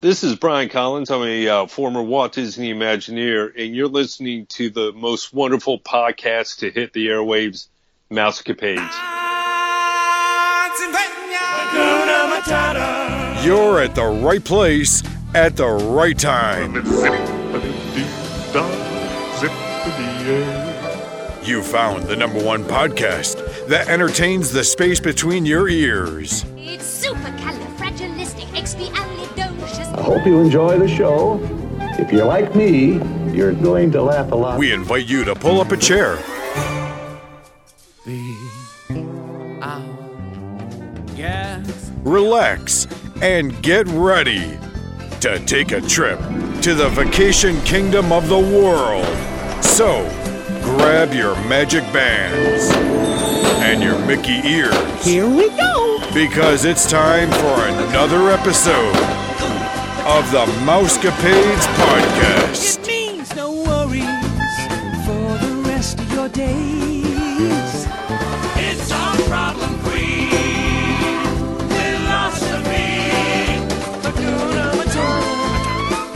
[0.00, 1.10] This is Brian Collins.
[1.10, 6.58] I'm a uh, former Walt Disney Imagineer, and you're listening to the most wonderful podcast
[6.58, 7.66] to hit the airwaves,
[8.08, 8.78] Mousecapades.
[13.44, 15.02] You're at the right place
[15.34, 16.76] at the right time.
[21.44, 26.44] You found the number one podcast that entertains the space between your ears.
[26.56, 27.47] It's supercalifragilisticexpialidocious.
[30.08, 31.38] I hope you enjoy the show.
[31.98, 32.94] If you're like me,
[33.30, 34.58] you're going to laugh a lot.
[34.58, 36.16] We invite you to pull up a chair,
[42.04, 42.86] relax,
[43.20, 44.58] and get ready
[45.20, 46.18] to take a trip
[46.62, 49.04] to the vacation kingdom of the world.
[49.62, 50.08] So,
[50.62, 52.74] grab your magic bands
[53.62, 55.04] and your Mickey ears.
[55.04, 56.00] Here we go.
[56.14, 59.27] Because it's time for another episode
[60.08, 62.78] of the Mousecapades Podcast.
[62.78, 64.02] It means no worries
[65.04, 67.86] for the rest of your days.
[68.56, 70.30] It's our problem free
[71.68, 72.88] philosophy.
[74.02, 75.06] Hakuna Matata.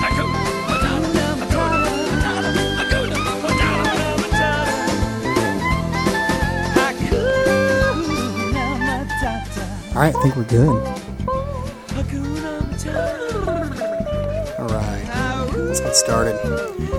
[0.00, 1.66] Hakuna Matata.
[2.78, 4.53] Hakuna Matata.
[6.77, 9.94] Hakuna Matata.
[9.94, 10.91] All right, I think we're good.
[16.03, 16.34] Started.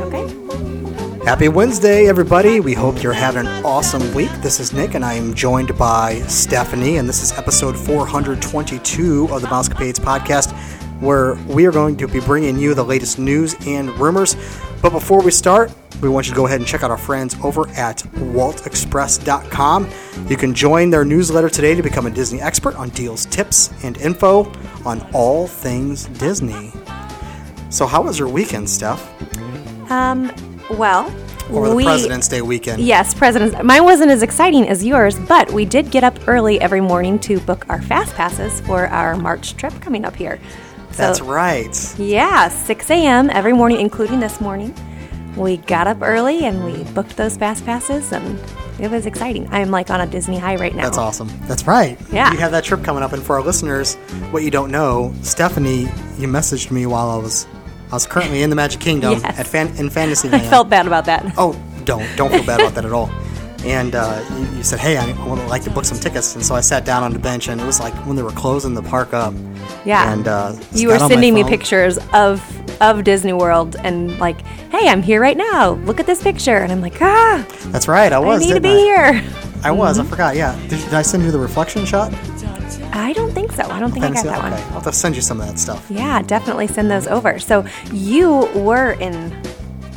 [0.07, 1.25] Okay.
[1.25, 2.61] Happy Wednesday, everybody.
[2.61, 4.31] We hope you're having an awesome week.
[4.41, 9.41] This is Nick, and I am joined by Stephanie, and this is episode 422 of
[9.41, 10.53] the Mousecapades podcast,
[11.01, 14.37] where we are going to be bringing you the latest news and rumors.
[14.81, 15.69] But before we start,
[16.01, 19.89] we want you to go ahead and check out our friends over at waltexpress.com.
[20.29, 23.97] You can join their newsletter today to become a Disney expert on deals, tips, and
[23.97, 24.49] info
[24.85, 26.71] on all things Disney.
[27.73, 29.01] So, how was your weekend, Steph?
[29.89, 30.31] Um,
[30.69, 31.07] well,
[31.49, 32.83] Over the we, President's Day weekend.
[32.83, 33.55] Yes, President's.
[33.63, 37.39] Mine wasn't as exciting as yours, but we did get up early every morning to
[37.39, 40.39] book our fast passes for our March trip coming up here.
[40.91, 41.99] So, That's right.
[41.99, 43.31] Yeah, 6 a.m.
[43.31, 44.75] every morning, including this morning.
[45.35, 48.39] We got up early and we booked those fast passes, and
[48.79, 49.47] it was exciting.
[49.49, 50.83] I'm like on a Disney high right now.
[50.83, 51.31] That's awesome.
[51.47, 51.97] That's right.
[52.11, 52.31] Yeah.
[52.31, 53.95] You have that trip coming up, and for our listeners,
[54.29, 55.87] what you don't know, Stephanie,
[56.19, 57.47] you messaged me while I was,
[57.93, 59.37] I was currently in the Magic Kingdom Yes.
[59.39, 60.41] at fan, in Fantasyland.
[60.47, 61.31] I felt bad about that.
[61.37, 61.53] Oh,
[61.85, 63.11] don't don't feel bad about that at all.
[63.63, 66.55] And uh, you, you said, "Hey, I would like to book some tickets," and so
[66.55, 68.81] I sat down on the bench, and it was like when they were closing the
[68.81, 69.35] park up.
[69.85, 70.11] Yeah.
[70.11, 72.41] And uh, you were sending me pictures of
[72.81, 75.73] of Disney World and like, hey, I'm here right now.
[75.85, 78.11] Look at this picture, and I'm like, ah, That's right.
[78.11, 78.41] I was.
[78.41, 78.75] I need to be I?
[79.21, 79.23] here.
[79.63, 79.99] I was.
[79.99, 80.35] I forgot.
[80.35, 80.59] Yeah.
[80.67, 82.11] Did, did I send you the reflection shot?
[82.95, 83.63] I don't think so.
[83.63, 84.49] I don't think I got that okay.
[84.51, 84.53] one.
[84.53, 85.85] I'll have to send you some of that stuff.
[85.89, 87.39] Yeah, definitely send those over.
[87.39, 89.35] So you were in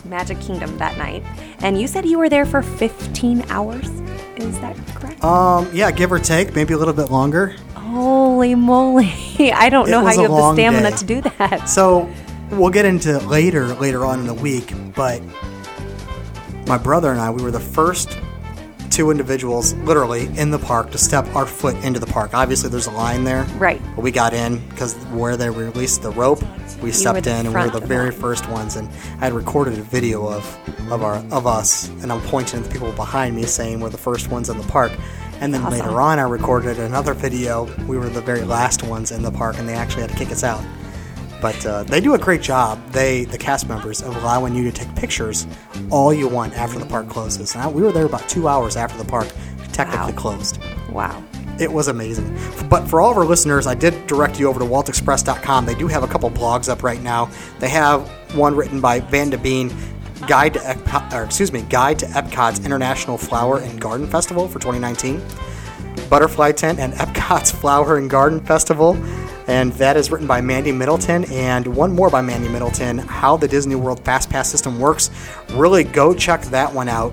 [0.07, 1.23] Magic Kingdom that night,
[1.61, 3.87] and you said you were there for 15 hours.
[4.37, 5.23] Is that correct?
[5.23, 7.55] Um, yeah, give or take, maybe a little bit longer.
[7.75, 9.13] Holy moly!
[9.53, 10.97] I don't It know how you have the stamina day.
[10.97, 11.69] to do that.
[11.69, 12.11] So
[12.51, 15.21] we'll get into later later on in the week, but
[16.67, 18.17] my brother and I we were the first
[18.97, 22.33] two individuals literally in the park to step our foot into the park.
[22.33, 23.43] Obviously there's a line there.
[23.59, 23.79] Right.
[23.95, 26.43] But we got in because where they released the rope,
[26.81, 28.19] we stepped in and we were the very line.
[28.21, 28.89] first ones and
[29.21, 30.45] I had recorded a video of
[30.91, 33.99] of our of us and I'm pointing at the people behind me saying we're the
[33.99, 34.93] first ones in the park.
[35.41, 35.79] And then Awesome.
[35.79, 37.65] later on I recorded another video.
[37.87, 40.31] We were the very last ones in the park and they actually had to kick
[40.31, 40.65] us out.
[41.41, 42.81] But uh, they do a great job.
[42.93, 45.47] They, the cast members, of allowing you to take pictures
[45.91, 47.55] all you want after the park closes.
[47.55, 49.29] Now, we were there about two hours after the park
[49.73, 50.19] technically Wow.
[50.19, 50.59] closed.
[50.91, 51.23] Wow.
[51.61, 52.37] It was amazing.
[52.69, 55.67] But for all of our listeners, I did direct you over to waltexpress.com.
[55.67, 57.31] They do have a couple blogs up right now.
[57.61, 59.75] They have one written by Van de Bean,
[60.27, 64.59] Guide to Epcot, or excuse me, Guide to Epcot's International Flower and Garden Festival for
[64.59, 65.23] 2019.
[66.09, 68.95] Butterfly Tent and Epcot's Flower and Garden Festival.
[69.49, 73.47] And that is written by Mandy Middleton, and one more by Mandy Middleton, How the
[73.47, 75.09] Disney World Fast Pass System Works.
[75.53, 77.13] Really go check that one out.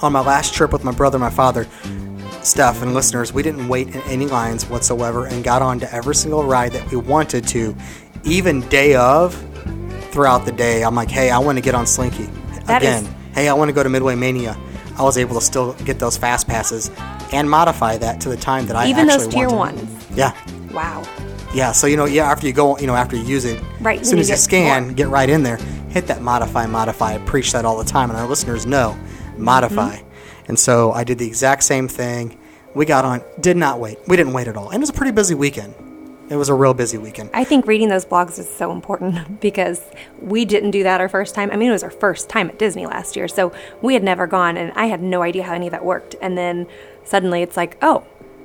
[0.00, 1.66] On my last trip with my brother and my father,
[2.42, 6.14] Steph and listeners, we didn't wait in any lines whatsoever and got on to every
[6.14, 7.76] single ride that we wanted to,
[8.24, 9.34] even day of,
[10.12, 10.82] throughout the day.
[10.82, 12.24] I'm like, hey, I want to get on Slinky.
[12.64, 14.56] That Again, is- hey, I want to go to Midway Mania.
[15.00, 16.90] I was able to still get those fast passes
[17.32, 19.88] and modify that to the time that I Even those tier wanted.
[19.88, 20.06] ones.
[20.14, 20.32] Yeah,
[20.72, 21.02] Wow.
[21.54, 21.72] yeah.
[21.72, 22.30] So you know, yeah.
[22.30, 24.36] After you go, you know, after you use it, Right, As soon you as you
[24.36, 24.92] scan, more.
[24.92, 25.56] get right in there,
[25.88, 27.14] hit that modify, modify.
[27.14, 28.94] I preach that all the time, and our listeners know
[29.38, 29.96] modify.
[29.96, 30.06] Mm-hmm.
[30.48, 32.36] And so I did the exact same thing.
[32.74, 33.98] We got on, did not wait.
[34.06, 35.74] We didn't wait at all, and it was a pretty busy weekend.
[36.30, 37.30] It was a real busy weekend.
[37.34, 39.82] I think reading those blogs is so important because
[40.22, 41.50] we didn't do that our first time.
[41.50, 44.26] I mean, it was our first time at Disney last year, so we had never
[44.28, 46.14] gone, and I had no idea how any of that worked.
[46.22, 46.66] And then
[47.04, 48.04] suddenly it's like, oh,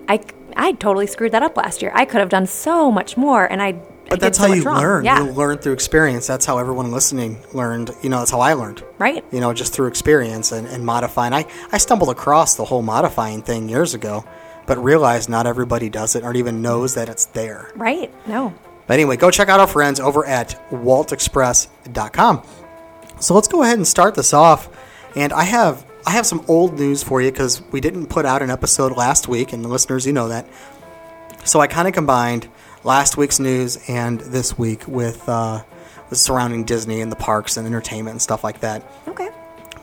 [0.10, 0.20] I,
[0.56, 1.92] I totally screwed that up last year.
[1.96, 3.68] I could have done so much more, and I.
[3.68, 4.78] I But did that's so how you wrong.
[4.78, 5.06] learn.
[5.06, 6.28] Yeah, You learn through experience.
[6.28, 7.90] That's how everyone listening learned.
[8.04, 8.84] You know, that's how I learned.
[9.00, 9.24] right.
[9.32, 11.34] You know, just through experience and, and modifying.
[11.34, 14.24] I, I stumbled across the whole modifying thing years ago,
[14.66, 17.72] but realize not everybody does it or even knows that it's there.
[17.76, 18.14] Right.
[18.28, 18.54] No.
[18.88, 22.44] But anyway, go check out our friends over at waltexpress.com.
[23.20, 24.70] So let's go ahead and start this off.
[25.16, 28.44] And I have I have some old news for you because we didn't put out
[28.44, 30.48] an episode last week, and the listeners, you know that.
[31.46, 32.48] So I kind of combined
[32.84, 35.64] last week's news and this week with uh,
[36.10, 38.86] with surrounding Disney and the parks and entertainment and stuff like that.
[39.08, 39.30] Okay.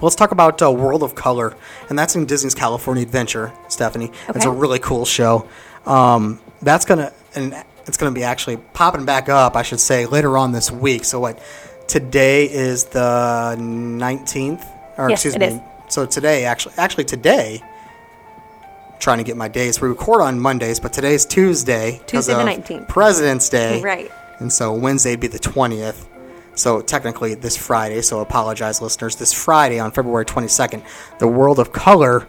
[0.03, 1.55] Let's talk about uh, World of Color,
[1.89, 4.11] and that's in Disney's California Adventure, Stephanie.
[4.29, 5.49] It's a really cool show.
[5.87, 7.55] Um, that's gonna and
[7.87, 11.05] it's gonna be actually popping back up, I should say, later on this week.
[11.05, 11.41] So what?
[11.89, 14.65] Today is the nineteenth,
[14.99, 15.47] or Yes, excuse it me.
[15.47, 15.61] is.
[15.95, 17.63] So today, actually, actually today.
[18.99, 19.81] Trying to get my days.
[19.81, 22.01] We record on Mondays, but today's Tuesday.
[22.07, 22.89] Tuesday the of 19th.
[22.89, 23.83] President's Day.
[23.83, 24.09] Right.
[24.39, 26.07] And so Wednesday'd be the 20th.
[26.55, 30.83] So technically this Friday, so apologize listeners, this Friday on February 22nd,
[31.19, 32.29] the World of Color.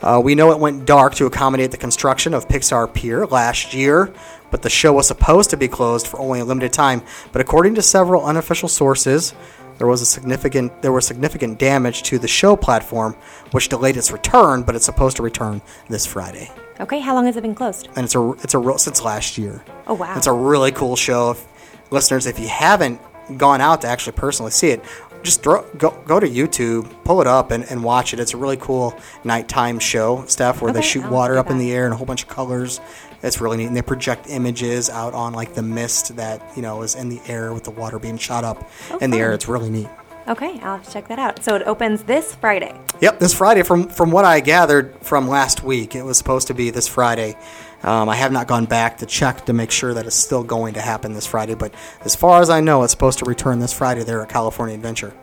[0.00, 4.12] Uh, we know it went dark to accommodate the construction of Pixar Pier last year,
[4.50, 7.02] but the show was supposed to be closed for only a limited time.
[7.32, 9.34] But according to several unofficial sources,
[9.78, 13.16] there was a significant there was significant damage to the show platform,
[13.50, 14.62] which delayed its return.
[14.62, 16.50] But it's supposed to return this Friday
[16.80, 17.00] Okay.
[17.00, 17.88] How long has it been closed?
[17.96, 19.64] and it's a it's a real since last year.
[19.86, 20.16] Oh, wow.
[20.16, 21.32] It's a really cool show.
[21.32, 21.44] If,
[21.90, 23.00] listeners, if you haven't
[23.36, 24.82] gone out to actually personally see it,
[25.22, 28.20] just throw, go go to YouTube, pull it up, and, and watch it.
[28.20, 31.72] It's a really cool nighttime show stuff where they shoot I'll water up in the
[31.72, 32.80] air and a whole bunch of colors.
[33.22, 36.82] It's really neat, and they project images out on like the mist that you know
[36.82, 39.32] is in the air with the water being shot up Oh, in the air.
[39.32, 39.88] It's really neat.
[40.28, 40.60] Okay.
[40.60, 41.42] I'll have to check that out.
[41.42, 42.78] So it opens this Friday.
[43.00, 43.62] Yep, this Friday.
[43.62, 47.36] From from what I gathered from last week, it was supposed to be this Friday.
[47.82, 50.74] Um, I have not gone back to check to make sure that it's still going
[50.74, 53.72] to happen this Friday, but as far as I know, it's supposed to return this
[53.72, 55.14] Friday there at California Adventure.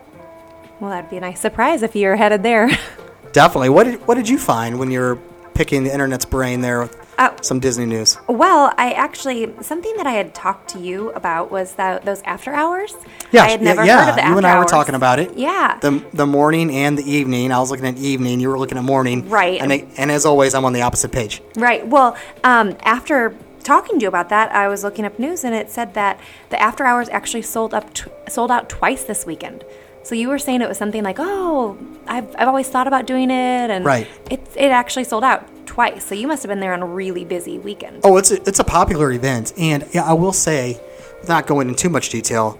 [0.80, 2.70] Well, that'd be a nice surprise if you're headed there.
[3.34, 3.70] Definitely.
[3.70, 5.20] What did what did you find when you were
[5.56, 7.34] picking the internet's brain there with Oh.
[7.42, 8.18] some Disney news?
[8.28, 12.54] Well, I actually something that I had talked to you about was that those after
[12.54, 12.94] hours.
[13.32, 14.04] Yeah, I had never yeah.
[14.04, 15.36] heard of the you and I were talking about it.
[15.38, 15.80] Yeah.
[15.80, 17.54] The the morning and the evening.
[17.54, 18.42] I was looking at evening.
[18.42, 19.30] You were looking at morning.
[19.30, 19.62] Right.
[19.62, 21.42] And and as always, I'm on the opposite page.
[21.56, 21.88] Right.
[21.88, 25.72] Well, um, after talking to you about that, I was looking up news and it
[25.72, 26.20] said that
[26.50, 29.64] the after hours actually sold up t- sold out twice this weekend.
[30.04, 33.32] So you were saying it was something like, "Oh, I've, I've always thought about doing
[33.32, 34.08] it," and Right.
[34.56, 36.06] It actually sold out twice.
[36.06, 38.02] So you must have been there on a really busy weekend.
[38.04, 40.80] Oh, it's a, it's a popular event, and yeah, I will say,
[41.22, 42.60] without going into too much detail,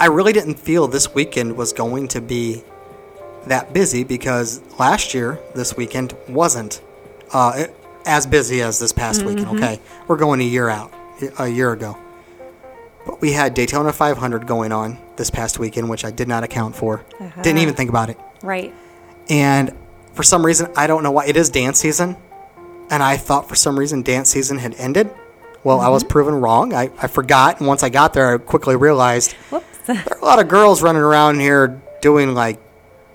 [0.00, 2.62] I really didn't feel this weekend was going to be
[3.46, 6.80] that busy because last year this weekend wasn't
[7.32, 7.66] uh,
[8.06, 9.48] as busy as this past weekend.
[9.56, 10.92] Okay, we're going a year out,
[11.38, 11.98] a year ago,
[13.06, 16.76] but we had Daytona 500 going on this past weekend, which I did not account
[16.76, 17.04] for.
[17.42, 18.18] Didn't even think about it.
[18.42, 18.72] Right.
[19.28, 19.74] And
[20.12, 22.16] for some reason, I don't know why, it is dance season.
[22.90, 25.10] And I thought for some reason dance season had ended.
[25.62, 26.10] Well, I was mm-hmm.
[26.10, 26.72] proven wrong.
[26.72, 27.58] I, I forgot.
[27.58, 29.66] And once I got there, I quickly realized Whoops.
[29.86, 32.58] there are a lot of girls running around here doing like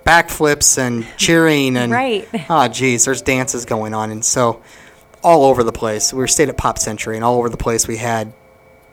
[0.06, 1.78] backflips and cheering.
[1.78, 2.28] And, Right.
[2.50, 4.12] Oh, geez, there's dances going on.
[4.12, 4.62] And so
[5.24, 6.14] all over the place.
[6.14, 8.34] We were stayed at Pop Century, and all over the place we had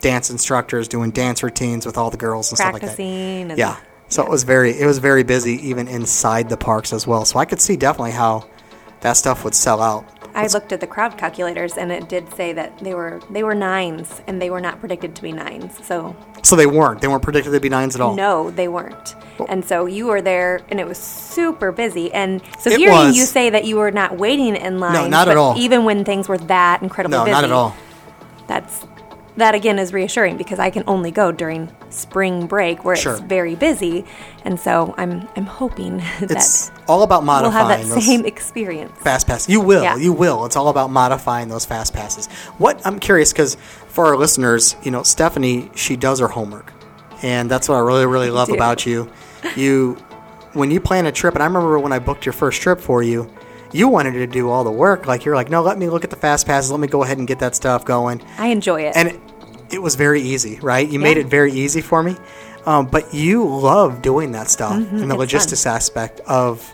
[0.01, 2.97] dance instructors doing dance routines with all the girls and stuff like that.
[2.97, 3.59] Practicing.
[3.59, 3.77] Yeah.
[4.11, 7.25] So it was very it was very busy even inside the parks as well.
[7.25, 8.47] So I could see definitely how
[9.01, 10.05] that stuff would sell out.
[10.35, 13.55] I looked at the crowd calculators and it did say that they were they were
[13.55, 15.85] nines and they were not predicted to be nines.
[15.85, 17.01] So So they weren't.
[17.01, 18.15] They weren't predicted to be nines at all.
[18.15, 19.15] No, they weren't.
[19.49, 22.13] And so you were there, and it was super busy.
[22.13, 23.17] And so hearing was.
[23.17, 25.57] you say that you were not waiting in line, no, not at all.
[25.59, 27.75] Even when things were that incredibly No, busy, not at all.
[28.47, 28.85] That's
[29.37, 33.13] that again is reassuring because I can only go during spring break where Sure.
[33.13, 34.05] it's very busy,
[34.45, 37.67] and so I'm I'm hoping that It's all about modifying.
[37.67, 38.93] we'll have that same experience.
[38.99, 39.83] fast pass, You will.
[39.83, 39.97] Yeah.
[39.97, 40.45] You will.
[40.47, 42.27] It's all about modifying those fast passes.
[42.59, 43.57] What I'm curious because
[43.89, 46.73] for our listeners, you know, Stephanie, she does her homework,
[47.23, 49.11] and that's what I really, really love about you.
[49.57, 49.95] You,
[50.53, 53.03] when you plan a trip, and I remember when I booked your first trip for
[53.03, 53.31] you.
[53.73, 55.07] You wanted to do all the work.
[55.07, 56.71] Like, you're like, no, let me look at the fast passes.
[56.71, 58.21] Let me go ahead and get that stuff going.
[58.39, 58.97] I enjoy it.
[58.97, 59.21] and it,
[59.71, 60.89] it was very easy, right?
[60.89, 62.17] You made it very easy for me.
[62.67, 66.71] Um, but you love doing that stuff and the Mm-hmm, it's logistics aspect of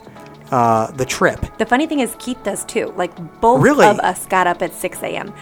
[0.51, 1.45] uh, the trip.
[1.59, 2.93] The funny thing is, Keith does too.
[2.97, 3.87] Like both Really?
[3.87, 5.33] of us got up at 6 a.m.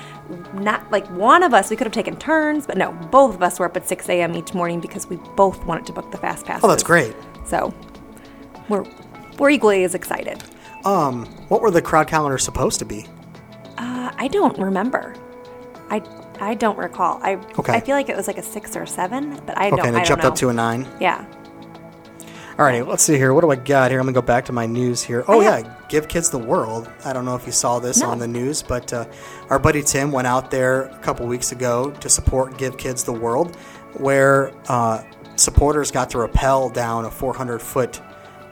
[0.54, 3.58] Not like one of us, we could have taken turns, but no, both of us
[3.58, 4.34] were up at 6 a.m.
[4.34, 6.60] each morning because we both wanted to book the fast pass.
[6.64, 7.14] Oh, that's great.
[7.46, 7.72] So
[8.68, 8.84] we're
[9.38, 10.42] we're equally as excited.
[10.84, 13.06] What were the crowd calendars supposed to be?
[13.78, 15.14] Uh, I don't remember.
[15.90, 16.02] I
[16.40, 17.20] I don't recall.
[17.22, 17.72] I Okay.
[17.72, 19.78] I feel like it was like a six or seven, but I don't.
[19.80, 20.86] Okay, and it don't jumped up to a nine.
[21.00, 21.24] yeah.
[22.56, 23.34] All right, let's see here.
[23.34, 23.98] What do I got here?
[23.98, 25.24] I'm gonna go back to my news here.
[25.26, 25.58] Oh Yeah.
[25.58, 26.88] yeah, Give Kids the World.
[27.04, 28.10] I don't know if you saw this No.
[28.10, 29.06] on the news, but uh,
[29.50, 33.12] our buddy Tim went out there a couple weeks ago to support Give Kids the
[33.12, 33.56] World,
[33.94, 35.02] where uh,
[35.34, 38.00] supporters got to rappel down a 400 foot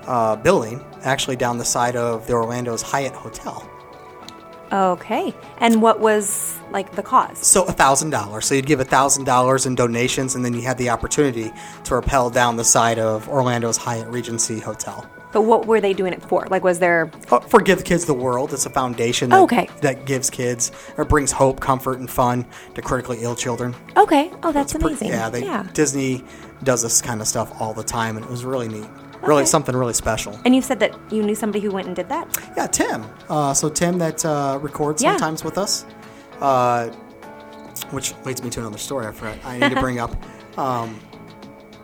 [0.07, 3.69] uh, building, actually down the side of the Orlando's Hyatt Hotel.
[4.73, 5.35] Okay.
[5.59, 7.39] And what was like the cause?
[7.47, 8.47] So a thousand dollars.
[8.47, 11.53] So you'd give a thousand dollars in donations, and then you had the opportunity
[11.85, 15.07] to rappel down the side of Orlando's Hyatt Regency Hotel.
[15.31, 16.47] But what were they doing it for?
[16.51, 17.11] Like, was there?
[17.31, 18.53] Uh, for Give Kids the World.
[18.53, 19.69] It's a foundation that, Okay.
[19.81, 22.45] that gives kids or brings hope, comfort, and fun
[22.75, 23.75] to critically ill children.
[23.97, 24.31] Okay.
[24.43, 25.09] Oh, that's It's amazing.
[25.09, 25.67] yeah, they, yeah.
[25.73, 26.23] Disney
[26.65, 28.89] does this kind of stuff all the time, and it was really neat.
[29.23, 29.51] Really Okay.
[29.51, 30.39] something really special.
[30.45, 32.27] And you said that you knew somebody who went and did that.
[32.57, 33.05] Yeah, Tim.
[33.29, 35.13] Uh, so Tim that uh, records Yeah.
[35.13, 35.87] sometimes with us,
[36.41, 36.89] uh,
[37.91, 39.37] which leads me to another story I forgot.
[39.45, 40.15] I need to bring up.
[40.59, 41.01] Um,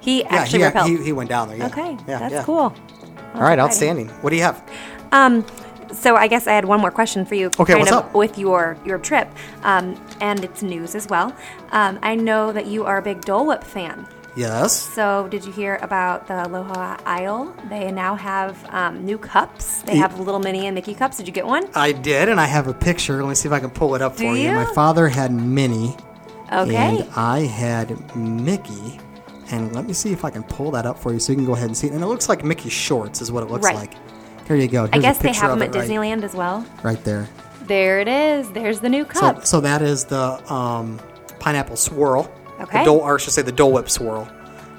[0.00, 0.88] He yeah, actually he, repelled.
[0.90, 1.57] he, he went down there.
[1.57, 1.66] Yeah.
[1.68, 1.97] okay.
[2.07, 2.42] Yeah, that's yeah.
[2.45, 2.57] cool.
[3.35, 3.61] All right, exciting.
[3.61, 4.09] outstanding.
[4.21, 4.62] What do you have?
[5.11, 5.42] Um,
[5.90, 7.47] so I guess I had one more question for you.
[7.47, 8.14] Okay, kind what's of up?
[8.14, 9.26] With your your trip,
[9.62, 11.35] um, and it's news as well.
[11.73, 14.07] Um, I know that you are a big Dole Whip fan.
[14.37, 14.80] Yes.
[14.94, 17.54] So did you hear about the Aloha Isle?
[17.68, 19.82] They now have um, new cups.
[19.82, 21.16] They have little Minnie and Mickey cups.
[21.16, 21.68] Did you get one?
[21.75, 23.20] I did, and I have a picture.
[23.23, 24.49] Let me see if I can pull it up Do for you.
[24.50, 24.52] you?
[24.54, 25.97] My father had Minnie,
[26.52, 26.76] Okay.
[26.76, 29.00] and I had Mickey.
[29.50, 31.47] And let me see if I can pull that up for you so you can
[31.47, 31.94] go ahead and see it.
[31.94, 33.75] And it looks like Mickey shorts is what it looks Right.
[33.75, 33.94] like.
[34.47, 34.85] Here you go.
[34.85, 36.64] I Here's a guess they have them at right- Disneyland as well.
[36.82, 37.28] Right there.
[37.66, 38.50] There it is.
[38.52, 39.47] There's the new So, cup.
[39.47, 41.00] so that is the um,
[41.38, 42.30] pineapple swirl.
[42.60, 42.78] Okay.
[42.80, 44.28] The Dole, or I should say the Dole Whip swirl.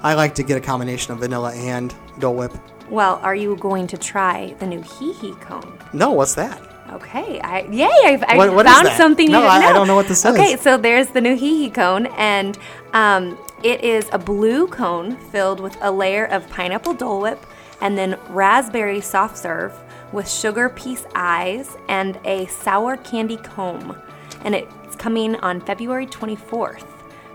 [0.02, 2.52] I like to get a combination of vanilla and Dole Whip.
[2.88, 5.78] well, are you going to try the new Hei Hei cone?
[5.92, 6.60] No, what's that?
[6.92, 7.86] Okay, I yay!
[8.04, 8.96] I've, I What- what is found that?
[8.96, 10.26] something No, I- I don't know what this is.
[10.26, 12.58] Okay, so there's the new Hei Hei cone, and
[12.92, 17.46] um, it is a blue cone filled with a layer of pineapple Dole Whip,
[17.80, 19.72] and then raspberry soft serve
[20.12, 23.96] with sugar piece eyes and a sour candy comb,
[24.44, 26.84] and it's coming on February 24th.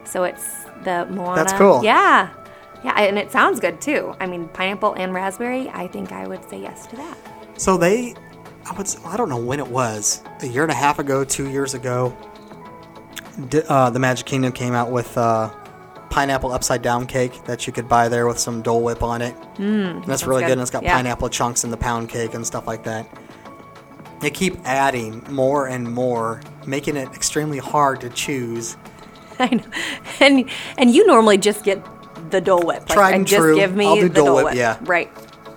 [0.07, 1.35] So it's the Moana.
[1.35, 1.83] That's cool.
[1.83, 2.29] Yeah.
[2.83, 4.15] Yeah, and it sounds good too.
[4.19, 5.69] I mean, pineapple and raspberry.
[5.69, 7.17] I think I would say yes to that.
[7.57, 8.13] So they,
[8.69, 11.49] I would, I don't know when it was, a year and a half ago, two
[11.49, 12.15] years ago.
[13.67, 15.49] Uh, the Magic Kingdom came out with uh,
[16.09, 19.35] pineapple upside down cake that you could buy there with some Dole Whip on it.
[19.55, 20.47] Mm, that's really good.
[20.47, 20.51] good.
[20.53, 20.95] And it's got Yeah.
[20.95, 23.07] pineapple chunks in the pound cake and stuff like that.
[24.21, 28.77] They keep adding more and more, making it extremely hard to choose.
[29.39, 29.63] I know.
[30.19, 31.83] And and you normally just get
[32.31, 32.81] the Dole Whip.
[32.81, 33.55] Like, Tried and just true.
[33.55, 34.55] give me I'll do the Dole Dole, Whip, Whip.
[34.55, 34.77] yeah.
[34.81, 35.11] Right.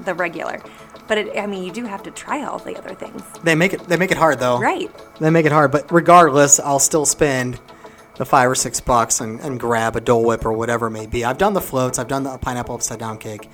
[0.05, 0.61] The regular.
[1.07, 3.23] But it, I mean, you do have to try all the other things.
[3.43, 3.81] They make it.
[3.85, 4.59] They make it hard though.
[4.61, 4.91] Right.
[5.21, 7.59] They make it hard, but regardless, I'll still spend
[8.17, 11.07] the five or six bucks and, and grab a Dole Whip or whatever it may
[11.07, 11.25] be.
[11.25, 11.99] I've done the floats.
[11.99, 13.49] I've done the pineapple upside down cake.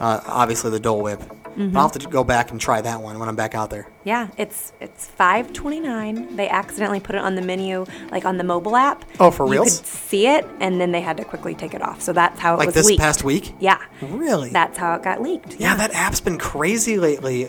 [0.00, 1.20] Uh, obviously the Dole Whip.
[1.56, 1.76] Mm-hmm.
[1.76, 3.86] I'll have to go back and try that one when I'm back out there.
[4.04, 6.36] Yeah, it's it's five twenty nine.
[6.36, 9.04] They accidentally put it on the menu, like on the mobile app.
[9.20, 9.78] Oh, for you reals?
[9.78, 12.02] could see it, and then they had to quickly take it off.
[12.02, 13.00] So that's how it Like was this leaked.
[13.00, 13.54] past week.
[13.60, 13.78] Yeah.
[14.02, 14.50] Really?
[14.50, 15.56] That's how it got leaked.
[15.58, 17.48] yeah, that app's been crazy lately.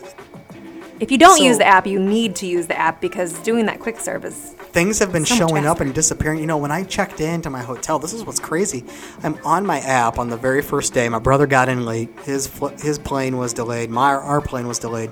[0.98, 3.66] If you don't So- use the app, you need to use the app because doing
[3.66, 4.34] that quick serve is
[4.72, 6.38] Things have been So showing up and disappearing.
[6.38, 8.84] You know, when I checked into my hotel, this is what's crazy.
[9.22, 11.08] I'm on my app on the very first day.
[11.08, 12.10] My brother got in late.
[12.24, 12.50] His
[12.82, 13.88] his plane was delayed.
[13.90, 15.10] My our plane was delayed.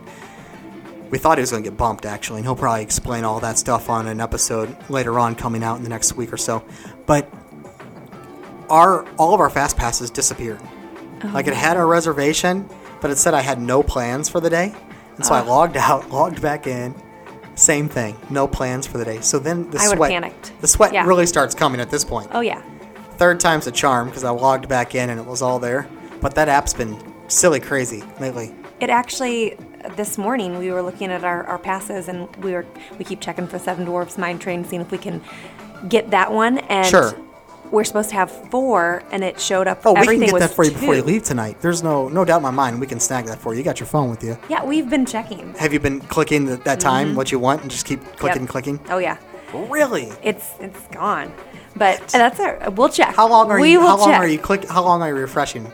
[1.10, 3.58] We thought he was going to get bumped actually, and he'll probably explain all that
[3.58, 6.62] stuff on an episode later on coming out in the next week or so.
[7.06, 7.32] But
[8.68, 10.60] our all of our fast passes disappeared.
[11.22, 12.68] Oh, like it had a reservation,
[13.00, 14.74] but it said I had no plans for the day,
[15.16, 16.94] and so I logged out, logged back in.
[17.56, 19.20] Same thing, no plans for the day.
[19.20, 20.52] So then the I sweat, panicked.
[20.60, 21.06] the sweat Yeah.
[21.06, 22.28] really starts coming at this point.
[22.32, 22.62] oh yeah.
[23.16, 25.88] Third time's a charm because I logged back in and it was all there.
[26.20, 26.96] But that app's been
[27.28, 28.52] silly crazy lately.
[28.80, 29.56] It actually
[29.96, 32.66] this morning we were looking at our, our passes and we were
[32.98, 35.22] we keep checking for Seven Dwarfs Mine Train, seeing if we can
[35.88, 36.58] get that one.
[36.58, 37.14] And Sure.
[37.70, 39.82] We're supposed to have four, and it showed up.
[39.84, 41.60] Oh, we can get that for you before you leave tonight.
[41.60, 43.58] There's no no doubt in my mind we can snag that for you.
[43.58, 44.38] You got your phone with you.
[44.48, 45.54] Yeah, we've been checking.
[45.54, 47.16] Have you been clicking th- that time mm-hmm.
[47.16, 48.50] what you want and just keep clicking Yep.
[48.50, 48.80] clicking?
[48.90, 49.16] Oh yeah,
[49.52, 50.12] Really?
[50.22, 51.32] it's it's gone.
[51.76, 53.14] But that's our, we'll check.
[53.14, 53.80] How long are we you?
[53.80, 54.20] How long check.
[54.20, 54.68] are you click?
[54.68, 55.72] How long are you refreshing?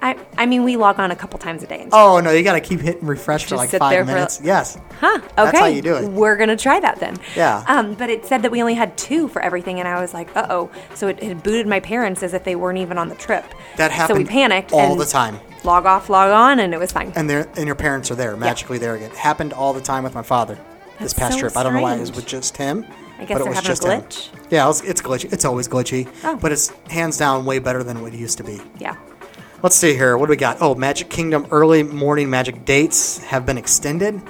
[0.00, 1.82] I, I mean, we log on a couple times a day.
[1.82, 4.40] And Oh no, you got to keep hitting refresh for like five for- minutes.
[4.42, 4.78] yes.
[5.00, 5.18] Huh.
[5.22, 5.28] Okay.
[5.36, 6.08] That's how you do it.
[6.10, 7.16] We're gonna try that then.
[7.36, 7.64] Yeah.
[7.68, 10.34] Um, but it said that we only had two for everything, and I was like,
[10.36, 10.70] uh oh.
[10.94, 13.44] So it had booted my parents as if they weren't even on the trip.
[13.76, 14.16] That happened.
[14.16, 15.38] So we panicked all the time.
[15.64, 17.12] Log off, log on, and it was fine.
[17.16, 19.10] And and your parents are there, magically there again.
[19.10, 20.58] Happened all the time with my father
[21.00, 21.56] this past so trip.
[21.56, 22.84] I don't know why it was with just him.
[23.20, 24.00] I guess but it was having a just him.
[24.02, 24.50] glitch?
[24.50, 25.32] Yeah, it was, it's glitchy.
[25.32, 26.36] It's always glitchy, Oh.
[26.36, 28.60] but it's hands down way better than what it used to be.
[28.78, 28.96] yeah.
[29.60, 30.16] Let's see here.
[30.16, 30.58] What do we got?
[30.60, 34.22] Oh, Magic Kingdom early morning magic dates have been extended.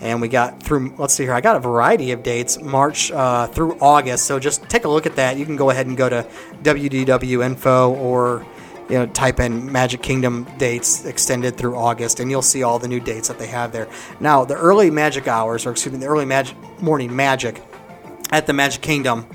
[0.00, 1.34] And we got through, let's see here.
[1.34, 4.24] I got a variety of dates, March uh, through August.
[4.24, 5.36] So just take a look at that.
[5.36, 6.26] You can go ahead and go to
[6.62, 8.46] WDW info or
[8.88, 12.88] you know type in Magic Kingdom dates extended through August, and you'll see all the
[12.88, 13.88] new dates that they have there.
[14.20, 17.62] Now, the early magic hours, or excuse me, the early magic morning magic
[18.30, 19.26] at the Magic Kingdom,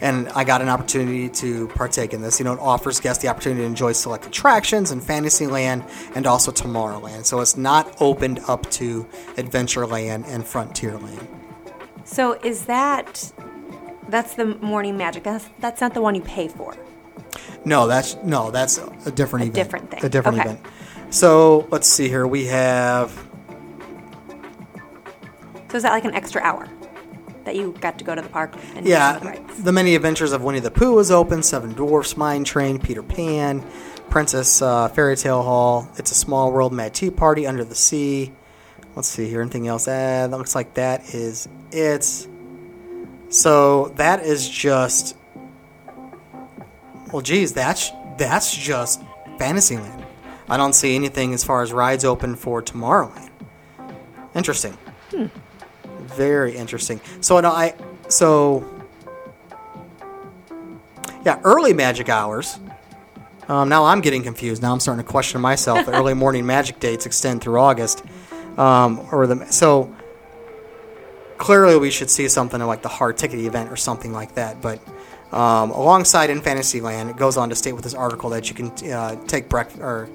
[0.00, 2.38] and I got an opportunity to partake in this.
[2.40, 6.50] You know, it offers guests the opportunity to enjoy select attractions in Fantasyland and also
[6.50, 7.26] Tomorrowland.
[7.26, 9.04] So it's not opened up to
[9.36, 11.26] Adventureland and Frontierland.
[12.04, 13.32] So is that
[14.08, 15.22] that's the morning magic?
[15.22, 16.76] That's that's not the one you pay for.
[17.64, 19.54] No, that's no, that's a different A event.
[19.54, 20.04] different thing.
[20.04, 20.50] A different Okay.
[20.50, 20.66] event.
[21.10, 22.26] So let's see here.
[22.26, 23.12] We have
[25.70, 26.68] So is that like an extra hour
[27.50, 30.42] that you got to go to the park and yeah, the the many adventures of
[30.42, 31.42] Winnie the Pooh is open.
[31.42, 33.64] Seven Dwarfs, Mine Train, Peter Pan,
[34.08, 35.88] Princess uh, Fairy Tale Hall.
[35.96, 38.32] It's a Small World, Mad Tea Party, Under the Sea.
[38.94, 39.40] Let's see here.
[39.40, 39.88] Anything else?
[39.88, 42.04] Uh, that looks like that is it.
[43.30, 45.16] So that is just.
[47.12, 49.02] Well, geez, that's that's just
[49.40, 50.04] Fantasyland.
[50.48, 53.30] I don't see anything as far as rides open for Tomorrowland.
[54.36, 54.78] Interesting.
[56.20, 57.00] Very interesting.
[57.22, 57.74] So no, I
[58.08, 58.62] so
[61.24, 62.60] yeah, early magic hours.
[63.48, 64.60] Um, now I'm getting confused.
[64.60, 65.86] Now I'm starting to question myself.
[65.86, 68.04] The early morning magic dates extend through August,
[68.58, 69.96] um, or the so
[71.38, 74.60] clearly we should see something like the hard ticket event or something like that.
[74.60, 74.78] But
[75.32, 78.92] um, alongside in Fantasyland, it goes on to state with this article that you can
[78.92, 80.10] uh, take breakfast or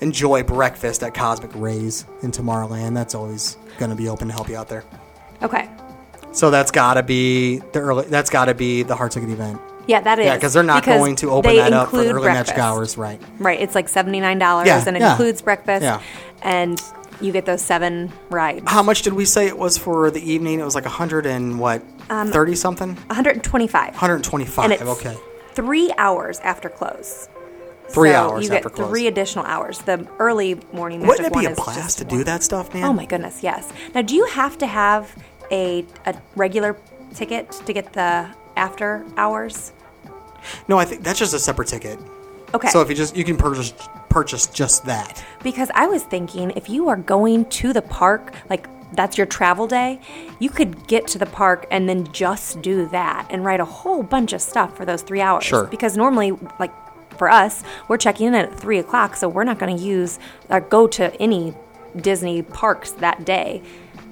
[0.00, 2.94] enjoy breakfast at Cosmic Rays in Tomorrowland.
[2.94, 4.84] That's always going to be open to help you out there.
[5.42, 5.68] Okay.
[6.32, 8.06] So that's got to be the early.
[8.06, 9.60] That's got to be the hard ticket event.
[9.86, 10.24] Yeah, that is.
[10.26, 13.20] Yeah, because they're not going to open that up for the early magic hours, right?
[13.38, 13.60] Right.
[13.60, 15.10] It's like seventy nine dollars, Yeah, and it yeah.
[15.12, 15.82] includes breakfast.
[15.82, 16.00] Yeah.
[16.42, 16.80] And
[17.20, 18.64] you get those seven rides.
[18.66, 20.60] How much did we say it was for the evening?
[20.60, 23.94] It was like a hundred and what, um, thirty something, One hundred and twenty five.
[23.94, 24.80] hundred and twenty-five.
[24.82, 25.16] Okay,
[25.54, 27.28] three hours after close.
[27.88, 28.88] Three So hours You after get close.
[28.88, 29.80] three additional hours.
[29.80, 32.84] The early morning magic wouldn't it be one a blast to do that stuff, man?
[32.84, 33.70] Oh my goodness, yes.
[33.94, 35.14] Now, do you have to have
[35.52, 36.76] a a regular
[37.14, 39.72] ticket to get the after hours?
[40.68, 41.98] No, I think that's just a separate ticket.
[42.54, 42.68] Okay.
[42.68, 43.72] So if you just you can purchase
[44.08, 45.24] purchase just that.
[45.42, 49.66] Because I was thinking if you are going to the park, like that's your travel
[49.66, 50.00] day,
[50.38, 54.02] you could get to the park and then just do that and write a whole
[54.02, 55.44] bunch of stuff for those three hours.
[55.44, 55.64] Sure.
[55.64, 56.72] Because normally, like
[57.16, 60.18] for us, we're checking in at three o'clock, so we're not going to use
[60.50, 61.54] or go to any
[61.96, 63.62] Disney parks that day.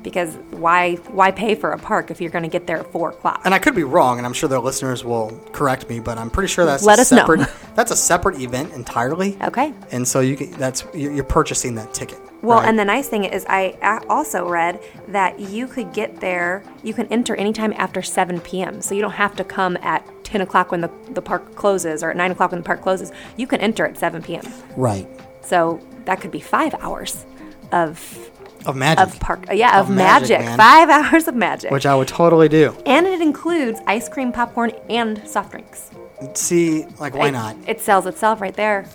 [0.02, 3.10] Because why why pay for a park if you're going to get there at four
[3.10, 3.42] o'clock?
[3.44, 6.30] And I could be wrong, and I'm sure the listeners will correct me, but I'm
[6.30, 7.18] pretty sure that's Let a us know.
[7.18, 7.48] separate.
[7.74, 9.36] That's a separate event entirely.
[9.42, 9.72] Okay.
[9.92, 12.18] And so you can, that's you're you're purchasing that ticket.
[12.42, 12.68] Well, right?
[12.68, 17.06] and the nice thing is, I also read that you could get there, you can
[17.08, 18.80] enter anytime after 7 p.m.
[18.80, 22.10] So you don't have to come at 10 o'clock when the, the park closes or
[22.10, 23.12] at 9 o'clock when the park closes.
[23.36, 24.42] You can enter at 7 p.m.
[24.74, 25.06] right
[25.42, 27.26] So that could be five hours
[27.72, 28.29] of
[28.66, 30.56] of magic, of park, uh, yeah, of, Of magic, magic.
[30.56, 31.70] Five hours of magic.
[31.70, 32.76] which I would totally do.
[32.86, 35.90] and it includes ice cream, popcorn, and soft drinks.
[36.34, 37.56] See, like why It- not?
[37.66, 38.86] It sells itself right there.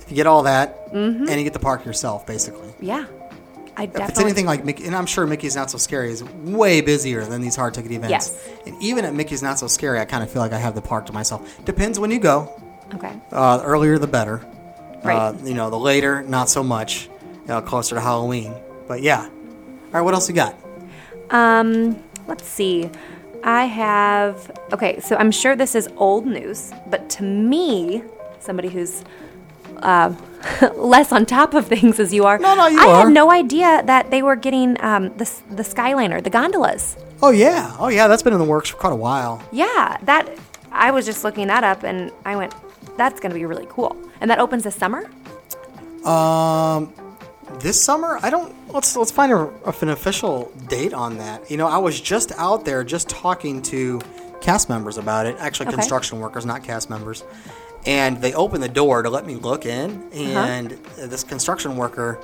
[0.00, 1.28] If you get all that, Mm-hmm.
[1.28, 2.72] and you get the park yourself, basically.
[2.80, 3.06] Yeah.
[3.76, 4.02] I definitely.
[4.04, 7.24] If it's anything like Mickey, and I'm sure Mickey's Not So Scary is way busier
[7.24, 8.10] than these hard ticket events.
[8.10, 8.48] Yes.
[8.66, 10.80] And even at Mickey's Not So Scary, I kind of feel like I have the
[10.80, 11.62] park to myself.
[11.66, 12.50] Depends when you go.
[12.94, 13.12] Okay.
[13.32, 14.46] Uh, the earlier the better.
[15.04, 15.16] Right.
[15.16, 17.08] Uh, you know, the later, not so much.
[17.66, 18.54] Closer to Halloween.
[18.86, 19.22] But yeah.
[19.24, 19.30] All
[19.92, 20.54] right, what else you got?
[21.30, 22.90] Um, let's see.
[23.44, 28.02] I have okay, so I'm sure this is old news, but to me,
[28.40, 29.04] somebody who's
[29.78, 30.12] uh,
[30.74, 33.04] less on top of things as you are, No, no, you I are.
[33.04, 36.96] had no idea that they were getting um, the the Skyliner, the gondolas.
[37.22, 39.42] Oh yeah, oh yeah, that's been in the works for quite a while.
[39.52, 40.28] Yeah, that
[40.72, 42.52] I was just looking that up, and I went,
[42.96, 43.96] that's going to be really cool.
[44.20, 45.08] And that opens this summer.
[46.04, 46.92] Um,
[47.60, 48.54] this summer, I don't.
[48.72, 49.50] Let's let's find a,
[49.82, 51.50] an official date on that.
[51.50, 54.00] You know, I was just out there just talking to
[54.40, 55.36] cast members about it.
[55.38, 55.76] Actually, Okay.
[55.76, 57.24] construction workers, not cast members.
[57.86, 60.38] And they opened the door to let me look in, Uh-huh.
[60.40, 62.18] and this construction worker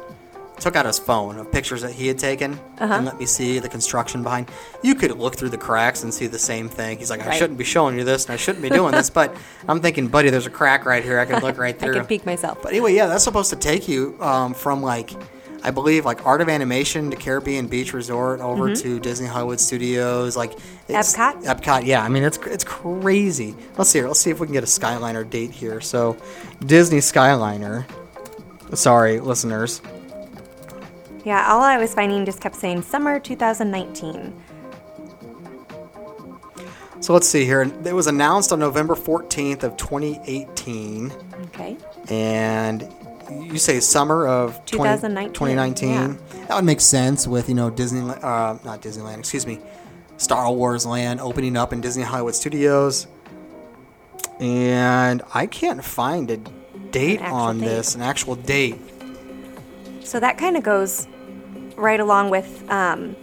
[0.63, 2.95] took out his phone of pictures that he had taken Uh-huh.
[2.95, 4.51] and let me see the construction behind.
[4.83, 6.99] You could look through the cracks and see the same thing.
[6.99, 7.39] He's like, I Right.
[7.39, 9.35] shouldn't be showing you this, and I shouldn't be doing this, but
[9.69, 11.19] I'm thinking, buddy, there's a crack right here.
[11.19, 11.97] I can look right through.
[11.97, 12.59] I could peek myself.
[12.63, 15.11] But anyway, yeah, that's supposed to take you um, from like,
[15.65, 20.37] I believe like Art of Animation to Caribbean Beach Resort over to Disney Hollywood Studios,
[20.37, 20.53] like
[20.89, 21.45] it's- Mm-hmm.
[21.47, 21.61] Epcot?
[21.61, 22.03] Epcot, yeah.
[22.03, 23.55] I mean, it's it's crazy.
[23.79, 24.09] Let's see here.
[24.09, 25.81] Let's see if we can get a Skyliner date here.
[25.81, 26.17] So,
[26.67, 27.85] Disney Skyliner.
[28.75, 29.81] Sorry, listeners.
[31.25, 34.43] Yeah, all I was finding just kept saying summer 2019.
[37.01, 37.63] So let's see here.
[37.63, 41.13] It was announced on November 14th of 2018,
[41.47, 41.77] Okay.
[42.09, 42.89] and
[43.31, 45.89] you say summer of 2019, 2019.
[45.91, 46.15] yeah.
[46.47, 49.59] That would make sense with you know Disney, uh, not Disneyland, excuse me,
[50.17, 53.07] Star Wars Land opening up in Disney Hollywood Studios.
[54.39, 56.37] And I can't find a
[56.91, 57.67] date An actual on date.
[57.67, 58.79] this, an actual date.
[60.05, 61.07] So that kind of goes
[61.77, 62.65] right along with.
[62.71, 63.17] Um,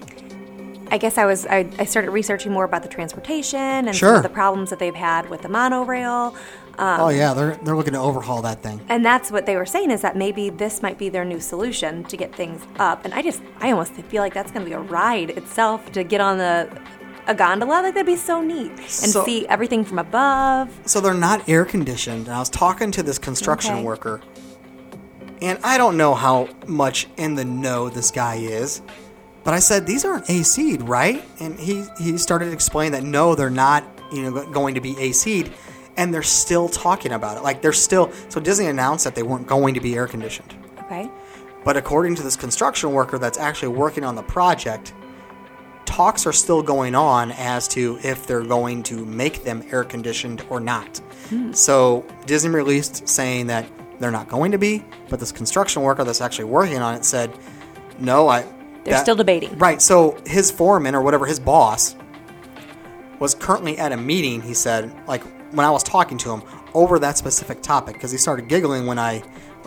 [0.91, 4.23] I guess I was I, I started researching more about the transportation and some of
[4.23, 6.35] the problems that they've had with the monorail.
[6.79, 8.81] Um, oh yeah, they're they're looking to overhaul that thing.
[8.89, 12.05] And that's what they were saying is that maybe this might be their new solution
[12.05, 13.05] to get things up.
[13.05, 16.03] And I just, I almost feel like that's going to be a ride itself to
[16.03, 16.67] get on the
[17.27, 17.83] a gondola.
[17.83, 20.75] Like that'd be so neat and So- see everything from above.
[20.87, 22.25] So they're not air conditioned.
[22.27, 23.83] And I was talking to this construction Okay.
[23.83, 24.21] worker,
[25.41, 28.81] and I don't know how much in the know this guy is,
[29.43, 31.23] but I said these aren't AC'd, right?
[31.39, 33.83] And he he started to explain that no, they're not.
[34.11, 35.51] You know, going to be AC'd,
[35.95, 37.43] and they're still talking about it.
[37.43, 38.11] Like they're still.
[38.29, 40.55] So Disney announced that they weren't going to be air conditioned.
[40.83, 41.07] Okay.
[41.63, 44.93] But according to this construction worker that's actually working on the project,
[45.85, 50.43] talks are still going on as to if they're going to make them air conditioned
[50.49, 50.97] or not.
[51.29, 51.51] Hmm.
[51.51, 53.65] So Disney released saying that
[53.99, 57.31] they're not going to be, but this construction worker that's actually working on it said,
[57.99, 58.41] "No, I."
[58.85, 59.57] They're that- still debating.
[59.57, 59.81] Right.
[59.81, 61.95] So his foreman or whatever his boss
[63.19, 64.41] was currently at a meeting.
[64.41, 65.21] He said, like
[65.53, 68.97] when I was talking to him over that specific topic, because he started giggling when
[68.97, 69.21] I,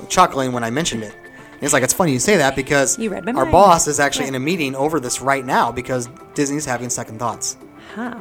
[0.08, 1.14] chuckling when I mentioned it.
[1.14, 4.30] And he's like, it's funny you say that because our mind." boss is actually Yeah.
[4.30, 7.56] in a meeting over this right now because Disney's having second thoughts.
[7.94, 8.14] Huh.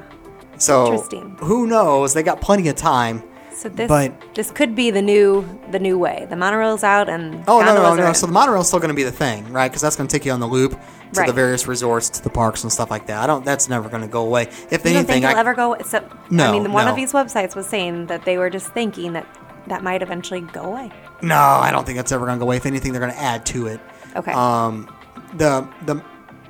[0.57, 1.37] So Interesting.
[1.39, 2.13] who knows?
[2.13, 3.23] They got plenty of time.
[3.61, 6.25] So this But- this could be the new the new way.
[6.29, 8.13] The monorail's out and Oh no no no no!
[8.13, 9.69] So the monorail's still going to be the thing, right?
[9.69, 10.71] Because that's going to take you on the loop
[11.13, 13.21] to the various resorts, to the parks and stuff like that.
[13.21, 13.45] I don't.
[13.45, 14.43] That's never going to go away.
[14.43, 15.73] If you don't anything, think it'll I, ever go?
[15.73, 16.91] Except, I mean, one no.
[16.91, 19.27] of these websites was saying that they were just thinking that
[19.67, 20.91] that might eventually go away.
[21.21, 22.57] No, I don't think that's ever going to go away.
[22.57, 23.79] If anything, they're going to add to it.
[24.15, 24.31] Okay.
[24.31, 24.89] Um,
[25.35, 26.01] the the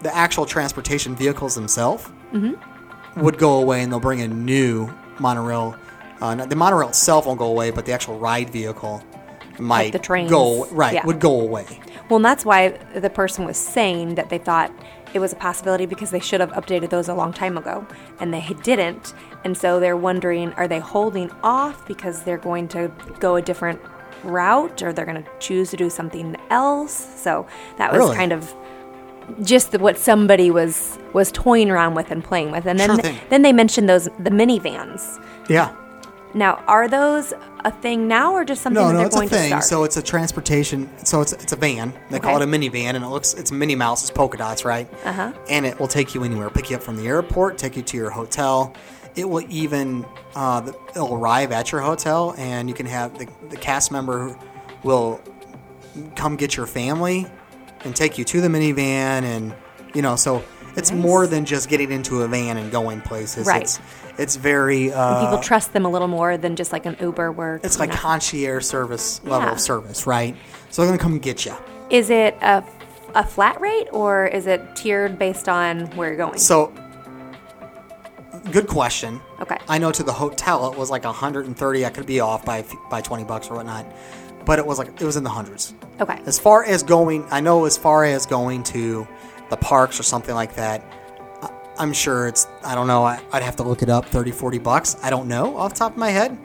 [0.02, 3.21] the actual transportation vehicles themselves Mm-hmm.
[3.21, 5.76] would go away, and they'll bring a new monorail.
[6.21, 9.03] Uh, the monorail itself won't go away, but the actual ride vehicle
[9.60, 10.29] might the trains.
[10.29, 11.05] go right Yeah.
[11.05, 11.65] would go away.
[12.10, 14.71] Well, and that's why the person was saying that they thought
[15.13, 17.86] it was a possibility because they should have updated those a long time ago,
[18.19, 19.13] and they didn't.
[19.43, 23.79] And so they're wondering are they holding off because they're going to go a different
[24.23, 26.93] route or they're going to choose to do something else?
[27.21, 27.45] So
[27.77, 28.15] that was Really?
[28.15, 28.53] kind of
[29.43, 32.65] just the, what somebody was was toying around with and playing with.
[32.65, 35.21] And then Sure then they mentioned those the minivans.
[35.49, 35.73] Yeah.
[36.34, 39.36] Now, are those a thing now or just something No, that no, they're it's a
[39.36, 39.62] thing.
[39.62, 40.89] So it's a transportation.
[41.06, 41.94] So it's it's a van.
[42.10, 44.88] They call it a minivan, and it looks it's Minnie Mouse, it's polka dots, right?
[45.04, 45.34] Uh-huh.
[45.50, 47.98] And it will take you anywhere, pick you up from the airport, take you to
[47.98, 48.74] your hotel.
[49.15, 53.58] It will even uh, it'll arrive at your hotel, and you can have the, the
[53.58, 54.38] cast member
[54.84, 55.20] will
[56.15, 57.28] come get your family
[57.84, 58.78] and take you to the minivan,
[59.24, 59.54] and
[59.94, 60.44] you know, so
[60.78, 61.02] it's Nice.
[61.02, 63.46] more than just getting into a van and going places.
[63.46, 63.63] Right.
[63.63, 63.80] It's
[64.17, 67.60] it's very uh, People trust them a little more than just like an Uber where
[67.63, 69.54] it's like know- concierge service level Yeah.
[69.54, 70.36] of service, right?
[70.69, 71.56] So they're gonna come get you.
[71.89, 72.63] Is it a,
[73.15, 76.38] a flat rate or is it tiered based on where you're going?
[76.39, 76.74] So,
[78.52, 79.21] good question.
[79.39, 79.58] Okay.
[79.67, 81.86] I know to the hotel it was like 130.
[81.86, 83.86] I could be off by by 20 bucks or whatnot,
[84.45, 85.74] but it was like it was in the hundreds.
[86.00, 86.19] okay.
[86.26, 89.08] As far as going, I know as far as going to
[89.50, 90.84] the parks or something like that,
[91.79, 94.60] I'm sure it's, I don't know, I- I'd have to look it up, 30, 40
[94.60, 94.97] bucks.
[95.03, 96.38] I don't know off the top of my head.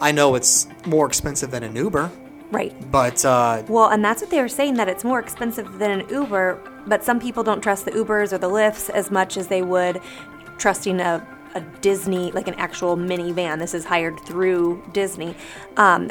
[0.00, 2.10] I know it's more expensive than an Uber,
[2.50, 2.74] Right.
[2.90, 6.08] but uh, Well, and that's what they were saying that it's more expensive than an
[6.08, 9.62] Uber, but some people don't trust the Ubers or the Lyfts as much as they
[9.62, 10.00] would
[10.58, 13.58] trusting a, a Disney, like an actual minivan.
[13.58, 15.34] This is hired through Disney.
[15.76, 16.10] Um,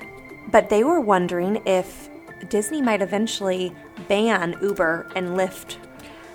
[0.52, 2.10] but they were wondering if
[2.50, 3.74] Disney might eventually
[4.10, 5.78] ban Uber and Lyft.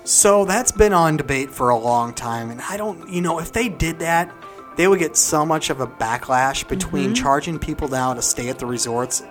[0.09, 3.51] So that's been on debate for a long time, and I don't, you know, if
[3.53, 4.33] they did that,
[4.75, 7.13] they would get so much of a backlash between Mm-hmm.
[7.13, 9.21] charging people now to stay at the resorts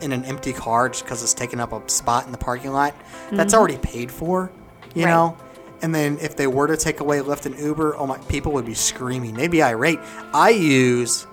[0.00, 2.94] in an empty car just because it's taking up a spot in the parking lot.
[3.32, 4.52] That's already paid for,
[4.94, 5.04] you Mm-hmm.
[5.04, 5.10] Right.
[5.10, 5.36] know.
[5.82, 8.66] And then if they were to take away Lyft and Uber, oh my, people would
[8.66, 9.34] be screaming.
[9.34, 9.98] They'd be irate.
[10.32, 11.26] I use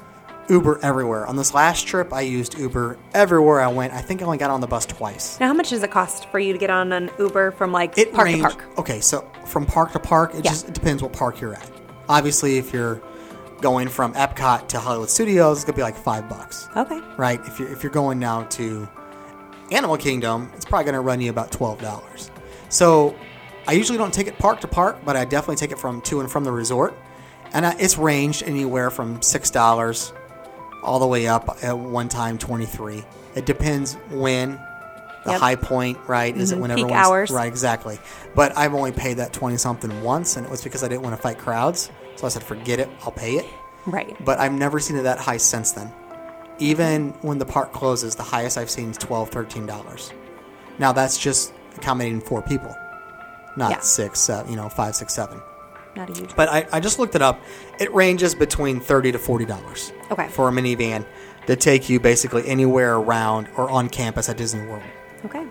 [0.50, 1.26] Uber everywhere.
[1.28, 3.94] On this last trip, I used Uber everywhere I went.
[3.94, 5.40] I think I only got on the bus twice.
[5.40, 7.98] Now, how much does it cost for you to get on an Uber from like
[7.98, 8.64] It park range- to park?
[8.80, 10.52] Okay, so from park to park, it Yeah.
[10.52, 11.70] just it depends what park you're at.
[12.08, 13.02] Obviously, if you're
[13.62, 17.02] going from Epcot to Hollywood Studios, it's gonna be like five bucks, Okay.
[17.18, 17.42] right?
[17.46, 18.88] If you're if you're going now to
[19.72, 22.32] Animal Kingdom, it's probably gonna run you about twelve dollars.
[22.70, 23.16] So
[23.68, 26.22] I usually don't take it park to park, but I definitely take it from to
[26.22, 26.94] and from the resort,
[27.52, 30.14] and I, it's ranged anywhere from six dollars
[30.84, 33.04] all the way up at one time 23
[33.36, 34.60] it depends when.
[35.26, 35.42] The Yep.
[35.42, 37.32] high point right is it Mhm, when peak everyone's hours.
[37.32, 38.00] right exactly.
[38.34, 41.16] But i've only paid that 20 something once and it was because i didn't want
[41.18, 41.90] to fight crowds.
[42.16, 43.46] So i said forget it i'll pay it.
[43.86, 44.16] Right.
[44.24, 45.92] but i've never seen it that high since then.
[46.60, 50.14] Even when the park closes the highest i've seen is 12 13 dollars.
[50.80, 52.74] Now that's just accommodating four people
[53.58, 53.80] not Yeah.
[53.82, 55.42] six seven, you know five six seven
[55.98, 56.36] Not a huge.
[56.36, 57.42] but I, I just looked it up.
[57.80, 59.92] It ranges between thirty to forty dollars.
[60.12, 60.28] Okay.
[60.30, 61.06] For a minivan
[61.48, 64.84] to take you basically anywhere around or on campus at Disney World.
[65.26, 65.46] okay.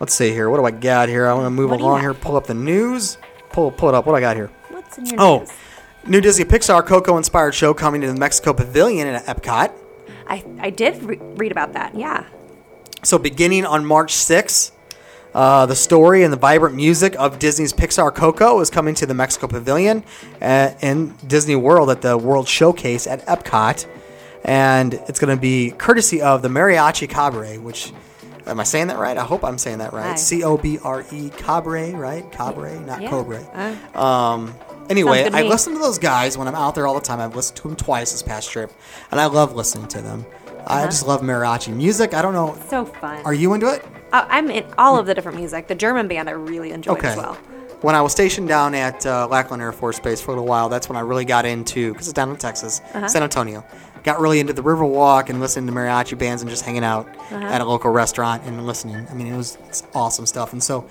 [0.00, 0.50] Let's see here.
[0.50, 1.28] What do I got here?
[1.28, 2.14] I want to move What along here.
[2.14, 3.18] Pull up the news.
[3.50, 4.06] Pull pull it up.
[4.06, 4.48] What do I got here?
[4.70, 5.50] What's in your Oh, news?
[6.06, 9.70] new Disney Pixar Coco inspired show coming to the Mexico Pavilion at Epcot.
[10.26, 11.94] I I did re- read about that.
[11.94, 12.24] Yeah.
[13.04, 14.70] So beginning on March 6th,
[15.34, 19.14] uh, the story and the vibrant music of Disney's Pixar Coco is coming to the
[19.14, 20.04] Mexico Pavilion
[20.40, 23.86] uh, in Disney World at the World Showcase at Epcot.
[24.44, 27.92] And it's going to be courtesy of the Mariachi Cobre, which,
[28.46, 29.16] am I saying that right?
[29.16, 30.18] I hope I'm saying that right.
[30.18, 32.30] C O B R E Cobre, right?
[32.32, 33.08] Cobre, not Yeah.
[33.10, 33.40] Cobra.
[33.94, 34.54] Uh, Um,
[34.90, 37.00] anyway, Sounds good to I listen to those guys when I'm out there all the
[37.00, 37.20] time.
[37.20, 38.72] I've listened to them twice this past trip,
[39.12, 40.26] and I love listening to them.
[40.66, 40.86] I Uh-huh.
[40.86, 42.12] just love mariachi music.
[42.12, 42.56] I don't know.
[42.68, 43.22] so fun.
[43.24, 43.84] Are you into it?
[44.12, 45.66] Uh, I'm in all of the different music.
[45.68, 47.08] The German band I really enjoyed Okay.
[47.08, 47.34] as well.
[47.80, 50.68] When I was stationed down at uh, Lackland Air Force Base for a little while,
[50.68, 53.08] that's when I really got into because it's down in Texas, Uh-huh.
[53.08, 53.64] San Antonio.
[54.04, 57.36] Got really into the Riverwalk and listening to mariachi bands and just hanging out Uh-huh.
[57.36, 59.06] at a local restaurant and listening.
[59.10, 60.52] I mean, it was it's awesome stuff.
[60.52, 60.84] And so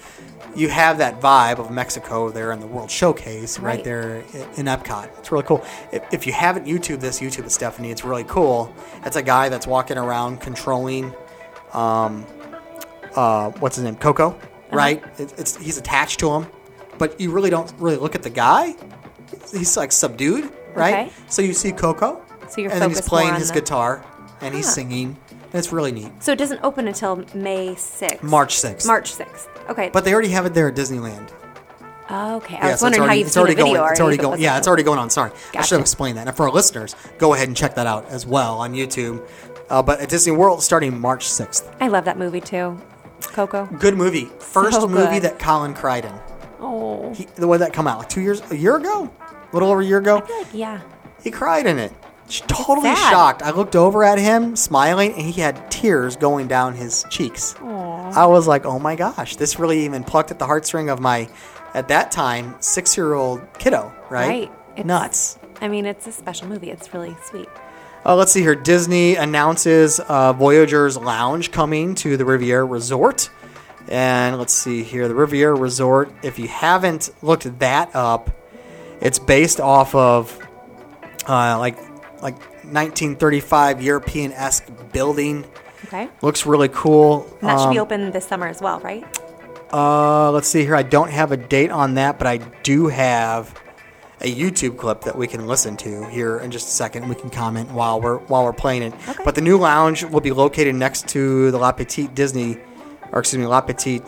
[0.56, 3.84] you have that vibe of Mexico there in the World Showcase right, Right.
[3.86, 4.24] there
[4.58, 5.08] in Epcot.
[5.20, 5.64] It's really cool.
[5.94, 7.92] If, if you haven't YouTube this, YouTube it, Stephanie.
[7.92, 8.74] It's really cool.
[9.06, 11.14] It's a guy that's walking around controlling
[13.16, 14.40] uh, what's his name, Coco,
[14.72, 15.04] right?
[15.18, 16.48] It, it's he's attached to him,
[16.98, 18.76] but you really don't really look at the guy.
[19.52, 21.08] He's like subdued, right?
[21.08, 21.12] Okay.
[21.30, 24.04] So you see Coco, So you're and then he's playing his the- guitar
[24.42, 25.18] and he's singing.
[25.54, 26.12] And it's really neat.
[26.24, 28.24] So it doesn't open until May 6th.
[28.24, 28.88] March 6th.
[28.88, 29.48] March 6th.
[29.70, 29.90] Okay.
[29.92, 31.30] But they already have it there at Disneyland.
[32.10, 32.56] oh, okay.
[32.56, 33.74] I Yeah, was so wondering already, how you've it's seen already video.
[33.74, 33.92] going.
[33.92, 34.42] It's already going.
[34.42, 35.10] Yeah, it's already going on.
[35.10, 35.76] Sorry, I should Gotcha.
[35.76, 36.28] have explained that.
[36.28, 39.28] And for our listeners, go ahead and check that out as well on YouTube.
[39.70, 41.70] Uh, but at Disney World, starting March 6th.
[41.82, 42.80] I love that movie too.
[43.28, 43.66] Coco.
[43.66, 44.26] Good movie.
[44.40, 45.24] First So movie good.
[45.24, 46.14] that Colin cried in.
[46.60, 47.14] Oh.
[47.14, 49.82] He, the way that come out, like two years, a year ago, a little over
[49.82, 50.26] a year ago.
[50.30, 50.82] Like, yeah.
[51.24, 51.92] He cried in it.
[52.30, 53.42] Sh- Totally shocked.
[53.44, 57.56] I looked over at him, smiling, and he had tears going down his cheeks.
[57.56, 58.14] Aww.
[58.14, 61.28] I was like, "Oh my gosh, this really even plucked at the heartstring of my,
[61.74, 64.28] at that time, six-year-old kiddo." Right?
[64.28, 64.52] Right.
[64.74, 65.38] It's- Nuts.
[65.60, 66.72] I mean, it's a special movie.
[66.72, 67.50] It's really sweet.
[68.06, 68.56] Uh, let's see here.
[68.56, 73.30] Disney announces uh, Voyager's Lounge coming to the Riviera Resort.
[73.88, 75.08] And let's see here.
[75.08, 78.30] The Riviera Resort, if you haven't looked that up,
[79.02, 80.38] it's based off of
[81.28, 81.78] uh, like
[82.22, 85.46] like 1935 European esque building.
[85.86, 86.08] Okay.
[86.22, 87.26] Looks really cool.
[87.42, 89.04] And that should be Um, open this summer as well, right?
[89.74, 90.76] uh, let's see here.
[90.76, 93.60] I don't have a date on that, but I do have
[94.22, 97.10] a YouTube clip that we can listen to here in just a second.
[97.10, 98.94] We can comment while we're while we're playing it.
[99.08, 99.24] Okay.
[99.24, 102.58] But the new lounge will be located next to the La Petite Disney,
[103.12, 104.04] or excuse me, La Petite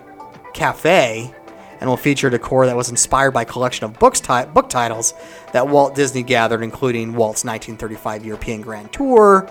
[0.53, 1.33] Cafe,
[1.79, 5.13] and will feature decor that was inspired by a collection of books ti- book titles
[5.51, 9.49] that Walt Disney gathered, including Walt's 1935 European Grand Tour.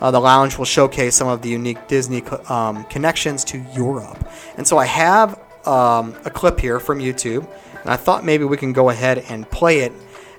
[0.00, 4.28] Uh, the lounge will showcase some of the unique Disney um, connections to Europe.
[4.56, 7.48] And so I have um, a clip here from YouTube,
[7.84, 9.92] and I thought maybe we can go ahead and play it.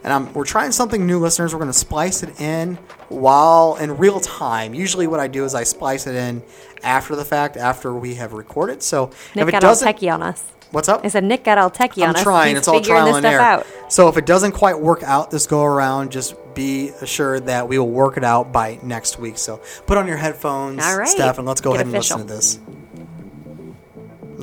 [0.03, 1.53] And I'm, we're trying something new, listeners.
[1.53, 2.75] We're going to splice it in
[3.09, 4.73] while in real time.
[4.75, 6.43] Usually, what I do is I splice it in
[6.83, 8.83] after the fact, after we have recorded.
[8.83, 10.43] So Nick if it got doesn't, techie on us.
[10.69, 11.01] what's up?
[11.03, 12.17] I said Nick got all techie on us.
[12.17, 12.49] I'm trying.
[12.49, 13.41] He's it's all trial and error.
[13.41, 13.67] out.
[13.89, 17.79] So if it doesn't quite work out this go around, just be assured that we
[17.79, 19.39] will work it out by next week.
[19.39, 21.07] So put on your headphones, All right.
[21.07, 22.59] Steph, and let's go Get ahead and listen to this.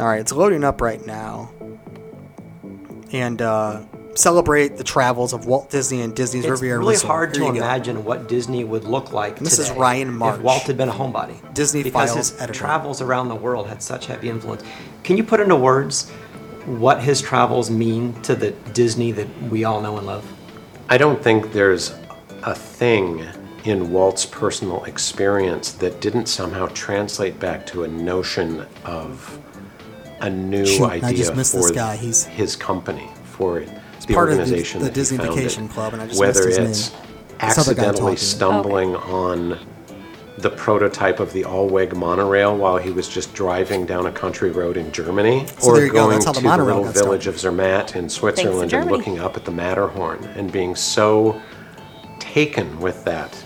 [0.01, 1.53] All right, it's loading up right now,
[3.13, 3.83] and uh,
[4.15, 6.55] celebrate the travels of Walt Disney and Disney's River.
[6.55, 7.11] It's Riviera really Resort.
[7.11, 7.65] hard Here to you go.
[7.67, 10.37] imagine what Disney would look like And this is Ryan March.
[10.39, 11.37] if Walt had been a homebody.
[11.55, 12.59] Disney because Files his editor.
[12.59, 14.63] travels around the world had such heavy influence.
[15.05, 16.11] Can you put into words
[16.67, 20.25] what his travels mean to the Disney that we all know and love?
[20.89, 21.95] I don't think there's
[22.45, 23.25] a thing
[23.65, 29.39] in Walt's personal experience that didn't somehow translate back to a notion of
[30.23, 31.97] a new Shoot, I idea just missed for this guy.
[31.97, 33.61] He's- his company, for
[34.07, 35.37] the part of the- organization the that Disney he founded.
[35.39, 37.01] Vacation Club, and I just Whether missed his it's name.
[37.49, 38.17] This other guy accidentally talking.
[38.19, 39.59] stumbling on
[40.39, 44.77] the prototype of the Alweg monorail while he was just driving down a country road
[44.77, 47.05] in Germany, So or there you go, going the to the little got started.
[47.05, 51.41] village of Zermatt in Switzerland and looking up at the Matterhorn and being so
[52.21, 53.37] taken with that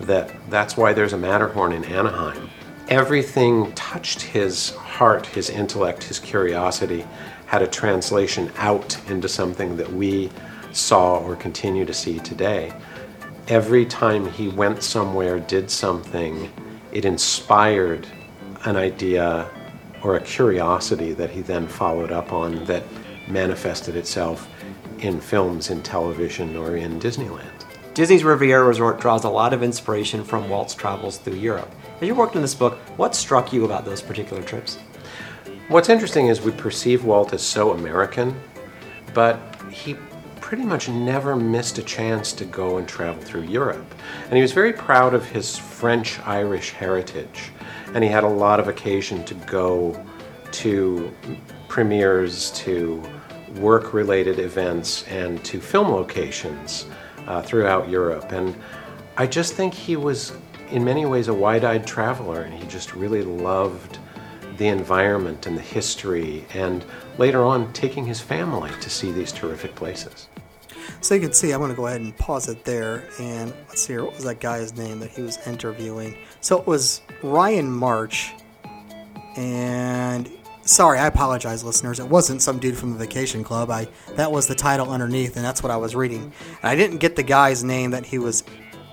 [0.00, 2.48] that that's why there's a Matterhorn in Anaheim.
[2.88, 7.06] Everything touched his heart, his intellect, his curiosity,
[7.46, 10.30] had a translation out into something that we
[10.72, 12.72] saw or continue to see today.
[13.48, 16.52] Every time he went somewhere, did something,
[16.92, 18.06] it inspired
[18.64, 19.48] an idea
[20.02, 22.84] or a curiosity that he then followed up on that
[23.26, 24.48] manifested itself
[24.98, 27.63] in films, in television, or in Disneyland.
[27.94, 31.72] Disney's Riviera Resort draws a lot of inspiration from Walt's travels through Europe.
[32.00, 34.78] As you worked on this book, what struck you about those particular trips?
[35.68, 38.34] What's interesting is we perceive Walt as so American,
[39.14, 39.38] but
[39.70, 39.94] he
[40.40, 43.86] pretty much never missed a chance to go and travel through Europe.
[44.24, 47.52] And he was very proud of his French Irish heritage,
[47.94, 50.04] and he had a lot of occasion to go
[50.50, 51.14] to
[51.68, 53.00] premieres, to
[53.60, 56.86] work related events, and to film locations
[57.26, 58.32] uh, throughout Europe.
[58.32, 58.56] And
[59.16, 60.32] I just think he was,
[60.70, 63.98] in many ways, a wide eyed traveler, and he just really loved
[64.56, 66.84] the environment and the history, and
[67.18, 70.28] later on taking his family to see these terrific places.
[71.00, 73.04] So you can see, I'm going to go ahead and pause it there.
[73.18, 76.16] And let's see here, what was that guy's name that he was interviewing?
[76.40, 78.32] So it was Ryan March.
[79.36, 80.30] And
[80.64, 82.00] sorry, I apologize, listeners.
[82.00, 83.70] It wasn't some dude from the Vacation Club.
[83.70, 86.32] I that was the title underneath, and that's what I was reading.
[86.62, 88.44] And I didn't get the guy's name that he was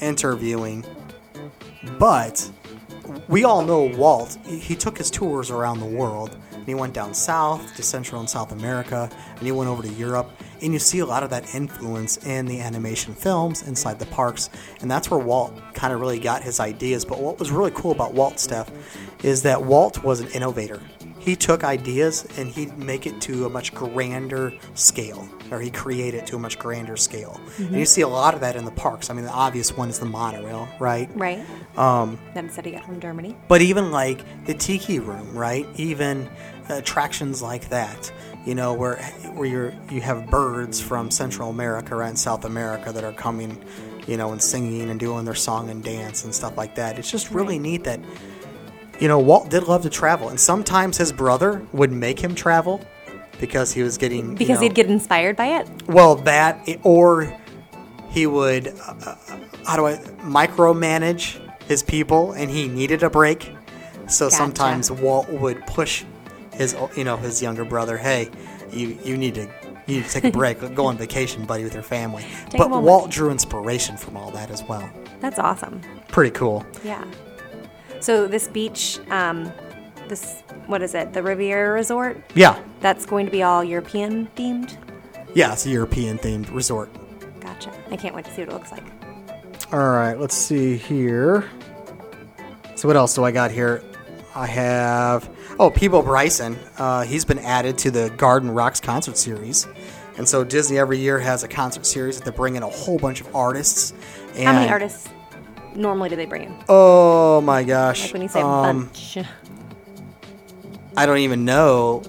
[0.01, 0.85] interviewing,
[1.97, 2.49] but
[3.27, 4.37] we all know Walt.
[4.45, 6.37] He took his tours around the world.
[6.61, 9.89] And he went down south to Central and South America, and he went over to
[9.89, 10.29] Europe.
[10.61, 14.51] And you see a lot of that influence in the animation films inside the parks,
[14.79, 17.03] and that's where Walt kind of really got his ideas.
[17.03, 18.69] But what was really cool about Walt, stuff
[19.23, 20.79] is that Walt was an innovator.
[21.21, 26.15] He took ideas and he'd make it to a much grander scale, or he create
[26.15, 27.39] it to a much grander scale.
[27.59, 29.11] And you see a lot of that in the parks.
[29.11, 31.09] I mean, the obvious one is the monorail, right?
[31.13, 31.45] Right.
[31.77, 33.37] Um, that instead he got from Germany.
[33.47, 35.67] But even like the Tiki Room, right?
[35.75, 36.27] Even
[36.69, 38.11] attractions like that,
[38.45, 38.95] you know, where
[39.35, 43.63] where you're you have birds from Central America and South America that are coming,
[44.07, 46.97] you know, and singing and doing their song and dance and stuff like that.
[46.97, 47.99] It's just really neat that,
[49.01, 52.79] you know, Walt did love to travel, and sometimes his brother would make him travel
[53.39, 55.67] because he was getting you Because know- he'd get inspired by it.
[55.87, 57.35] well, that or
[58.11, 59.15] he would uh, uh,
[59.65, 63.51] how do I micromanage his people, and he needed a break.
[64.07, 64.35] So Gotcha.
[64.35, 66.03] sometimes Walt would push
[66.53, 68.29] his you know his younger brother, hey,
[68.71, 69.47] you you need to.
[69.87, 70.59] You need to take a break.
[70.75, 72.23] Go on vacation, buddy, with your family.
[72.49, 72.69] Take but.
[72.69, 74.87] Walt drew inspiration from all that as well.
[75.19, 75.81] That's awesome.
[76.07, 76.63] Pretty cool.
[76.83, 77.03] Yeah.
[78.01, 79.51] So this beach, um,
[80.07, 81.13] this what is it?
[81.13, 82.21] The Riviera Resort.
[82.35, 84.75] Yeah, That's going to be all European themed.
[85.33, 86.89] yeah, it's a European themed resort.
[87.39, 87.71] Gotcha.
[87.89, 88.83] I can't wait to see what it looks like.
[89.71, 91.49] All right, let's see here.
[92.75, 93.83] So what else do I got here?
[94.35, 96.57] I have oh Peabo Bryson.
[96.77, 99.67] Uh, he's been added to the Garden Rocks concert series,
[100.17, 102.97] and so Disney every year has a concert series that they bring in a whole
[102.97, 103.93] bunch of artists.
[104.35, 105.09] And, How many artists
[105.75, 106.55] normally do they bring in?
[106.69, 108.03] Oh my gosh!
[108.05, 109.17] Like when you say Um, bunch.
[110.97, 112.03] I don't even know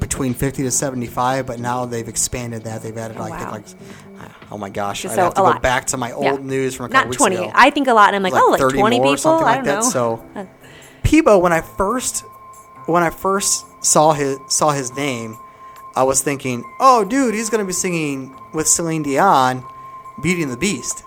[0.00, 2.82] between fifty to seventy-five, but now they've expanded that.
[2.82, 3.50] They've added like, wow.
[3.52, 3.64] like
[4.50, 5.04] oh my gosh!
[5.04, 5.62] I'd So, have to go lot.
[5.62, 6.36] back to my old Yeah.
[6.36, 7.36] news from a couple Not weeks 20.
[7.36, 7.52] ago.
[7.54, 9.16] I think a lot, and I'm like, oh, like 30 20 more or people?
[9.18, 9.82] something I like that.
[9.84, 9.90] know.
[9.90, 10.24] So
[11.02, 12.24] Peabo, when I first
[12.86, 15.36] when I first saw his saw his name,
[15.94, 19.64] I was thinking, oh, dude, he's gonna be singing with Celine Dion,
[20.22, 21.04] Beauty and the Beast,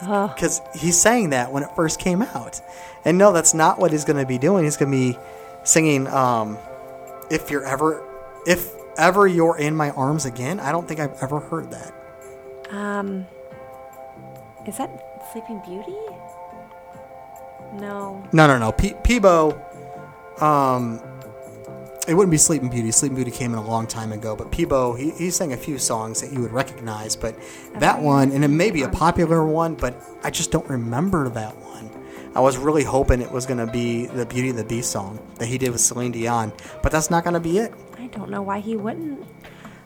[0.00, 2.60] because he's saying that when it first came out.
[3.04, 4.64] And no, that's not what he's gonna be doing.
[4.64, 5.18] He's gonna be
[5.64, 6.58] singing, um,
[7.30, 8.02] "If You're Ever,
[8.46, 11.92] If Ever You're in My Arms Again." I don't think I've ever heard that.
[12.70, 13.26] Um,
[14.66, 14.90] is that
[15.32, 15.96] Sleeping Beauty?
[17.74, 18.22] No.
[18.32, 18.72] No, no, no.
[18.72, 19.60] Peabo,
[20.40, 21.00] um,
[22.10, 22.90] it wouldn't be Sleeping Beauty.
[22.90, 25.78] Sleeping Beauty came in a long time ago, but Peabo he, he sang a few
[25.78, 27.14] songs that you would recognize.
[27.14, 27.38] But
[27.74, 29.94] that one, and it may be a popular one, but
[30.24, 31.88] I just don't remember that one.
[32.34, 35.20] I was really hoping it was going to be the Beauty and the Beast song
[35.36, 36.52] that he did with Celine Dion,
[36.82, 37.72] but that's not going to be it.
[37.96, 39.24] I don't know why he wouldn't.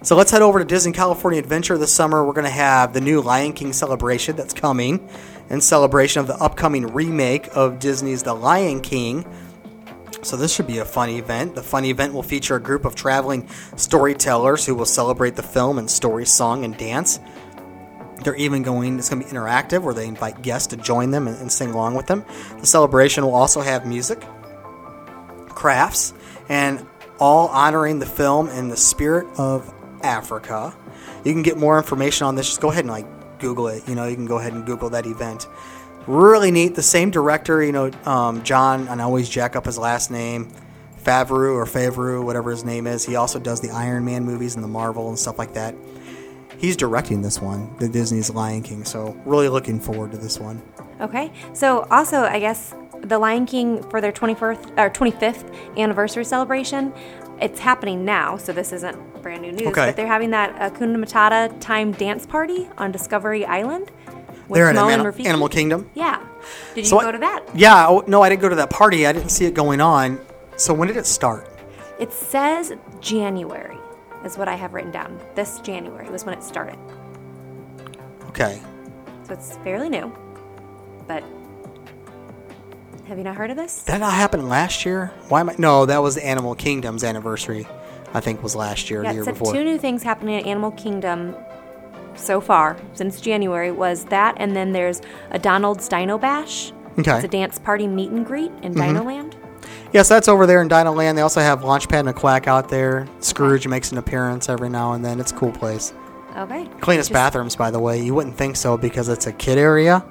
[0.00, 2.24] So let's head over to Disney California Adventure this summer.
[2.24, 5.08] We're going to have the new Lion King celebration that's coming
[5.50, 9.26] in celebration of the upcoming remake of Disney's The Lion King.
[10.22, 11.54] So this should be a fun event.
[11.54, 15.78] The fun event will feature a group of traveling storytellers who will celebrate the film
[15.78, 17.20] and story, song, and dance.
[18.22, 21.28] They're even going, it's going to be interactive where they invite guests to join them
[21.28, 22.24] and, and sing along with them.
[22.58, 24.24] The celebration will also have music,
[25.48, 26.14] crafts,
[26.48, 26.86] and
[27.18, 30.74] all honoring the film and the spirit of Africa.
[31.24, 32.46] You can get more information on this.
[32.46, 33.06] Just go ahead and like
[33.38, 33.86] Google it.
[33.88, 35.46] You know, you can go ahead and Google that event.
[36.06, 36.74] Really neat.
[36.74, 40.50] The same director, you know, um, John, and I always jack up his last name,
[41.02, 43.04] Favreau or Favreau, whatever his name is.
[43.04, 45.74] He also does the Iron Man movies and the Marvel and stuff like that.
[46.58, 48.84] He's directing this one, the Disney's Lion King.
[48.84, 50.62] So really looking forward to this one.
[51.00, 51.32] Okay.
[51.52, 56.92] So also, I guess the Lion King for their 21st or 25th anniversary celebration,
[57.40, 58.36] it's happening now.
[58.36, 59.86] So this isn't brand new news, Okay.
[59.86, 63.90] but they're having that Hakuna Matata time dance party on Discovery Island.
[64.48, 65.90] With They're in Timon Animal, Animal Kingdom.
[65.94, 66.20] Yeah.
[66.74, 67.44] Did you So go I- to that?
[67.54, 67.86] Yeah.
[67.88, 69.06] oh, No, I didn't go to that party.
[69.06, 70.20] I didn't see it going on.
[70.56, 71.48] So when did it start?
[71.98, 73.78] It says January
[74.24, 75.18] is what I have written down.
[75.34, 76.78] This January was when it started.
[78.28, 78.60] Okay.
[79.26, 80.12] So it's fairly new.
[81.06, 81.22] But
[83.06, 83.82] have you not heard of this?
[83.82, 85.12] That not happen last year?
[85.28, 85.54] Why am I?
[85.58, 87.66] No, that was the Animal Kingdom's anniversary.
[88.12, 89.52] I think was last year, Yeah, the year before.
[89.52, 91.34] two new things happening at Animal Kingdom
[92.16, 95.00] so far since January was that, and then there's
[95.30, 96.72] a Donald's Dino Bash.
[96.98, 97.02] Okay.
[97.02, 97.10] Mm-hmm.
[97.16, 99.36] It's a dance party meet and greet in Dino Land.
[99.92, 101.16] Yes, that's over there in Dino Land.
[101.16, 103.06] They also have Launchpad McQuack out there.
[103.20, 105.20] Scrooge makes an appearance every now and then.
[105.20, 105.92] It's a cool place.
[106.36, 106.68] Okay.
[106.80, 108.00] Cleanest Just- bathrooms, by the way.
[108.02, 110.04] You wouldn't think so because it's a kid area.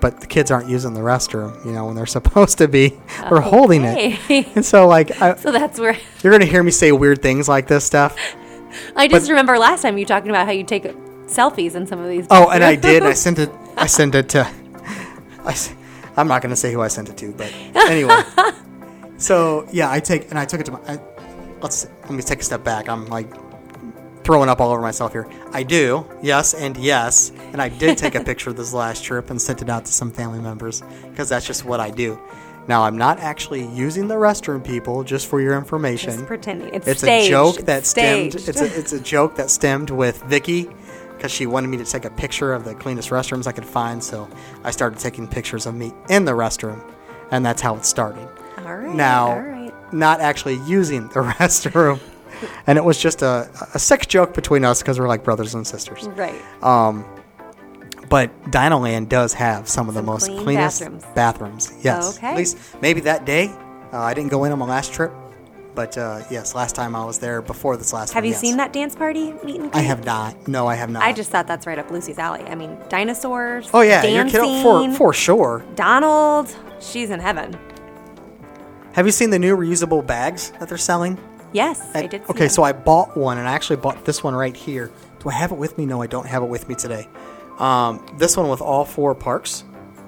[0.00, 2.98] But the kids aren't using the restroom, you know, when they're supposed to be.
[3.28, 4.18] They're holding it.
[4.56, 7.48] And so, like, I, so that's where you're going to hear me say weird things
[7.48, 8.16] like this stuff.
[8.96, 10.84] I just But- remember last time you talking about how you take
[11.26, 12.26] selfies in some of these.
[12.30, 13.02] Oh, and I did.
[13.02, 13.50] I sent it.
[13.76, 14.46] I sent it to.
[15.44, 15.56] I,
[16.16, 18.22] am not going to say who I sent it to, but anyway.
[19.16, 20.80] so yeah, I take and I took it to my.
[20.86, 21.00] I,
[21.62, 22.88] let's let me take a step back.
[22.88, 23.28] I'm like
[24.24, 25.26] throwing up all over myself here.
[25.52, 29.30] I do, yes, and yes, and I did take a picture of this last trip
[29.30, 32.20] and sent it out to some family members because that's just what I do.
[32.68, 35.02] Now I'm not actually using the restroom, people.
[35.02, 36.72] Just for your information, Just pretending.
[36.74, 37.26] It's it's staged.
[37.26, 38.34] a joke that stemmed.
[38.34, 40.68] It's a, it's a joke that stemmed with Vicky
[41.16, 44.02] because she wanted me to take a picture of the cleanest restrooms I could find.
[44.02, 44.28] So
[44.64, 46.80] I started taking pictures of me in the restroom,
[47.30, 48.28] and that's how it started.
[48.58, 48.94] All right.
[48.94, 49.92] now, all right.
[49.92, 51.98] not actually using the restroom,
[52.66, 55.66] and it was just a, a sick joke between us because we're like brothers and
[55.66, 56.08] sisters.
[56.08, 56.40] Right.
[56.62, 57.04] Um,
[58.10, 61.04] But Dinoland does have some of the most clean cleanest bathrooms.
[61.14, 61.72] bathrooms.
[61.80, 62.26] Yes, Okay.
[62.26, 63.46] at least maybe that day.
[63.92, 65.12] Uh, I didn't go in on my last trip,
[65.76, 68.08] but uh, yes, last time I was there before this last.
[68.10, 68.16] Time.
[68.16, 68.40] Have one, you yes.
[68.40, 70.48] seen that dance party meet and I have not.
[70.48, 71.04] No, I have not.
[71.04, 72.42] I just thought that's right up Lucy's alley.
[72.42, 73.70] I mean, dinosaurs.
[73.72, 75.64] Oh yeah, dancing, your kiddo for for sure.
[75.76, 76.54] Donald.
[76.80, 77.56] She's in heaven.
[78.92, 81.16] Have you seen the new reusable bags that they're selling?
[81.52, 82.22] Yes, I did.
[82.26, 82.48] See okay, them.
[82.48, 84.90] so I bought one, and I actually bought this one right here.
[85.20, 85.86] Do I have it with me?
[85.86, 87.06] No, I don't have it with me today.
[87.60, 89.64] Um, this one with all four parks.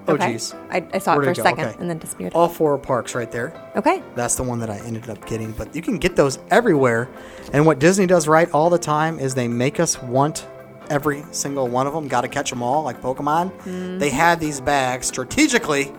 [0.09, 0.33] Oh, okay.
[0.33, 0.53] geez.
[0.71, 1.77] I, I saw Where'd it for a second Okay.
[1.79, 2.33] and then disappeared.
[2.35, 3.53] All four parks right there.
[3.77, 4.03] Okay.
[4.17, 5.53] That's the one that I ended up getting.
[5.53, 7.09] But you can get those everywhere.
[7.53, 10.47] And what Disney does right all the time is they make us want
[10.91, 12.09] every single one of them.
[12.09, 13.53] Got to catch them all, like Pokemon.
[13.59, 13.99] Mm-hmm.
[13.99, 15.93] They had these bags strategically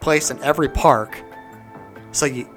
[0.00, 1.16] placed in every park.
[2.10, 2.48] So you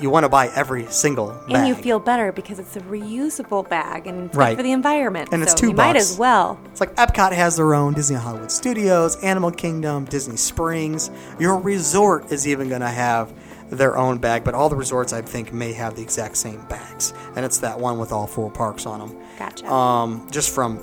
[0.00, 1.56] you want to buy every single bag.
[1.56, 4.50] And you feel better because it's a reusable bag and it's Right.
[4.50, 5.28] good for the environment.
[5.32, 6.58] And it's so two you might as well.
[6.66, 11.10] It's like Epcot has their own Disney Hollywood Studios, Animal Kingdom, Disney Springs.
[11.38, 13.32] Your resort is even going to have
[13.70, 17.14] their own bag, but all the resorts I think may have the exact same bags,
[17.34, 19.16] and it's that one with all four parks on them.
[19.38, 19.70] Gotcha.
[19.72, 20.78] Um, just from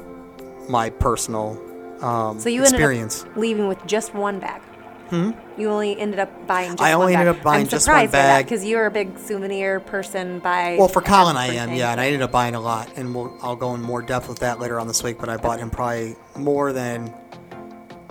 [0.67, 1.61] my personal
[2.01, 3.19] um, so you experience.
[3.21, 4.61] ended up leaving with just one bag.
[5.11, 5.31] Hmm?
[5.57, 8.45] You only ended up buying just I only ended up buying I'm just one bag.
[8.45, 12.05] because you're a big souvenir person by Well, for Colin, I am, yeah, and I
[12.05, 14.79] ended up buying a lot, and we'll, I'll go in more depth with that later
[14.79, 15.17] on this week.
[15.19, 17.13] But I bought him probably more than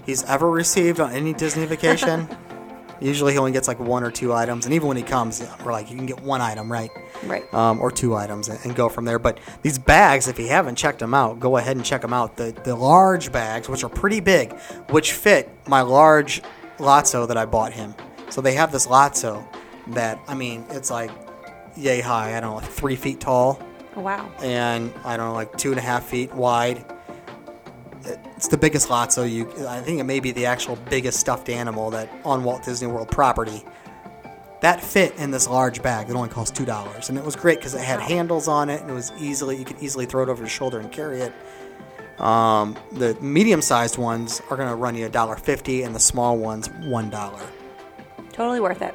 [0.04, 2.28] he's ever received on any Disney vacation.
[3.00, 5.72] Usually, he only gets like one or two items, and even when he comes, we're
[5.72, 6.90] like, you can get one item, right?
[7.24, 7.54] Right.
[7.54, 9.18] Um, or two items, and, and go from there.
[9.18, 12.36] But these bags, if you haven't checked them out, go ahead and check them out.
[12.36, 14.52] The the large bags, which are pretty big,
[14.90, 16.42] which fit my large
[16.80, 17.94] Lotso that I bought him.
[18.30, 19.46] So they have this Lotso
[19.88, 21.10] that I mean, it's like
[21.76, 22.36] yay high.
[22.36, 23.60] I don't know, like three feet tall,
[23.96, 24.30] Oh, wow.
[24.42, 26.84] and I don't know, like two and a half feet wide.
[28.36, 29.46] It's the biggest lot, so you.
[29.68, 33.10] I think it may be the actual biggest stuffed animal that on Walt Disney World
[33.10, 33.62] property.
[34.62, 36.08] That fit in this large bag.
[36.08, 38.80] It only cost two dollars, and it was great because it had handles on it,
[38.80, 41.32] and it was easily you could easily throw it over your shoulder and carry it.
[42.20, 46.36] Um, the medium-sized ones are going to run you a dollar fifty, and the small
[46.36, 47.40] ones one dollar.
[48.32, 48.94] Totally worth it.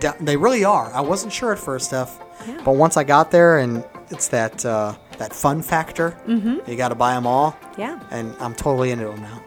[0.00, 0.92] Da- They really are.
[0.92, 2.18] I wasn't sure at first, Steph,
[2.64, 6.16] but once I got there, and it's that uh, that fun factor.
[6.26, 6.68] Mm-hmm.
[6.70, 8.00] You got to buy them all, Yeah.
[8.10, 9.42] and I'm totally into them now.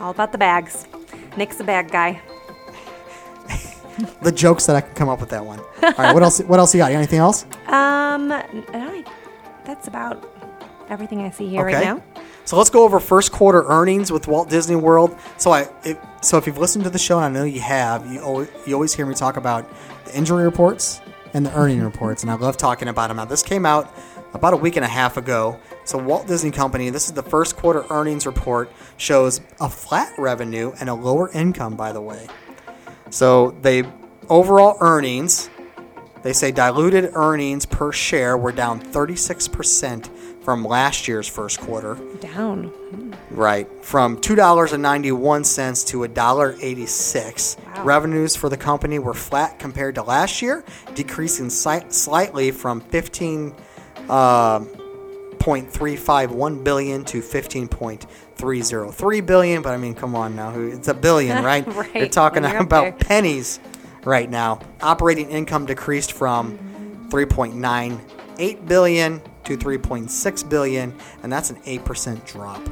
[0.00, 0.86] All about the bags.
[1.36, 2.20] Nick's the bag guy.
[4.22, 5.58] The jokes that I can come up with that one.
[5.82, 6.38] All right, what else?
[6.40, 6.86] What else you got?
[6.88, 7.44] You got anything else?
[7.68, 9.04] Um, I,
[9.64, 10.24] that's about
[10.88, 12.02] everything I see here right now.
[12.44, 15.16] So let's go over first quarter earnings with Walt Disney World.
[15.36, 18.10] So I, if, so if you've listened to the show, and I know you have,
[18.10, 19.68] you always, you always hear me talk about
[20.06, 21.00] the injury reports
[21.34, 23.18] and the earning reports, and I love talking about them.
[23.18, 23.92] Now this came out
[24.32, 25.58] about a week and a half ago.
[25.84, 30.72] So Walt Disney Company, this is the first quarter earnings report, shows a flat revenue
[30.80, 31.76] and a lower income.
[31.76, 32.26] By the way,
[33.10, 33.84] so they
[34.28, 35.50] overall earnings
[36.22, 40.10] they say diluted earnings per share were down 36%
[40.48, 41.96] from last year's first quarter.
[42.20, 42.72] Down.
[43.30, 43.68] Right.
[43.84, 47.66] From $2.91 to $1.86.
[47.66, 47.84] Wow.
[47.84, 53.54] Revenues for the company were flat compared to last year, decreasing si- slightly from 15
[54.08, 61.44] uh, 0.351 billion to 15.303 billion, but I mean, come on now, it's a billion,
[61.44, 61.66] right?
[61.66, 63.60] Right, You're talking you're about pennies
[64.02, 64.60] right now.
[64.80, 66.56] Operating income decreased from
[67.10, 72.62] 3.98 billion to 3.6 billion, and that's an 8% drop,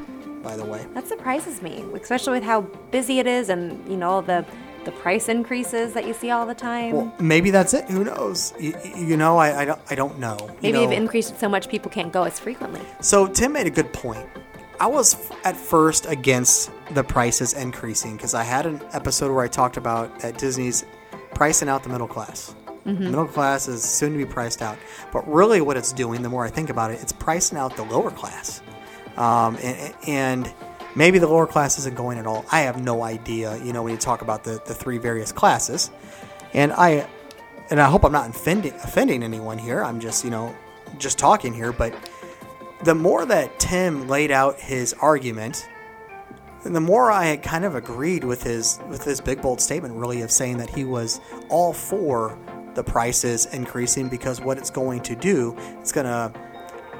[0.43, 0.85] by the way.
[0.93, 2.61] That surprises me, especially with how
[2.91, 4.45] busy it is and, you know, all the,
[4.85, 6.93] the price increases that you see all the time.
[6.93, 7.89] Well, maybe that's it.
[7.89, 8.53] Who knows?
[8.59, 10.37] You, you know, I, I, don't, I don't know.
[10.39, 12.81] You Maybe know, they've increased it so much people can't go as frequently.
[13.01, 14.27] So Tim made a good point.
[14.79, 19.43] I was f- at first against the prices increasing because I had an episode where
[19.43, 20.85] I talked about that Disney's
[21.33, 22.53] pricing out the middle class.
[22.87, 24.77] Middle class is soon to be priced out,
[25.11, 27.83] but really, what it's doing, the more I think about it, it's pricing out the
[27.83, 28.61] lower class,
[29.17, 30.53] um, and, and
[30.95, 32.45] maybe the lower class isn't going at all.
[32.51, 33.57] I have no idea.
[33.57, 35.91] You know, when you talk about the the three various classes,
[36.53, 37.07] and I
[37.69, 39.83] and I hope I'm not offending offending anyone here.
[39.83, 40.55] I'm just you know
[40.97, 41.93] just talking here, but
[42.83, 45.67] the more that Tim laid out his argument,
[46.63, 50.21] and the more I kind of agreed with his with his big bold statement, really
[50.21, 51.19] of saying that he was
[51.49, 52.37] all for
[52.77, 56.31] the prices increasing because what it's going to do, it's going to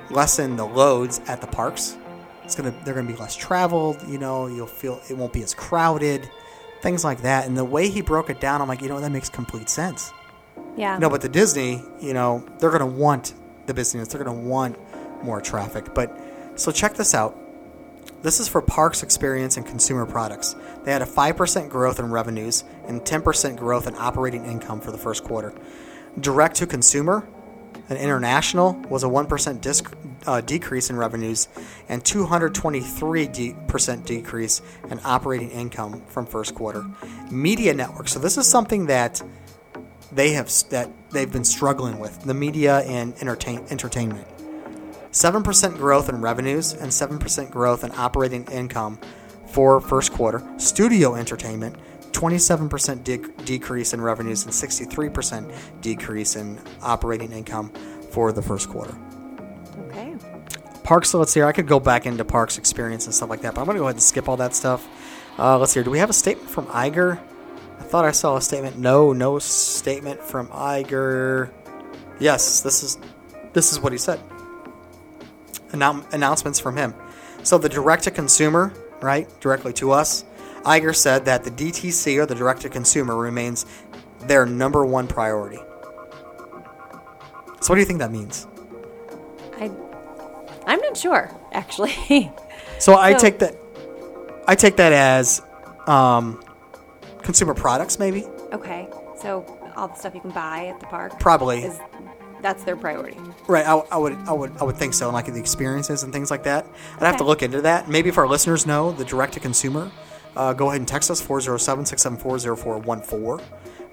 [0.09, 1.95] lessen the loads at the parks.
[2.43, 4.01] It's gonna they're gonna be less traveled.
[4.07, 6.29] You know, you'll feel it won't be as crowded,
[6.81, 7.45] things like that.
[7.45, 10.11] And the way he broke it down, I'm like, you know, that makes complete sense.
[10.75, 10.97] Yeah.
[10.97, 13.33] No, but the Disney, you know, they're going to want
[13.67, 14.07] the business.
[14.07, 14.77] They're going to want
[15.23, 15.93] more traffic.
[15.93, 16.17] But
[16.55, 17.37] so check this out.
[18.23, 20.55] This is for Parks Experience and Consumer Products.
[20.83, 24.97] They had a 5% growth in revenues and 10% growth in operating income for the
[24.97, 25.53] first quarter.
[26.19, 27.27] Direct to consumer
[27.89, 29.95] and international was a 1% disc,
[30.25, 31.47] uh, decrease in revenues
[31.89, 36.87] and 223% decrease in operating income from first quarter.
[37.29, 38.07] Media network.
[38.07, 39.21] So this is something that
[40.11, 44.27] they have that they've been struggling with the media and entertain, entertainment.
[45.17, 48.99] Seven percent growth in revenues and seven percent growth in operating income
[49.47, 50.43] for first quarter.
[50.57, 51.75] Studio entertainment,
[52.11, 55.51] twenty-seven percent decrease in revenues and sixty-three percent
[55.81, 57.71] decrease in operating income
[58.11, 58.95] for the first quarter.
[59.87, 60.15] Okay.
[60.83, 61.11] Parks.
[61.15, 61.39] Let's see.
[61.39, 61.47] here.
[61.47, 63.79] I could go back into parks experience and stuff like that, but I'm going to
[63.79, 64.87] go ahead and skip all that stuff.
[65.39, 65.79] Uh, let's see.
[65.79, 65.83] here.
[65.83, 67.19] Do we have a statement from Iger?
[67.79, 68.77] I thought I saw a statement.
[68.77, 71.49] No, no statement from Iger.
[72.19, 72.99] Yes, this is
[73.53, 74.19] this is what he said.
[75.69, 76.93] Annou- announcements from him.
[77.43, 80.23] So the direct to consumer, right, directly to us.
[80.63, 83.65] Iger said that the DTC or the direct to consumer remains
[84.21, 85.59] their number one priority.
[87.61, 88.47] So what do you think that means?
[89.59, 89.71] I,
[90.65, 92.31] I'm not sure, actually.
[92.79, 93.55] So I take that.
[94.47, 95.41] I take that as
[95.87, 96.39] um,
[97.23, 98.23] consumer products, maybe.
[98.53, 98.87] okay.
[99.19, 99.43] So
[99.75, 101.63] all the stuff you can buy at the park Probably.
[101.63, 101.79] is
[102.41, 103.17] that's their priority.
[103.47, 103.65] Right.
[103.65, 104.13] I, I would.
[104.27, 104.51] I would.
[104.59, 105.07] I would think so.
[105.07, 106.65] And like the experiences and things like that.
[106.99, 107.89] I'd have to look into that.
[107.89, 109.91] Maybe if our listeners know the direct to consumer,
[110.35, 113.41] uh, go ahead and text us 407-674-0414.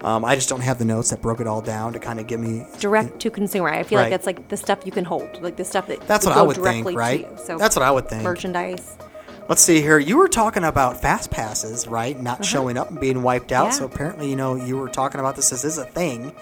[0.03, 2.27] Um, I just don't have the notes that broke it all down to kind of
[2.27, 2.65] give me.
[2.79, 3.69] Direct to consumer.
[3.69, 4.05] I feel Right.
[4.05, 6.41] like it's like the stuff you can hold, like the stuff that That's what I
[6.41, 7.21] would think, right?
[7.21, 7.37] you.
[7.43, 8.23] So That's what I would think.
[8.23, 8.97] Merchandise.
[9.47, 9.99] Let's see here.
[9.99, 12.19] You were talking about fast passes, right?
[12.19, 13.67] Not showing up and being wiped out.
[13.67, 13.73] Uh-huh.
[13.73, 13.79] Yeah.
[13.79, 15.51] So apparently, you know, you were talking about this.
[15.51, 16.33] This is a thing.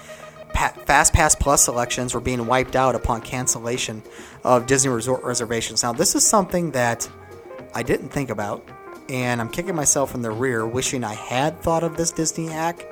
[0.54, 4.02] Pa- Fast Pass Plus selections were being wiped out upon cancellation
[4.44, 5.84] of Disney Resort reservations.
[5.84, 7.10] Now, this is something that
[7.76, 8.68] I didn't think about,
[9.10, 12.86] and I'm kicking myself in the rear, wishing I had thought of this Disney hack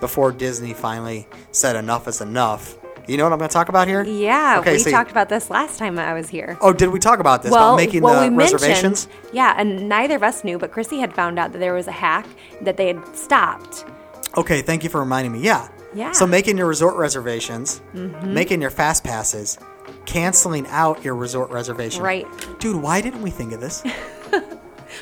[0.00, 2.76] before Disney finally said enough is enough.
[3.08, 4.04] You know what I'm going to talk about here?
[4.04, 6.58] Yeah, Okay, we so- talked about this last time I was here.
[6.60, 9.08] Oh, did we talk about this well, about making well, the we reservations?
[9.32, 11.92] yeah, and neither of us knew, but Chrissy had found out that there was a
[11.92, 12.26] hack
[12.60, 13.86] that they had stopped.
[14.36, 15.40] Okay, thank you for reminding me.
[15.40, 15.68] Yeah.
[15.98, 16.12] Yeah.
[16.12, 18.32] So making your resort reservations, mm-hmm.
[18.32, 19.58] making your fast passes,
[20.06, 22.04] canceling out your resort reservation.
[22.04, 22.26] Right.
[22.60, 23.82] Dude, why didn't we think of this?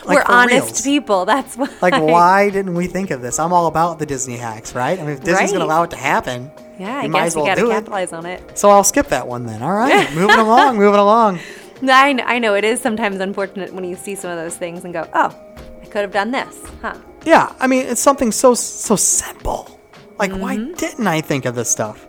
[0.07, 0.82] We're honest reals.
[0.82, 1.24] people.
[1.26, 1.68] That's why.
[1.82, 3.38] Like, why didn't we think of this?
[3.38, 4.99] I'm all about the Disney hacks, right?
[4.99, 7.44] I mean, if Disney's going to allow it to happen, Yeah, I guess as well
[7.44, 8.12] we got to do it.
[8.12, 8.59] on it.
[8.59, 9.62] So I'll skip that one then.
[9.62, 11.40] All right, moving along, moving along.
[11.82, 14.94] I, I know it is sometimes unfortunate when you see some of those things and
[14.94, 15.38] go, oh,
[15.82, 16.97] I could have done this, huh?
[17.24, 19.76] Yeah, I mean, it's something so so simple.
[20.19, 20.75] Like, why Mm-hmm.
[20.75, 22.07] didn't I think of this stuff?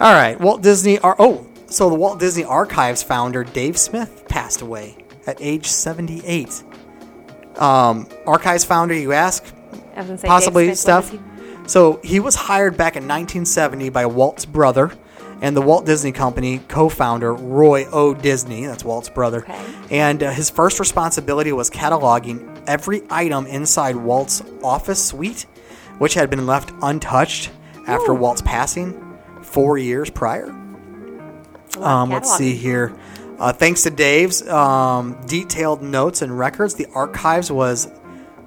[0.00, 0.98] All right, Walt Disney.
[0.98, 4.96] Ar- oh, so the Walt Disney Archives founder Dave Smith passed away
[5.26, 6.62] at age 78.
[7.56, 9.44] Um, Archives founder, you ask,
[9.94, 11.12] I was gonna say possibly Smith, stuff.
[11.12, 11.20] was
[11.70, 14.90] So he was hired back in 1970 by Walt's brother
[15.40, 18.12] and the Walt Disney Company co-founder Roy O.
[18.14, 18.66] Disney.
[18.66, 19.38] That's Walt's brother.
[19.44, 19.64] Okay.
[19.90, 25.46] And uh, his first responsibility was cataloging every item inside Walt's office suite,
[25.98, 27.50] which had been left untouched
[27.86, 28.16] after Ooh.
[28.16, 30.50] Walt's passing four years prior.
[31.78, 32.96] Um, let's see here.
[33.38, 37.88] Uh, thanks to Dave's um, detailed notes and records, the archives was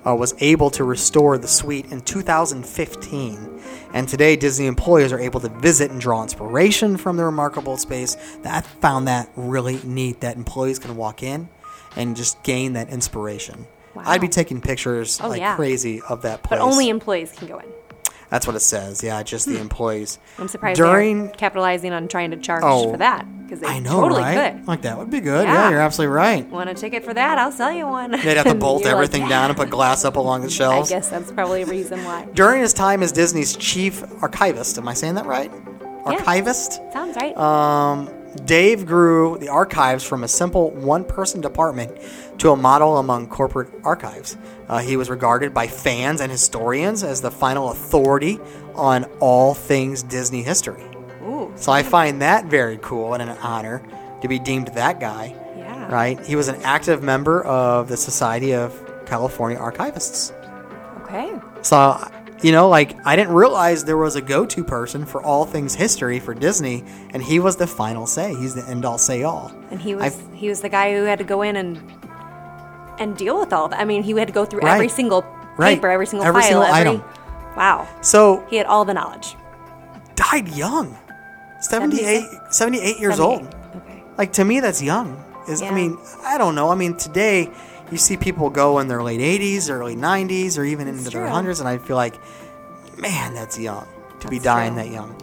[0.06, 3.62] uh, was able to restore the suite in 2015.
[3.94, 8.16] And today, Disney employees are able to visit and draw inspiration from the remarkable space.
[8.46, 10.22] I found that really neat.
[10.22, 11.50] That employees can walk in
[11.96, 13.68] and just gain that inspiration.
[13.98, 14.04] Wow.
[14.06, 15.56] I'd be taking pictures Oh, like yeah.
[15.56, 16.60] crazy of that place.
[16.60, 17.66] But only employees can go in.
[18.30, 19.02] That's what it says.
[19.02, 20.20] Yeah, just the employees.
[20.38, 24.22] I'm surprised during capitalizing on trying to charge Oh, for that because I know, totally
[24.22, 24.56] right?
[24.58, 24.68] could.
[24.68, 25.46] Like that would be good.
[25.46, 25.70] Yeah, Yeah.
[25.70, 26.46] you're absolutely right.
[26.50, 27.38] Want a ticket for that?
[27.38, 28.12] I'll sell you one.
[28.12, 30.92] They'd have to bolt you're like, everything down and put glass up along the shelves.
[30.92, 32.28] I guess that's probably a reason why.
[32.34, 35.50] During his time as Disney's chief archivist, am I saying that right?
[36.06, 36.82] Archivist?
[36.92, 37.36] Sounds right.
[37.38, 38.10] Um,
[38.46, 41.98] Dave grew the archives from a simple one person department
[42.40, 44.38] to a model among corporate archives.
[44.68, 48.40] Uh, he was regarded by fans and historians as the final authority
[48.76, 50.84] on all things Disney history.
[51.24, 53.82] Ooh, So I find that very cool and an honor
[54.22, 55.36] to be deemed that guy.
[55.58, 55.92] Yeah.
[55.92, 56.20] Right?
[56.26, 58.74] He was an active member of the Society of
[59.06, 60.32] California Archivists.
[61.04, 61.34] okay.
[61.62, 61.98] So,
[62.44, 66.20] you know, like I didn't realize there was a go-to person for all things history
[66.20, 66.84] for Disney,
[67.14, 68.36] and he was the final say.
[68.36, 69.52] He's the end-all, say-all.
[69.72, 71.78] And he was I've- he was the guy who had to go in and
[73.00, 73.80] and deal with all that.
[73.80, 74.74] I mean, he had to go through Right.
[74.76, 75.26] every single
[75.58, 75.76] Right.
[75.78, 77.04] paper, every single Every file, single every item.
[77.56, 77.88] Wow.
[78.02, 79.36] So He had all the knowledge.
[80.16, 80.96] died young,
[81.60, 83.42] 78, 78 years 78.
[83.46, 83.56] old.
[83.78, 84.04] Okay.
[84.18, 85.24] Like to me, that's young.
[85.48, 86.70] Is I mean, I don't know.
[86.72, 87.50] I mean, today
[87.90, 91.60] you see people go in their late 80s, early 90s, or even into their hundreds,
[91.62, 92.16] and I feel like,
[92.98, 93.88] man, that's young
[94.20, 94.84] to be dying true.
[94.84, 95.16] that young.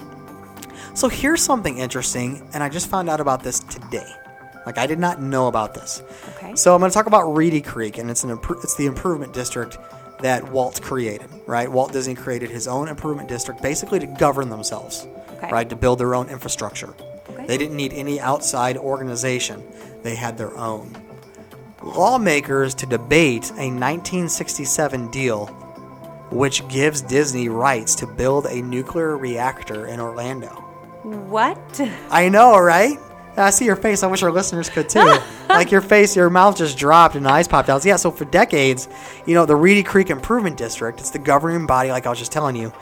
[0.94, 4.06] So here's something interesting, and I just found out about this today.
[4.66, 6.02] Like I did not know about this.
[6.36, 6.54] Okay.
[6.56, 9.32] So I'm going to talk about Reedy Creek, and it's an impro- it's the improvement
[9.32, 9.78] district
[10.20, 11.28] that Walt created.
[11.46, 15.06] Right, Walt Disney created his own improvement district, basically to govern themselves.
[15.36, 15.50] Okay.
[15.50, 16.94] Right, to build their own infrastructure.
[17.30, 17.46] Okay.
[17.46, 19.62] They didn't need any outside organization.
[20.02, 20.96] They had their own.
[21.82, 25.50] Lawmakers to debate a 1967 deal
[26.30, 30.48] which gives Disney rights to build a nuclear reactor in Orlando.
[31.02, 31.80] What?
[32.10, 32.98] I know, right?
[33.36, 34.02] I see your face.
[34.02, 35.18] I wish our listeners could too.
[35.48, 37.84] like your face, your mouth just dropped and eyes popped out.
[37.84, 38.88] Yeah, so for decades,
[39.26, 42.32] you know, the Reedy Creek Improvement District, it's the governing body, like I was just
[42.32, 42.72] telling you,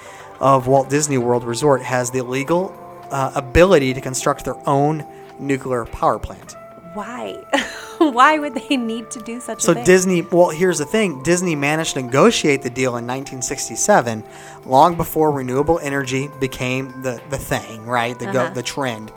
[0.41, 2.77] of Walt Disney World Resort, has the legal
[3.11, 5.07] uh, ability to construct their own
[5.39, 6.57] nuclear power plant.
[6.95, 7.43] Why?
[7.99, 9.85] Why would they need to do such So a thing?
[9.85, 14.25] So Disney, well, here's the thing: Disney managed to negotiate the deal in 1967,
[14.67, 18.19] long before renewable energy became the, the thing, right?
[18.19, 18.55] The go, Uh-huh.
[18.55, 19.13] the trend.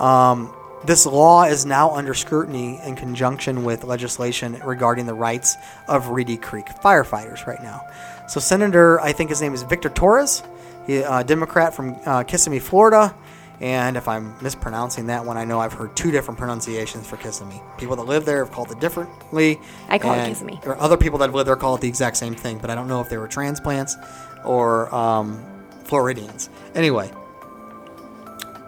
[0.00, 0.52] Um,
[0.86, 5.56] this law is now under scrutiny in conjunction with legislation regarding the rights
[5.88, 7.86] of Reedy Creek firefighters right now.
[8.28, 10.42] So Senator, I think his name is Victor Torres,
[10.88, 13.14] a Democrat from uh, Kissimmee, Florida.
[13.60, 17.62] And if I'm mispronouncing that one, I know I've heard two different pronunciations for Kissimmee.
[17.78, 19.58] People that live there have called it differently.
[19.88, 20.60] I call it Kissimmee.
[20.62, 22.74] There are other people that live there call it the exact same thing, but I
[22.74, 23.96] don't know if they were transplants
[24.44, 25.42] or um,
[25.84, 26.50] Floridians.
[26.74, 27.10] Anyway,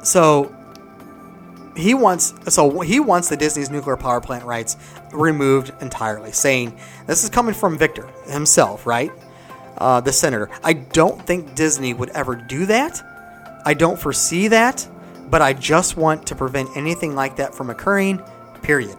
[0.03, 0.55] so
[1.79, 4.77] he wants so he wants the Disney's nuclear power plant rights
[5.13, 6.77] removed entirely, saying
[7.07, 9.13] this is coming from Victor himself, right?
[9.79, 10.51] Uh, the senator.
[10.65, 13.03] I don't think Disney would ever do that,
[13.65, 14.89] I don't foresee that,
[15.31, 18.23] but I just want to prevent anything like that from occurring.
[18.63, 18.97] Period.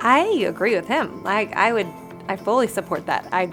[0.00, 1.22] I agree with him.
[1.22, 1.86] Like I would,
[2.28, 3.26] I fully support that.
[3.32, 3.52] I,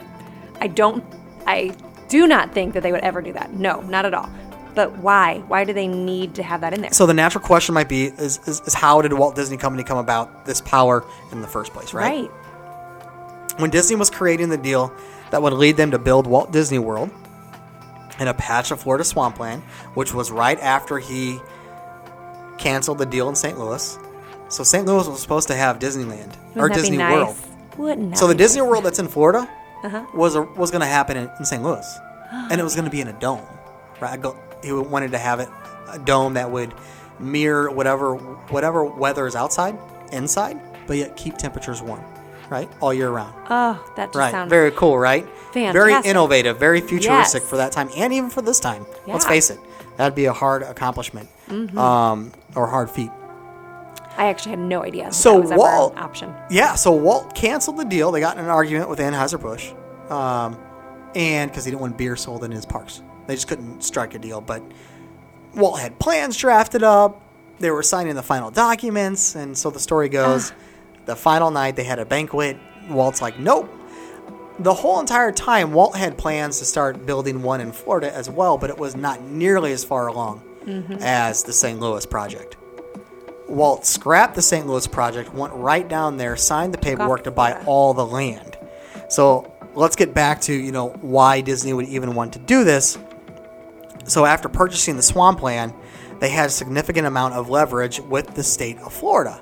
[0.59, 1.03] I don't,
[1.47, 1.75] I
[2.09, 3.53] do not think that they would ever do that.
[3.53, 4.29] No, not at all.
[4.75, 5.39] But why?
[5.47, 6.91] Why do they need to have that in there?
[6.93, 9.97] So the natural question might be: is, is, is how did Walt Disney Company come
[9.97, 11.93] about this power in the first place?
[11.93, 12.29] Right.
[12.29, 13.59] right.
[13.59, 14.93] when Disney was creating the deal
[15.31, 17.09] that would lead them to build Walt Disney World
[18.19, 19.61] in a patch of Florida swampland,
[19.95, 21.39] which was right after he
[22.57, 23.57] canceled the deal in St.
[23.57, 23.97] Louis.
[24.49, 24.85] So St.
[24.85, 27.13] Louis was supposed to have Disneyland or Wouldn't be Disney nice?
[27.13, 27.35] World.
[27.77, 28.69] Wouldn't So the Disney nice?
[28.69, 29.47] World that's in Florida
[29.83, 30.05] Uh-huh.
[30.13, 31.63] was a, was going to happen in, in St.
[31.63, 31.87] Louis,
[32.31, 33.45] and it was going to be in a dome.
[34.01, 34.11] Right?
[34.13, 35.49] I go- He wanted to have it
[35.91, 36.73] a dome that would
[37.19, 39.77] mirror whatever whatever weather is outside,
[40.11, 42.01] inside, but yet keep temperatures warm,
[42.49, 43.33] right, all year round.
[43.49, 44.31] Oh, that just Right.
[44.31, 45.25] sounds Very cool, right?
[45.53, 45.73] Fantastic.
[45.73, 47.49] Very innovative, very futuristic Yes.
[47.49, 48.85] for that time, and even for this time.
[49.07, 49.59] Let's face it,
[49.97, 51.75] that'd be a hard accomplishment, Mhm.
[51.77, 53.11] um, or hard feat.
[54.17, 55.11] I actually had no idea.
[55.13, 56.33] So that Walt- option.
[56.49, 58.11] Yeah, so Walt canceled the deal.
[58.11, 59.71] They got in an argument with Anheuser Busch,
[60.09, 60.57] um,
[61.15, 64.19] and because he didn't want beer sold in his parks, they just couldn't strike a
[64.19, 64.41] deal.
[64.41, 64.61] But
[65.55, 67.21] Walt had plans drafted up.
[67.59, 70.51] They were signing the final documents, and so the story goes:
[71.05, 72.57] the final night they had a banquet.
[72.89, 73.69] Walt's like, "Nope."
[74.59, 78.57] The whole entire time, Walt had plans to start building one in Florida as well,
[78.57, 81.01] but it was not nearly as far along Mhm.
[81.01, 81.79] as the St.
[81.79, 82.57] Louis project.
[83.47, 84.67] Walt scrapped the St.
[84.67, 88.57] Louis project, went right down there, signed the paperwork to buy all the land.
[89.07, 92.97] So let's get back to you know why Disney would even want to do this.
[94.09, 95.73] So after purchasing the swampland,
[96.19, 99.41] they had a significant amount of leverage with the state of Florida.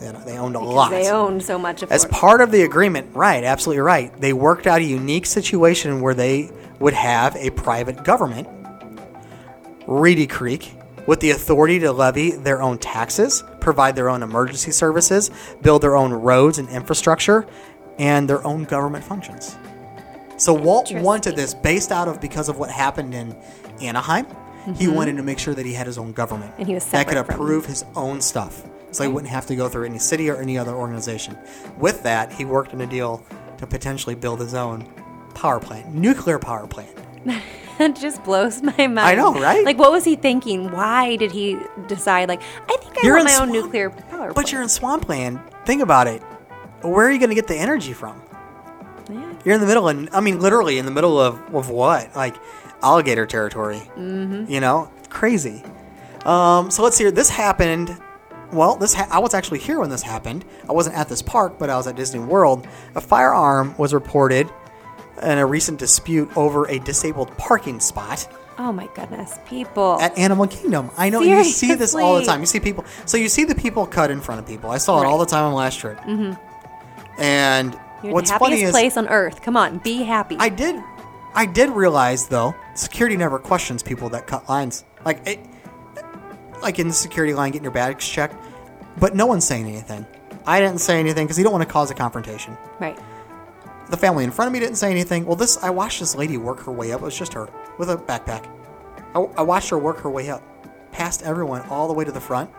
[0.00, 0.90] They, owned a Because lot.
[0.90, 4.14] they own so much of As part of the agreement, right, absolutely right.
[4.20, 6.50] They worked out a unique situation where they
[6.80, 8.48] would have a private government,
[9.86, 10.74] Reedy Creek,
[11.06, 15.30] with the authority to levy their own taxes, provide their own emergency services,
[15.62, 17.46] build their own roads and infrastructure,
[17.98, 19.56] and their own government functions.
[20.36, 23.36] So Walt wanted this based out of because of what happened in
[23.82, 24.26] Anaheim.
[24.76, 24.94] He Mhm.
[24.94, 27.16] wanted to make sure that he had his own government And he was that could
[27.16, 28.62] approve his own stuff,
[28.92, 31.36] so he wouldn't have to go through any city or any other organization.
[31.78, 33.22] With that, he worked in a deal
[33.58, 34.86] to potentially build his own
[35.34, 36.90] power plant, nuclear power plant.
[37.78, 39.00] That just blows my mind.
[39.00, 39.64] I know, right?
[39.64, 40.70] Like, what was he thinking?
[40.70, 41.58] Why did he
[41.88, 42.28] decide?
[42.28, 44.18] Like, I think I You're want my own nuclear power.
[44.18, 44.34] Plant.
[44.36, 45.40] But you're in swampland.
[45.66, 46.22] Think about it.
[46.82, 48.20] Where are you going to get the energy from?
[49.44, 52.14] You're in the middle, and I mean, literally in the middle of, of what?
[52.14, 52.36] Like
[52.82, 53.82] alligator territory.
[53.96, 54.48] Mhm.
[54.48, 55.62] You know, crazy.
[56.24, 57.10] Um, so let's hear.
[57.10, 57.96] This happened.
[58.52, 60.44] Well, this ha- I was actually here when this happened.
[60.68, 62.66] I wasn't at this park, but I was at Disney World.
[62.94, 64.48] A firearm was reported
[65.22, 68.26] in a recent dispute over a disabled parking spot
[68.58, 69.98] Oh my goodness, people!
[70.00, 70.90] at Animal Kingdom.
[70.98, 72.40] I know you see this all the time.
[72.40, 72.84] You see people.
[73.06, 74.70] So you see the people cut in front of people.
[74.70, 75.98] I saw it all the time on last trip.
[76.00, 76.34] Mm-hmm.
[77.20, 79.42] And You're what's the funny happiest is place on earth.
[79.42, 80.36] Come on, be happy.
[80.38, 80.76] I did,
[81.34, 84.84] I did realize though, security never questions people that cut lines.
[85.04, 85.40] Like, it,
[86.60, 88.36] like in the security line, getting your bags checked,
[88.98, 90.06] but no one's saying anything.
[90.46, 92.56] I didn't say anything because you don't want to cause a confrontation.
[92.80, 92.98] Right.
[93.90, 95.24] The family in front of me didn't say anything.
[95.26, 97.00] Well, this I watched this lady work her way up.
[97.00, 98.48] It was just her with a backpack.
[99.14, 100.42] I, I watched her work her way up,
[100.92, 102.50] past everyone all the way to the front,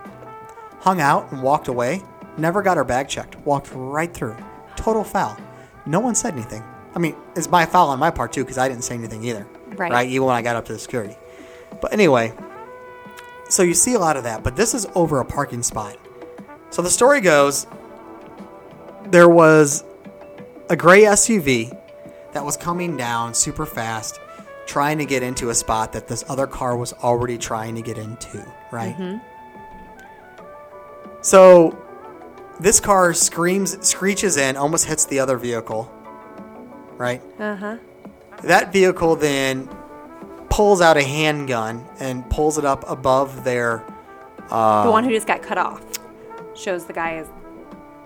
[0.80, 2.02] hung out and walked away.
[2.38, 3.38] Never got her bag checked.
[3.46, 4.36] Walked right through.
[4.76, 5.38] Total foul.
[5.86, 6.64] No one said anything.
[6.96, 9.48] I mean, it's my foul on my part too because I didn't say anything either.
[9.76, 9.92] Right.
[9.92, 10.10] Right.
[10.10, 11.16] Even when I got up to the security.
[11.82, 12.34] But anyway,
[13.50, 14.44] so you see a lot of that.
[14.44, 15.98] But this is over a parking spot.
[16.70, 17.68] So the story goes,
[19.06, 19.84] there was
[20.70, 21.78] a gray SUV
[22.34, 24.20] that was coming down super fast,
[24.66, 27.98] trying to get into a spot that this other car was already trying to get
[27.98, 28.98] into, right?
[28.98, 29.22] Mhm.
[31.22, 31.78] So
[32.60, 35.92] this car screams, screeches in, almost hits the other vehicle,
[36.98, 37.22] right?
[37.40, 37.78] Uh huh.
[38.44, 39.70] That vehicle then
[40.50, 43.84] pulls out a handgun and pulls it up above their.
[44.50, 45.82] Uh, the one who just got cut off
[46.56, 47.28] shows the guy is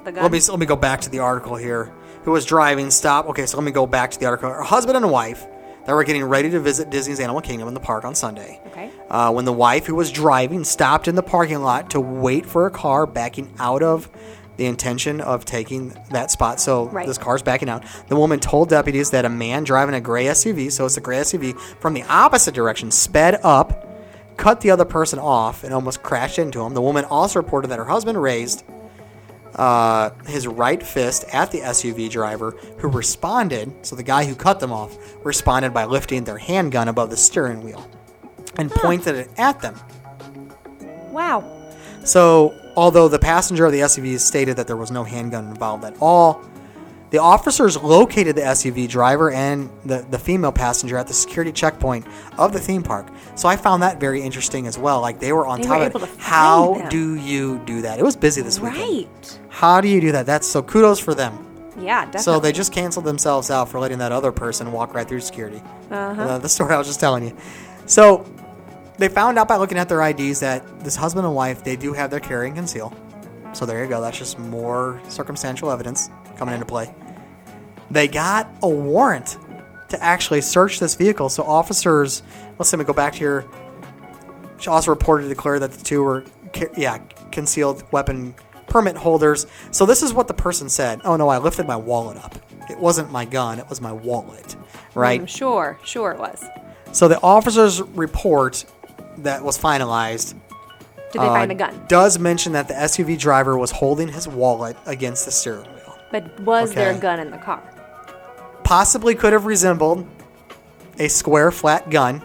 [0.06, 0.24] the gun.
[0.24, 1.94] Let me let me go back to the article here.
[2.24, 2.92] Who was driving?
[2.92, 3.28] Stop.
[3.28, 4.52] Okay, so let me go back to the article.
[4.52, 5.46] A husband and wife
[5.86, 8.60] that were getting ready to visit Disney's Animal Kingdom in the park on Sunday.
[8.68, 8.92] Okay.
[9.10, 12.66] Uh, when the wife, who was driving, stopped in the parking lot to wait for
[12.66, 14.10] a car backing out of
[14.58, 16.60] the intention of taking that spot.
[16.60, 17.08] So Right.
[17.08, 17.84] this car's backing out.
[18.08, 21.20] The woman told deputies that a man driving a gray SUV, so it's a gray
[21.20, 23.86] SUV, from the opposite direction, sped up,
[24.38, 26.74] cut the other person off, and almost crashed into him.
[26.74, 28.64] The woman also reported that her husband raised
[29.56, 33.72] uh, his right fist at the SUV driver, who responded.
[33.82, 37.62] So the guy who cut them off responded by lifting their handgun above the steering
[37.64, 37.88] wheel.
[38.60, 39.76] and pointed it at them.
[41.12, 41.44] Wow.
[42.04, 45.96] So, although the passenger of the SUV stated that there was no handgun involved at
[46.00, 46.42] all,
[47.10, 52.06] the officers located the SUV driver and the, the female passenger at the security checkpoint
[52.38, 53.08] of the theme park.
[53.36, 55.02] So I found that very interesting as well.
[55.02, 56.10] Like they were on They top were of it.
[56.20, 56.90] How them.
[56.90, 57.98] do you do that?
[57.98, 58.80] It was busy this weekend.
[58.82, 59.40] Right.
[59.50, 60.26] How do you do that?
[60.26, 61.44] That's so kudos for them.
[61.80, 62.22] Yeah, definitely.
[62.24, 65.62] So they just canceled themselves out for letting that other person walk right through security.
[65.90, 67.38] Uh, the story I was just telling you.
[67.86, 68.26] So
[68.98, 71.94] they found out by looking at their IDs that this husband and wife they do
[71.94, 72.94] have their carry and conceal.
[73.54, 74.02] So there you go.
[74.02, 76.94] That's just more circumstantial evidence coming into play.
[77.90, 79.38] They got a warrant
[79.90, 81.30] to actually search this vehicle.
[81.30, 82.24] So officers,
[82.60, 83.46] let's say we go back here.
[84.60, 86.26] She also reported to declare that the two were,
[86.76, 86.98] yeah,
[87.32, 88.36] concealed weapon
[88.68, 89.48] permit holders.
[89.72, 91.02] So this is what the person said.
[91.04, 92.36] Oh no, I lifted my wallet up.
[92.70, 93.60] It wasn't my gun.
[93.60, 94.56] It was my wallet.
[94.94, 95.22] Right.
[95.22, 96.44] Mm, sure, sure it was.
[96.92, 98.66] So the officer's report
[99.20, 100.34] that was finalized
[101.12, 101.86] Did they uh, find a gun?
[101.88, 105.98] does mention that the SUV driver was holding his wallet against the steering wheel.
[106.12, 106.98] But was there okay.
[106.98, 107.62] a gun in the car?
[108.64, 110.08] Possibly could have resembled
[111.00, 112.22] a square flat gun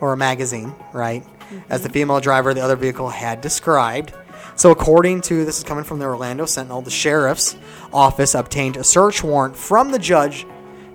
[0.00, 1.24] or a magazine, right?
[1.68, 4.12] As the female driver of the other vehicle had described.
[4.56, 7.56] So, according to this is coming from the Orlando Sentinel, the sheriff's
[7.92, 10.46] office obtained a search warrant from the judge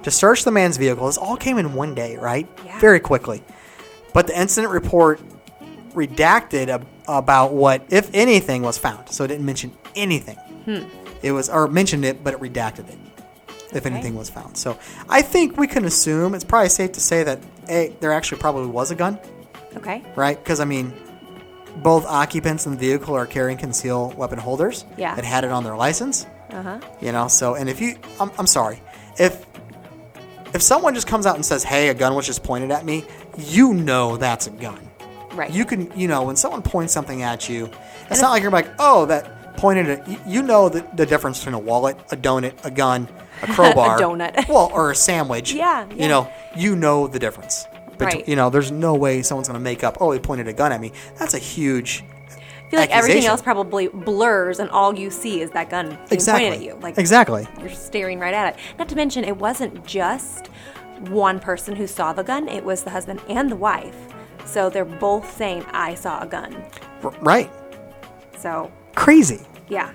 [0.03, 1.07] to search the man's vehicle.
[1.07, 2.47] This all came in one day, right?
[2.65, 2.79] Yeah.
[2.79, 3.43] Very quickly.
[4.13, 5.19] But the incident report
[5.93, 9.09] redacted ab- about what, if anything, was found.
[9.09, 10.37] So it didn't mention anything.
[11.21, 12.97] It was, or mentioned it, but it redacted it.
[13.71, 14.57] If anything was found.
[14.57, 18.39] So I think we can assume it's probably safe to say that a there actually
[18.39, 19.19] probably was a gun,
[19.77, 20.03] Okay.
[20.15, 20.43] right?
[20.43, 20.91] Because I mean,
[21.77, 25.13] both occupants in the vehicle are carrying concealed weapon holders Yeah.
[25.13, 26.25] that had it on their license.
[26.49, 26.79] Uh huh.
[26.99, 28.81] You know, so and if you, I'm, I'm sorry,
[29.19, 29.45] if
[30.55, 33.05] if someone just comes out and says, "Hey, a gun was just pointed at me,"
[33.37, 34.88] you know that's a gun.
[35.33, 35.51] Right.
[35.51, 37.69] You can, you know, when someone points something at you,
[38.09, 41.37] it's not like you're like, "Oh, that pointed at." you- You know the, the difference
[41.39, 43.07] between a wallet, a donut, a gun,
[43.43, 44.47] a crowbar, donut.
[44.49, 45.53] well, or a sandwich.
[45.53, 46.01] Yeah, yeah.
[46.03, 47.65] You know, you know the difference.
[47.97, 48.27] But Right.
[48.27, 49.97] you know, there's no way someone's going to make up.
[49.99, 50.93] Oh, he pointed a gun at me.
[51.17, 52.03] That's a huge.
[52.07, 53.29] I feel like everything accusation.
[53.31, 56.45] else probably blurs, and all you see is that gun being Exactly.
[56.49, 56.79] pointed at you.
[56.81, 57.47] Like exactly.
[57.59, 58.59] you're staring right at it.
[58.77, 60.47] Not to mention, it wasn't just
[61.09, 63.95] one person who saw the gun; it was the husband and the wife.
[64.51, 66.55] So they're both saying, "I saw a gun."
[67.03, 67.49] R- right.
[68.37, 69.41] So Crazy.
[69.67, 69.91] yeah,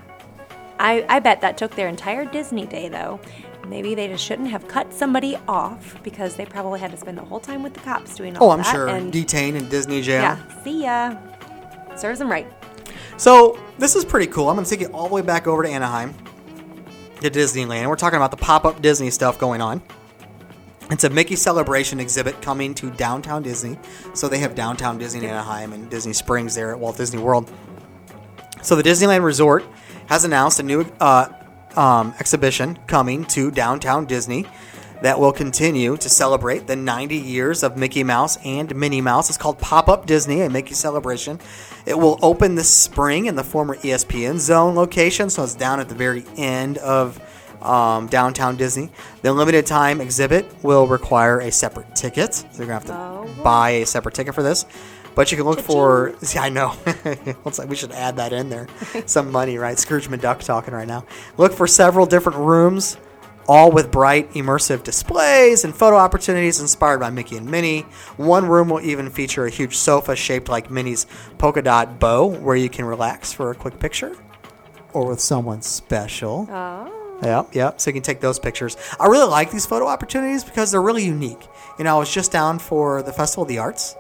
[0.79, 3.21] I I bet that took their entire Disney day though.
[3.67, 7.25] Maybe they just shouldn't have cut somebody off because they probably had to spend the
[7.25, 8.71] whole time with the cops doing all Oh, I'm that.
[8.73, 8.89] sure.
[8.89, 10.21] And Detained in Disney jail.
[10.23, 11.17] yeah, see ya.
[11.97, 12.47] Serves them right.
[13.17, 14.49] So this is pretty cool.
[14.51, 16.13] I'm going to take you all the way back over to Anaheim,
[17.23, 17.89] to Disneyland.
[17.89, 19.81] We're talking about the pop-up Disney stuff going on.
[20.91, 23.79] It's a Mickey Celebration exhibit coming to downtown Disney.
[24.13, 27.51] So they have downtown Disney Anaheim and Disney Springs there at Walt Disney World.
[28.63, 29.65] So the Disneyland Resort
[30.07, 31.29] has announced a new uh,
[31.75, 34.47] um, exhibition coming to downtown Disney
[35.03, 39.29] that will continue to celebrate the 90 years of Mickey Mouse and Minnie Mouse.
[39.29, 41.41] It's called Pop Up Disney, a Mickey celebration.
[41.85, 45.89] It will open this spring in the former ESPN Zone location, so it's down at
[45.89, 47.21] the very end of
[47.65, 48.91] um, downtown Disney.
[49.23, 53.43] The limited time exhibit will require a separate ticket, so you're gonna have to Oh.
[53.43, 54.67] buy a separate ticket for this.
[55.15, 56.13] But you can look for.
[56.23, 56.75] See, I know.
[57.45, 58.67] Looks like we should add that in there.
[59.07, 59.79] Some money, right?
[59.79, 61.05] Scrooge McDuck talking right now.
[61.37, 62.97] Look for several different rooms,
[63.47, 67.83] all with bright, immersive displays and photo opportunities inspired by Mickey and Minnie.
[68.17, 71.07] One room will even feature a huge sofa shaped like Minnie's
[71.39, 74.17] polka dot bow, where you can relax for a quick picture,
[74.93, 76.49] or with someone special.
[77.23, 77.81] Yep, yep.
[77.81, 78.77] So you can take those pictures.
[78.99, 81.47] I really like these photo opportunities because they're really unique.
[81.79, 83.97] You know, I was just down for the Festival of the Arts,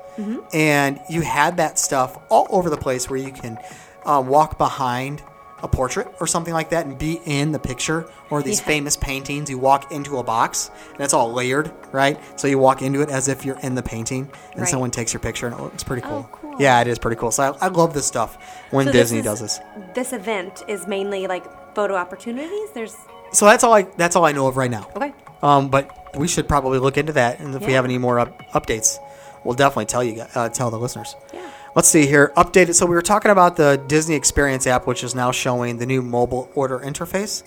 [0.52, 3.58] and you had that stuff all over the place where you can
[4.04, 5.22] uh, walk behind
[5.62, 8.66] a portrait or something like that and be in the picture or these Yeah.
[8.66, 9.48] famous paintings.
[9.48, 12.20] You walk into a box and it's all layered, right?
[12.38, 14.68] So you walk into it as if you're in the painting, and Right.
[14.68, 16.28] someone takes your picture, and it's pretty cool.
[16.30, 16.54] Oh, cool.
[16.58, 17.30] Yeah, it is pretty cool.
[17.30, 18.36] So I, I love this stuff
[18.72, 19.60] when So this Disney is- does this.
[19.94, 21.44] This event is mainly like
[21.74, 22.70] photo opportunities.
[22.72, 22.96] There's
[23.32, 24.88] So that's all I that's all I know of right now.
[24.96, 25.12] okay.
[25.42, 28.40] Um, but we should probably look into that, and if we have any more up,
[28.52, 28.98] updates,
[29.44, 31.14] we'll definitely tell you, uh, tell the listeners.
[31.34, 31.50] Yeah.
[31.74, 32.32] Let's see here.
[32.36, 32.74] Updated.
[32.74, 36.02] So we were talking about the Disney Experience app, which is now showing the new
[36.02, 37.42] mobile order interface.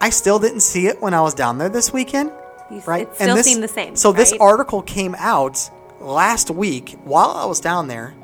[0.00, 2.32] I still didn't see it when I was down there this weekend.
[2.70, 3.96] You Right, It still this, seemed the same.
[3.96, 8.14] So this article came out last week while I was down there,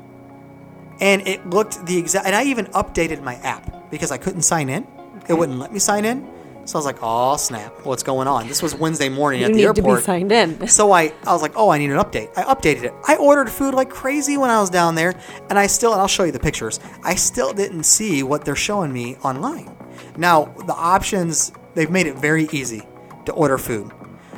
[0.99, 2.25] and it looked the exact.
[2.25, 4.87] And I even updated my app because I couldn't sign in.
[5.27, 6.27] It wouldn't let me sign in.
[6.65, 7.73] So I was like, "Oh snap!
[7.83, 9.99] What's going on?" This was Wednesday morning You at the need to airport.
[10.01, 10.67] be signed in.
[10.67, 12.29] So I, I was like, oh, I need an update.
[12.37, 12.93] I updated it.
[13.07, 15.15] I ordered food like crazy when I was down there,
[15.49, 16.79] and I still, and I'll show you the pictures.
[17.03, 19.75] I still didn't see what they're showing me online.
[20.15, 22.83] Now the options they've made it very easy
[23.25, 23.91] to order food.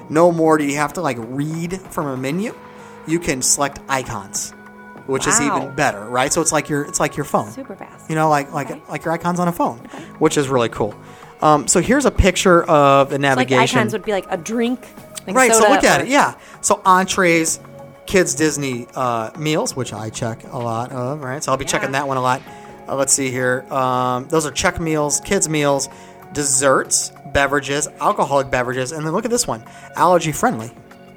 [0.10, 2.54] No more do you have to like read from a menu.
[3.08, 4.54] You can select icons,
[5.12, 6.32] which is even better, right?
[6.32, 7.52] So it's like your it's like your phone.
[7.52, 8.10] Super fast.
[8.10, 9.78] You know, like like like your icons on a phone,
[10.20, 10.96] which is really cool.
[11.42, 13.80] Um, so here's a picture of the It's like navigation.
[13.80, 14.80] icons would be like a drink.
[15.28, 15.54] Like right.
[15.54, 16.08] So look at it.
[16.08, 16.36] Yeah.
[16.62, 17.60] So entrees,
[18.06, 21.22] kids Disney uh, meals, which I check a lot of.
[21.22, 21.44] Right.
[21.44, 22.42] So I'll be checking that one a lot.
[22.88, 23.66] Uh, let's see here.
[23.72, 25.90] Um, those are check meals, kids meals,
[26.34, 29.64] desserts, beverages, alcoholic beverages, and then look at this one,
[29.96, 30.72] allergy friendly.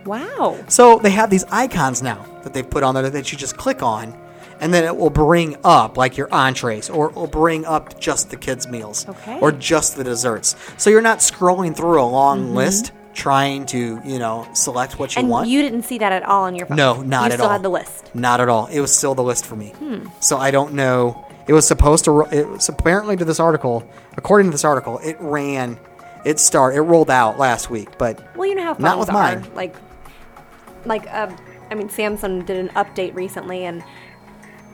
[0.05, 0.59] Wow.
[0.68, 3.82] So they have these icons now that they've put on there that you just click
[3.82, 4.14] on,
[4.61, 8.30] and then it will bring up like your entrees, or it will bring up just
[8.30, 9.38] the kids' meals, Okay.
[9.40, 10.57] or just the desserts.
[10.76, 15.20] So you're not scrolling through a long list trying to you know select what you
[15.20, 15.48] And want.
[15.48, 16.76] you didn't see that at all on your phone.
[16.76, 17.52] no, not you at still all.
[17.52, 18.12] had the list.
[18.14, 18.66] Not at all.
[18.66, 19.68] It was still the list for me.
[19.78, 20.09] Hmm.
[20.20, 21.24] So I don't know.
[21.46, 22.22] It was supposed to.
[22.32, 23.86] It was apparently to this article.
[24.16, 25.78] According to this article, it ran.
[26.24, 26.74] It start.
[26.74, 29.12] It rolled out last week, but Well, you know how phones Not with are.
[29.12, 29.46] mine.
[29.55, 29.76] Like,
[30.85, 31.30] like uh,
[31.70, 33.82] I mean, Samsung did an update recently, and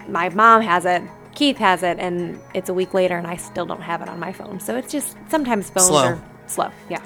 [0.08, 1.02] my mom has it.
[1.34, 4.18] Keith has it, and it's a week later, and I still don't have it on
[4.18, 4.60] my phone.
[4.60, 6.04] So it's just sometimes phones Slow.
[6.04, 6.70] are slow.
[6.88, 7.02] Yeah.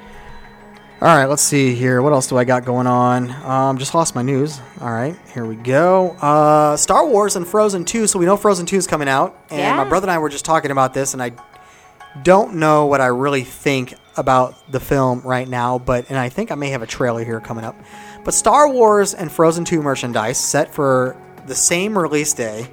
[1.00, 2.00] All right, let's see here.
[2.00, 3.30] What else do I got going on?
[3.44, 4.58] Um, just lost my news.
[4.80, 6.12] All right, here we go.
[6.12, 8.06] Uh, Star Wars and Frozen 2.
[8.06, 9.38] So we know Frozen 2 is coming out.
[9.50, 11.32] And my brother and I were just talking about this, and I
[12.22, 16.50] don't know what I really think about the film right now, but, and I think
[16.50, 17.76] I may have a trailer here coming up.
[18.24, 21.16] But Star Wars and Frozen 2 merchandise set for
[21.46, 22.66] the same release day.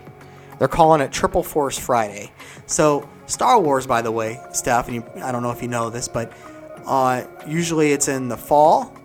[0.57, 2.31] They're calling it Triple Force Friday.
[2.67, 5.89] So Star Wars, by the way, Steph, and you, I don't know if you know
[5.89, 6.31] this, but
[6.85, 8.95] uh, usually it's in the fall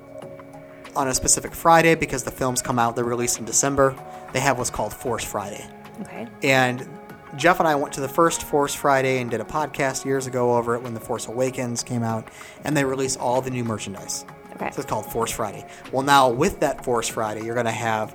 [0.95, 2.97] on a specific Friday because the films come out.
[2.97, 3.97] They're released in December.
[4.33, 5.69] They have what's called Force Friday.
[6.01, 6.27] Okay.
[6.43, 6.89] And
[7.37, 10.57] Jeff and I went to the first Force Friday and did a podcast years ago
[10.57, 12.29] over it when The Force Awakens came out,
[12.65, 14.25] and they released all the new merchandise.
[14.57, 14.71] Okay.
[14.73, 15.65] So it's called Force Friday.
[15.93, 18.15] Well, now with that Force Friday, you're going to have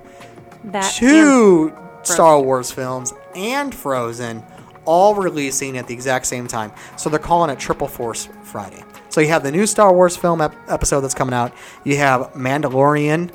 [0.64, 4.42] That two Star Wars films and Frozen
[4.84, 6.72] all releasing at the exact same time.
[6.96, 8.82] So they're calling it Triple Force Friday.
[9.08, 11.52] So you have the new Star Wars film ep- episode that's coming out.
[11.84, 13.30] You have Mandalorian,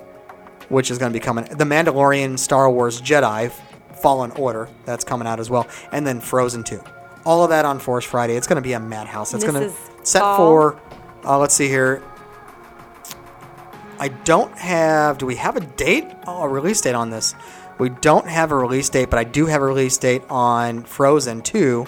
[0.70, 1.46] which is going to be coming.
[1.46, 3.52] The Mandalorian Star Wars Jedi
[4.02, 6.84] Fallen Order that's coming out as well, and then Frozen 2.
[7.26, 8.36] All of that on Force Friday.
[8.36, 9.34] It's going to be a madhouse.
[9.34, 10.80] It's going to set for.
[11.24, 12.04] Uh, let's see here.
[14.00, 15.18] I don't have.
[15.18, 16.06] Do we have a date?
[16.26, 17.36] Oh, a release date on this.
[17.80, 21.44] We don't have a release date, but I do have a release date on Frozen
[21.44, 21.86] 2.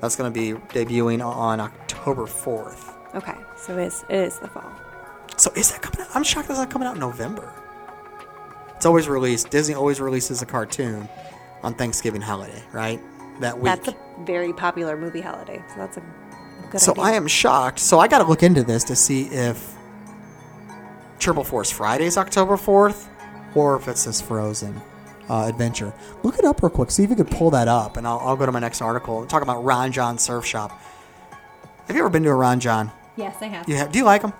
[0.00, 2.94] That's going to be debuting on October 4th.
[3.14, 3.34] Okay.
[3.56, 4.70] So it is, it is the fall.
[5.36, 6.14] So is that coming out?
[6.14, 7.52] I'm shocked that's not coming out in November.
[8.74, 9.50] It's always released.
[9.50, 11.08] Disney always releases a cartoon
[11.62, 13.00] on Thanksgiving holiday, right?
[13.40, 13.64] That week.
[13.64, 15.62] That's a very popular movie holiday.
[15.68, 16.02] So that's a
[16.70, 17.04] good so idea.
[17.04, 17.78] I am shocked.
[17.78, 19.75] So I got to look into this to see if
[21.18, 23.08] Triple Force Friday is October 4th
[23.54, 24.80] or if it's this Frozen
[25.28, 25.92] uh, adventure.
[26.22, 26.90] Look it up real quick.
[26.90, 29.24] See if you could pull that up, and I'll, I'll go to my next article.
[29.26, 30.70] Talk about Ron Jon Surf Shop.
[31.86, 32.92] Have you ever been to a Ron Jon?
[33.16, 33.68] Yes, I have.
[33.68, 34.34] You have, do you like them?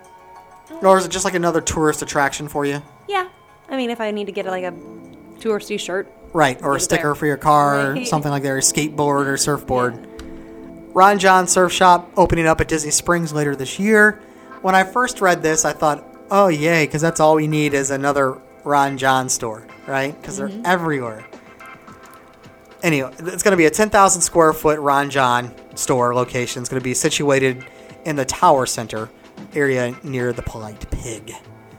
[0.82, 2.82] Or is it just like another tourist attraction for you?
[3.08, 3.28] Yeah.
[3.68, 4.72] I mean, if I need to get like a
[5.38, 7.14] touristy shirt, Right, or a sticker there.
[7.14, 10.06] for your car, or something like that, or a skateboard or surfboard.
[10.94, 14.20] Ron Jon Surf Shop opening up at Disney Springs later this year.
[14.60, 17.90] When I first read this, I thought, oh, yay, because that's all we need is
[17.90, 20.18] another Ron Jon store, right?
[20.20, 20.66] Because they're mm-hmm.
[20.66, 21.26] everywhere.
[22.82, 26.62] Anyway, it's going to be a 10,000 square foot Ron Jon store location.
[26.62, 27.64] It's going to be situated
[28.04, 29.08] in the Town Center
[29.54, 31.32] area near the Polite Pig.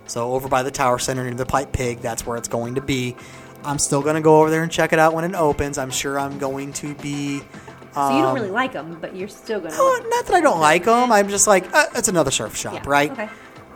[0.06, 2.82] So over by the Town Center near the Polite Pig, that's where it's going to
[2.82, 3.16] be.
[3.64, 5.78] I'm still going to go over there and check it out when it opens.
[5.78, 7.40] I'm sure I'm going to be.
[7.40, 9.76] so you don't um, really like them, but you're still gonna.
[9.78, 11.12] Oh, not that I don't like them.
[11.12, 13.12] I'm just like, uh, it's another surf shop, Yeah, right?
[13.12, 13.30] okay.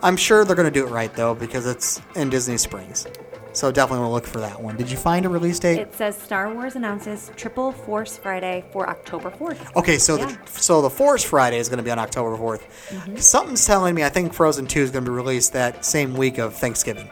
[0.03, 3.07] I'm sure they're going to do it right, though, because it's in Disney Springs.
[3.53, 4.77] So definitely want to look for that one.
[4.77, 5.77] Did you find a release date?
[5.79, 9.75] It says Star Wars announces Triple Force Friday for October 4th.
[9.75, 10.27] Okay, so Yeah.
[10.27, 12.61] the so the Force Friday is going to be on October 4th.
[12.89, 13.17] Mm-hmm.
[13.17, 16.37] Something's telling me I think Frozen 2 is going to be released that same week
[16.37, 17.09] of Thanksgiving.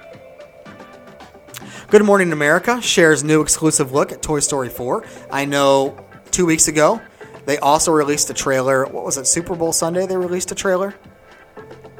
[1.89, 5.03] Good Morning America shares new exclusive look at Toy Story 4.
[5.29, 5.97] I know
[6.31, 7.01] 2 weeks ago
[7.47, 8.85] they also released a trailer.
[8.85, 9.27] What was it?
[9.27, 10.95] Super Bowl Sunday they released a trailer?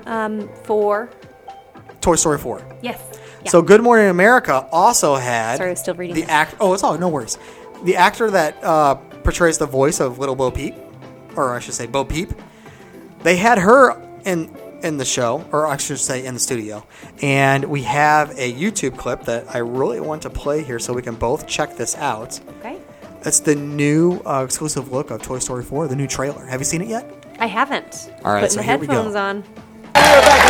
[0.10, 1.10] Um, for
[2.02, 2.62] Toy Story 4.
[2.82, 3.00] yes.
[3.44, 3.52] Yeah.
[3.52, 6.30] So Good Morning America also had Sorry, I was still reading the this.
[6.30, 6.56] act.
[6.60, 7.38] Oh, it's all no worries.
[7.84, 10.76] The actor that uh, portrays the voice of Little Bo Peep,
[11.38, 12.34] or I should say Bo Peep,
[13.24, 13.96] they had her
[14.26, 14.54] in
[14.84, 16.86] in the show, or I should say in the studio,
[17.22, 21.02] and we have a YouTube clip that I really want to play here so we
[21.02, 22.40] can both check this out.
[22.60, 22.78] Okay.
[23.26, 26.46] It's the new uh, exclusive look of Toy Story 4, the new trailer.
[26.46, 27.10] Have you seen it yet?
[27.40, 28.12] I haven't.
[28.26, 28.94] All right, Putting so the here we go.
[28.94, 29.44] headphones on.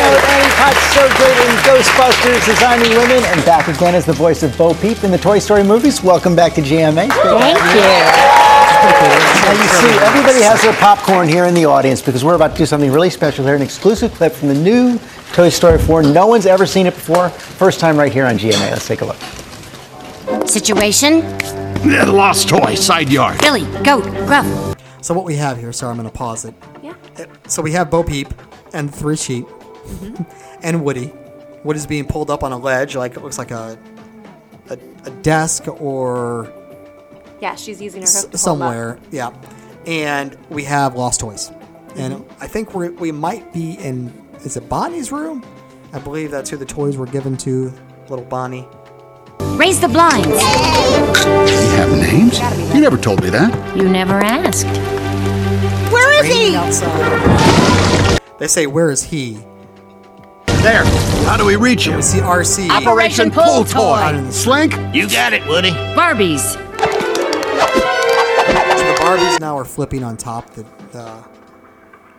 [0.10, 3.94] We're back now with Annie Potts, so great in Ghostbusters, Designing Women, and back again
[3.94, 6.02] as the voice of Bo Peep in the Toy Story movies.
[6.02, 7.06] Welcome back to GMA.
[7.06, 7.82] It's great to Thank have you.
[9.46, 12.58] Now you see, everybody has their popcorn here in the audience because we're about to
[12.58, 15.00] do something really special here, an exclusive clip from the new
[15.34, 16.02] Toy Story 4.
[16.02, 17.30] No one's ever seen it before.
[17.30, 18.72] First time right here on GMA.
[18.72, 20.50] Let's take a look.
[20.50, 21.22] Situation?
[21.86, 23.40] Lost toy, side yard.
[23.42, 24.48] Billy, goat, gruff.
[25.02, 26.56] So what we have here, sorry, I'm going to pause it.
[26.82, 26.96] Yeah.
[27.48, 28.34] So we have Bo Peep
[28.74, 29.46] and three sheep
[29.90, 30.60] Mm-hmm.
[30.64, 31.12] and Woody.
[31.64, 33.78] Woody's being pulled up on a ledge, like it looks like a
[34.70, 36.52] a, a desk or
[37.42, 38.68] Yeah, she's using her s- hook to hold up.
[38.68, 39.00] somewhere.
[39.12, 39.32] Yeah,
[39.86, 41.52] and we have Lost Toys,
[41.96, 42.44] and mm-hmm.
[42.44, 44.12] I think we we might be in.
[44.46, 45.44] Is it Bonnie's room?
[45.92, 47.74] I believe that's who the toys were given to,
[48.10, 48.66] little Bonnie.
[49.58, 50.28] Raise the blinds.
[50.28, 52.40] They have names?
[52.74, 53.76] You never told me that.
[53.76, 54.66] You never asked.
[55.92, 56.56] Where is he?
[56.56, 58.20] Outside.
[58.38, 59.40] They say, "Where is he?"
[60.62, 60.84] There.
[61.26, 61.92] How do we reach it?
[61.92, 62.02] We him?
[62.02, 62.70] see RC.
[62.70, 64.30] Operation Pull Toy.
[64.30, 64.74] Slink?
[64.94, 65.70] You got it, Woody.
[65.72, 66.40] Barbies.
[66.40, 66.58] So
[68.86, 71.24] the Barbies now are flipping on top the the,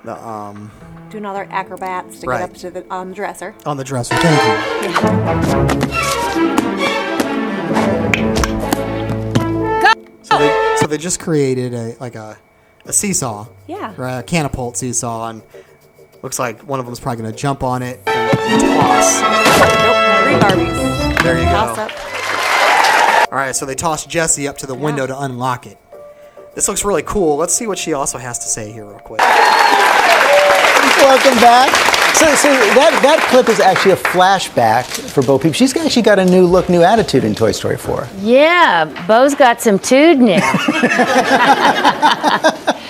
[0.04, 0.70] the um
[1.10, 2.38] Doing all their acrobats to Right.
[2.40, 3.54] get up to the on the dresser.
[3.66, 4.14] on the dresser.
[4.16, 5.70] Thank you.
[10.22, 12.38] So they, so they just created a like a,
[12.84, 13.46] a seesaw.
[13.66, 13.94] Yeah.
[13.96, 15.42] Right, a catapult seesaw, and
[16.22, 19.20] looks like one of them's probably gonna jump on it and toss.
[19.20, 21.22] Nope, three Barbies.
[21.22, 21.82] There you Toss go.
[21.84, 21.90] up.
[23.32, 25.78] All right, so they toss Jessie up to the window to unlock it.
[26.54, 27.36] This looks really cool.
[27.36, 29.20] Let's see what she also has to say here, real quick.
[30.98, 31.70] Welcome back.
[32.16, 35.54] So, so that, that clip is actually a flashback for Bo Peep.
[35.54, 38.06] She's actually got a new look, new attitude in Toy Story 4.
[38.18, 40.40] Yeah, Bo's got some tood now.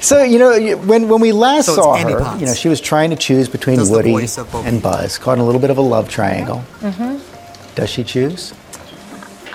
[0.00, 2.40] So you know when when we last So saw her, Potts.
[2.40, 5.18] you know she was trying to choose between Does Woody voice of Bo and Buzz,
[5.18, 6.62] caught in a little bit of a love triangle.
[6.80, 7.74] Mm-hmm.
[7.74, 8.54] Does she choose?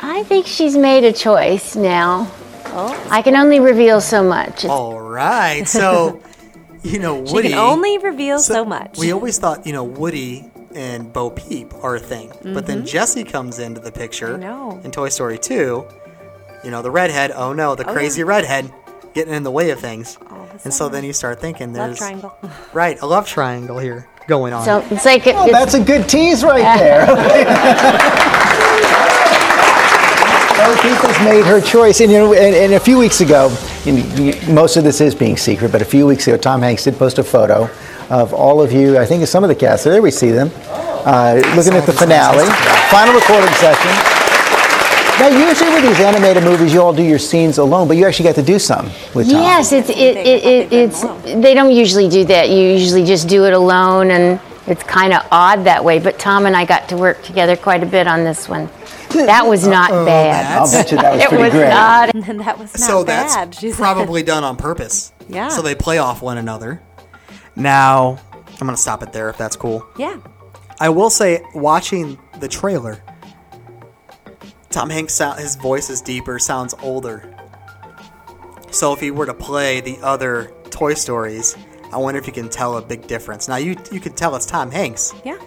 [0.04, 2.32] I think she's made a choice now.
[3.10, 4.66] I can only reveal so much.
[4.66, 6.22] All right, so
[6.84, 7.28] you know Woody.
[7.28, 7.50] She Woody.
[7.50, 8.98] can only reveal so, much.
[8.98, 12.32] We always thought, you know, Woody and Bo Peep are a thing.
[12.44, 14.44] But then Jessie comes into the picture Mm-hmm.
[14.44, 14.82] I know.
[14.84, 15.86] in Toy Story 2.
[16.64, 18.28] You know, the redhead, oh no, the Oh, crazy yeah.
[18.28, 18.72] redhead
[19.14, 20.18] getting in the way of things.
[20.30, 22.36] All And so then you start thinking Love there's triangle.
[22.74, 24.64] right, a love triangle here going on.
[24.66, 27.06] So it's like it, Oh, it's, that's a good tease right there.
[30.58, 33.94] Bo Peep made her choice, and you know, and, and a few weeks ago, you
[33.96, 36.98] you- most of this is being secret, but a few weeks ago, Tom Hanks did
[36.98, 37.68] post a photo
[38.10, 38.98] of all of you.
[39.00, 39.84] I think it's some of the cast.
[39.86, 42.46] There we see them, uh, looking at the finale,
[42.92, 44.11] final recording session.
[45.20, 48.26] Now, usually with these animated movies, you all do your scenes alone, but you actually
[48.26, 49.42] got to do some with Tom.
[49.42, 51.02] yes, it's it, it, it, They- it's
[51.42, 52.50] they don't usually do that.
[52.50, 56.00] You usually just do it alone, and it's kind of odd that way.
[56.00, 58.68] But Tom and I got to work together quite a bit on this one.
[59.10, 60.60] That was not bad.
[60.60, 61.70] I'll bet you that was it pretty was great.
[61.70, 62.16] not.
[62.16, 63.30] And then that was not so bad.
[63.30, 63.78] that's She said.
[63.78, 65.12] probably done on purpose.
[65.30, 65.50] Yeah.
[65.50, 66.82] So they play off one another.
[67.56, 69.86] Now, I'm going to stop it there if that's cool.
[70.00, 70.18] Yeah.
[70.80, 73.04] I will say, watching the trailer,
[74.72, 77.30] Tom Hanks, his voice is deeper, sounds older.
[78.72, 81.58] So if he were to play the other Toy Stories,
[81.92, 83.48] I wonder if you can tell a big difference.
[83.50, 85.38] Now you you can tell it's Tom Hanks, Yeah.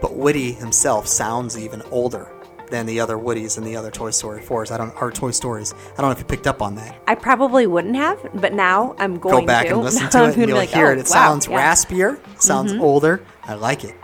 [0.00, 2.30] but Woody himself sounds even older
[2.70, 4.70] than the other Woodies in the other Toy Story fours.
[4.70, 5.72] I don't or Toy Stories.
[5.74, 7.02] I don't know if you picked up on that.
[7.08, 9.72] I probably wouldn't have, but now I'm going to Go back to.
[9.74, 10.98] and listen to it, and you'll like, hear oh, it.
[10.98, 11.72] It wow, sounds yeah.
[11.72, 12.80] raspier, sounds Mhm.
[12.80, 13.22] older.
[13.42, 13.96] I like it.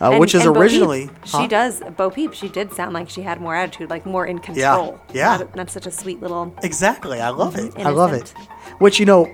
[0.00, 1.46] Uh, And- which is and Bo Peep, originally she huh?
[1.46, 2.32] does Bo Peep.
[2.32, 4.98] She did sound like she had more attitude, like more in control.
[5.12, 5.32] yeah.
[5.32, 5.36] yeah.
[5.38, 6.54] not, not such a sweet little.
[6.62, 7.20] Exactly.
[7.20, 7.74] I love it.
[7.74, 8.32] Mhm, I love it.
[8.78, 9.30] Which you know,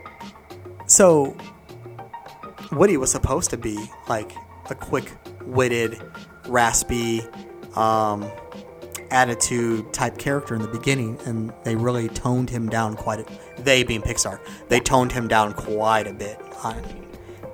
[0.87, 1.37] so
[2.73, 3.79] Woody was supposed to be
[4.09, 4.33] like
[4.71, 6.01] a quick-witted,
[6.49, 7.23] raspy,
[7.77, 8.25] um,
[9.13, 13.21] attitude type character in the beginning, and they really toned him down quite.
[13.21, 16.41] A, they being Pixar, they toned him down quite a bit.
[16.65, 16.75] On,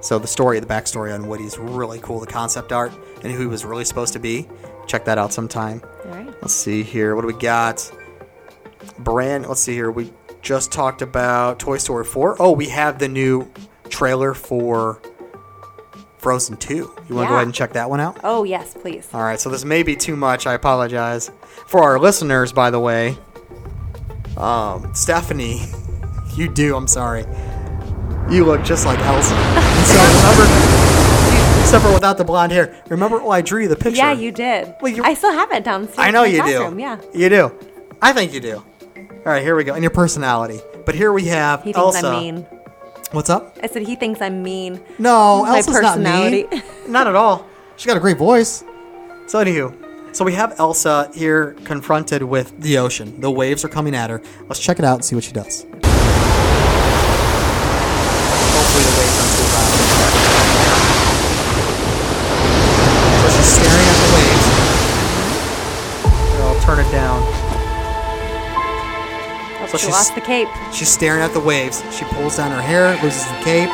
[0.03, 2.19] so the story, the backstory on Woody's really cool.
[2.21, 2.93] The concept art
[3.23, 4.49] and who he was really supposed to be.
[4.87, 5.81] Check that out sometime.
[6.05, 6.27] All right.
[6.27, 7.15] Let's see here.
[7.15, 7.91] What do we got?
[8.99, 9.47] Brand.
[9.47, 9.93] Let's see here.
[9.93, 10.13] We
[10.43, 12.37] just talked about Toy Story 4.
[12.41, 13.49] Oh, we have the new
[13.91, 15.01] trailer for
[16.19, 16.75] Frozen 2.
[16.75, 18.19] You want to go ahead and check that one out?
[18.25, 19.09] Oh yes, please.
[19.15, 19.41] All right.
[19.41, 20.49] So this may be too much.
[20.49, 21.31] I apologize
[21.69, 22.53] for our listeners.
[22.53, 23.17] By the way,
[24.37, 25.61] um, Stephanie,
[26.35, 26.75] you do.
[26.75, 27.25] I'm sorry.
[28.31, 29.35] You look just like Elsa.
[29.35, 30.93] And so remember,
[31.63, 32.83] Except for without the blonde hair.
[32.89, 33.97] Remember, oh, I drew you the picture.
[33.97, 34.75] Yeah, you did.
[34.83, 35.99] I still have it downstairs.
[35.99, 36.81] I know you classroom, do.
[36.83, 37.01] Yeah.
[37.15, 37.59] You do.
[38.01, 38.57] I think you do.
[38.97, 39.75] All right, here we go.
[39.75, 40.61] And your personality.
[40.85, 42.07] But here we have He thinks Elsa.
[42.09, 42.47] I'm mean.
[43.13, 43.57] What's up?
[43.63, 44.81] I said he thinks I'm mean.
[44.99, 46.47] No, My Elsa's not personality.
[46.51, 46.63] mean.
[46.89, 47.47] Not at all.
[47.77, 48.65] She's got a great voice.
[49.27, 53.21] So anywho, so we have Elsa here confronted with the ocean.
[53.21, 54.21] The waves are coming at her.
[54.49, 55.65] Let's check it out and see what she does.
[69.73, 70.49] So she lost the cape.
[70.71, 71.81] She's staring at the waves.
[71.97, 73.73] She pulls down her hair, loses the cape.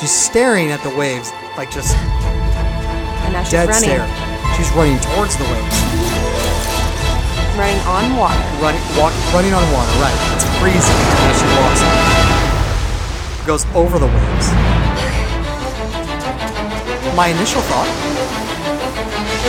[0.00, 1.28] She's staring at the waves,
[1.60, 4.00] like just And now she's dead running.
[4.00, 4.08] stare.
[4.56, 5.76] She's running towards the waves.
[7.52, 8.40] Running on water.
[8.64, 10.16] Running, walk, running on water, right.
[10.40, 11.84] It's freezing as she walks.
[13.44, 14.48] Goes over the waves.
[17.12, 17.92] My initial thought.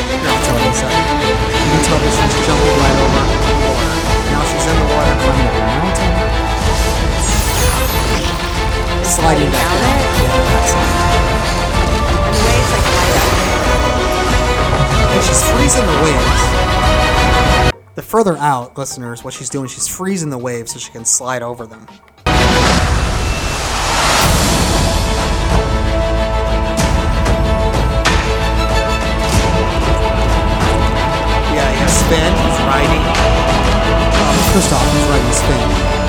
[0.03, 0.99] I'll tell you in a second.
[0.99, 3.95] You can tell that she's jumping right over the water.
[4.35, 5.66] Now she's in the water climbing up a mountain.
[9.03, 9.77] Sliding down down.
[9.81, 10.05] it?
[10.21, 10.77] Yeah, that's it.
[12.23, 13.15] And the waves like hide
[15.13, 16.41] And she's freezing the waves.
[17.95, 21.41] The further out, listeners, what she's doing, she's freezing the waves so she can slide
[21.41, 21.87] over them.
[31.57, 33.01] Yeah, yeah, Sven is riding.
[34.13, 36.06] Um, Kristoff is riding Sven.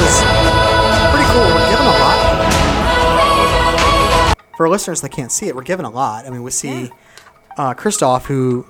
[0.00, 0.16] Is
[1.10, 1.48] pretty cool.
[1.54, 2.18] We're given a lot.
[4.56, 6.26] For our listeners that can't see it, we're given a lot.
[6.26, 6.90] I mean, we see
[7.56, 8.66] uh, Kristoff who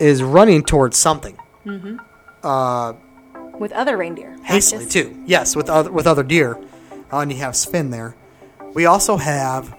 [0.00, 1.38] is running towards something.
[1.64, 1.96] Mm-hmm.
[2.42, 2.92] Uh,
[3.58, 4.36] With other reindeer.
[4.44, 5.22] hastily just- too.
[5.26, 6.56] Yes, with other with other deer.
[7.12, 8.14] Uh, and you have Sven there.
[8.74, 9.74] We also have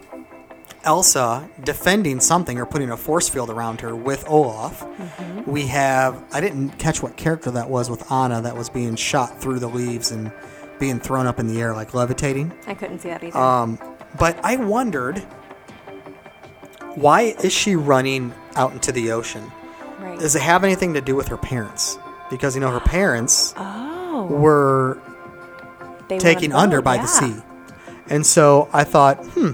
[0.84, 4.82] Elsa defending something or putting a force field around her with Olaf.
[4.82, 5.50] Mm-hmm.
[5.52, 9.42] We have I didn't catch what character that was with Anna that was being shot
[9.42, 10.32] through the leaves and
[10.80, 12.52] being thrown up in the air like levitating.
[12.68, 13.38] I couldn't see that either.
[13.38, 13.80] Um,
[14.20, 15.20] but I wondered
[16.96, 19.52] why is she running out into the ocean?
[20.00, 20.20] Right.
[20.20, 21.98] Does it have anything to do with her parents?
[22.30, 24.28] Because you know her parents oh.
[24.30, 25.02] were
[26.08, 27.02] They taken under boat, by yeah.
[27.02, 27.36] the sea.
[28.10, 29.54] And so I thought, hmm,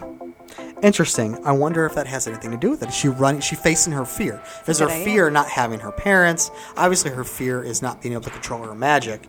[0.81, 1.38] interesting.
[1.45, 2.89] I wonder if that has anything to do with it.
[2.89, 3.39] Is she running?
[3.39, 4.41] Is she facing her fear?
[4.68, 6.51] Is her fear not having her parents?
[6.77, 9.22] Obviously, her fear is not being able to control her magic,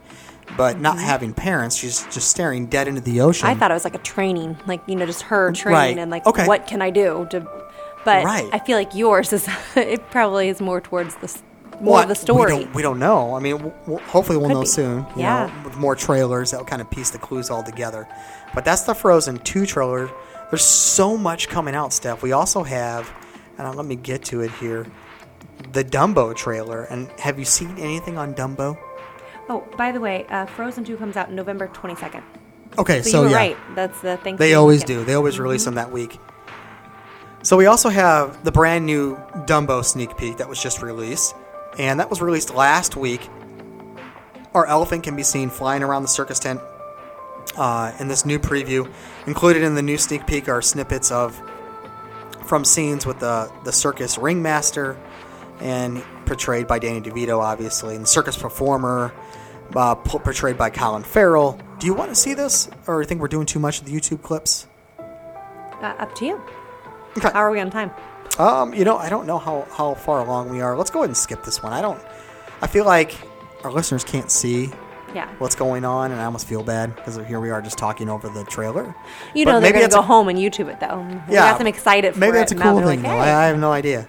[0.56, 1.77] but not having parents.
[1.77, 3.47] She's just staring dead into the ocean.
[3.48, 3.56] Mm-hmm.
[3.56, 5.98] I thought it was like a training, like you know, just her training Right.
[5.98, 6.47] and like, Okay.
[6.47, 7.40] what can I do to?
[8.05, 8.48] But Right.
[8.52, 9.47] I feel like yours is
[9.77, 11.40] it probably is more towards the
[11.81, 12.55] more Well, of the story.
[12.55, 13.35] We don't, we don't know.
[13.35, 14.66] I mean, w- w- hopefully we'll Could know be.
[14.66, 14.98] soon.
[15.16, 15.47] You Yeah.
[15.47, 18.06] know, with more trailers that'll kind of piece the clues all together.
[18.55, 20.10] But that's the Frozen 2 trailer.
[20.51, 22.22] There's so much coming out, Steph.
[22.22, 23.10] We also have,
[23.56, 24.86] and let me get to it here,
[25.72, 26.82] the Dumbo trailer.
[26.85, 28.77] And have you seen anything on Dumbo?
[29.48, 32.24] Oh, by the way, uh, Frozen Two comes out November twenty second.
[32.78, 33.36] Okay, so, so yeah.
[33.36, 33.56] right.
[33.74, 34.36] That's the thing.
[34.36, 35.05] They always do.
[35.05, 36.18] They always release them that week.
[37.43, 39.16] So we also have the brand new
[39.47, 41.35] Dumbo sneak peek that was just released,
[41.78, 43.28] and that was released last week.
[44.52, 46.60] Our elephant can be seen flying around the circus tent
[47.56, 48.90] uh, in this new preview.
[49.27, 51.40] Included in the new sneak peek are snippets of
[52.47, 54.98] from scenes with the the circus ringmaster,
[55.60, 59.12] and portrayed by Danny DeVito, obviously, and the circus performer,
[59.74, 61.59] uh, portrayed by Colin Farrell.
[61.78, 63.93] Do you want to see this, or you think we're doing too much of the
[63.93, 64.66] YouTube clips?
[64.98, 66.40] Uh, up to you.
[67.16, 67.31] Okay.
[67.32, 67.90] How are we on time?
[68.39, 70.77] Um, you know, I don't know how, how far along we are.
[70.77, 71.72] Let's go ahead and skip this one.
[71.72, 72.01] I don't.
[72.62, 73.14] I feel like
[73.64, 74.70] our listeners can't see
[75.15, 75.28] Yeah.
[75.39, 78.28] what's going on, and I almost feel bad because here we are just talking over
[78.28, 78.95] the trailer.
[79.35, 81.05] You But know they're maybe gonna go a- home and YouTube it though.
[81.28, 83.47] We Yeah, got them excited for Maybe that's a cool thing, like, "Hey." I, I
[83.49, 84.07] have no idea.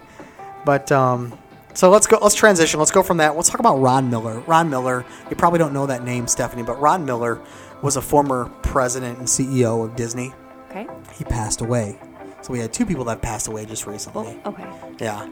[0.66, 1.34] But um,
[1.74, 2.20] so let's go.
[2.22, 2.80] Let's transition.
[2.80, 3.36] Let's go from that.
[3.36, 4.40] Let's talk about Ron Miller.
[4.48, 5.06] Ron Miller.
[5.30, 7.40] You probably don't know that name, Stephanie, but Ron Miller
[7.82, 10.34] was a former president and CEO of Disney.
[10.70, 10.88] Okay.
[11.16, 11.98] He passed away.
[12.44, 14.40] So we had two people that passed away just recently.
[14.46, 14.66] Okay.
[15.00, 15.28] Yeah.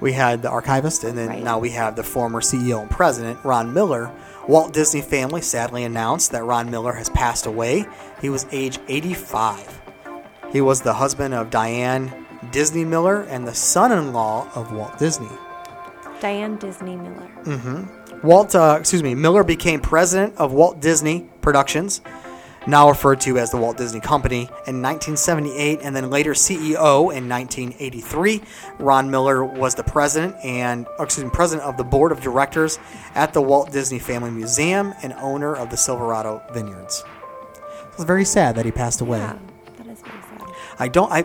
[0.00, 1.42] We had the archivist, and then Right.
[1.42, 4.12] now we have the former CEO and president, Ron Miller.
[4.48, 7.84] Walt Disney family sadly announced that Ron Miller has passed away.
[8.20, 9.82] He was age 85.
[10.50, 14.98] He was the husband of Diane Disney Miller and the son in law of Walt
[14.98, 15.28] Disney.
[16.20, 17.28] Diane Disney Miller.
[17.44, 17.84] hmm
[18.26, 22.00] Walt, uh, excuse me, Miller became president of Walt Disney Productions,
[22.68, 27.28] now referred to as the Walt Disney Company, in 1978, and then later CEO in
[27.28, 28.42] 1983.
[28.78, 32.78] Ron Miller was the president and excuse me, president of the board of directors
[33.14, 37.02] at the Walt Disney Family Museum and owner of the Silverado Vineyards.
[37.94, 39.18] It's very sad that he passed away.
[39.18, 39.38] Yeah,
[39.78, 40.54] that is very sad.
[40.78, 41.10] I don't.
[41.10, 41.24] I.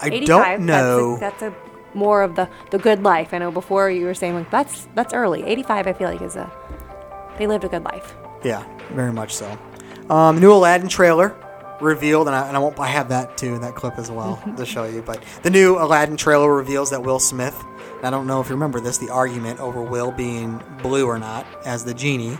[0.00, 1.16] I 85, don't know.
[1.16, 3.32] That's a, that's a more of the the good life.
[3.32, 5.42] I know before you were saying like that's that's early.
[5.44, 6.50] 85, I feel like is a
[7.38, 8.14] they lived a good life.
[8.44, 9.58] Yeah, very much so.
[10.12, 11.34] Um, new Aladdin trailer
[11.80, 12.78] revealed, and I, and I won't.
[12.78, 15.00] I have that too, in that clip as well to show you.
[15.00, 17.56] But the new Aladdin trailer reveals that Will Smith.
[17.96, 21.18] and I don't know if you remember this, the argument over Will being blue or
[21.18, 22.36] not as the genie,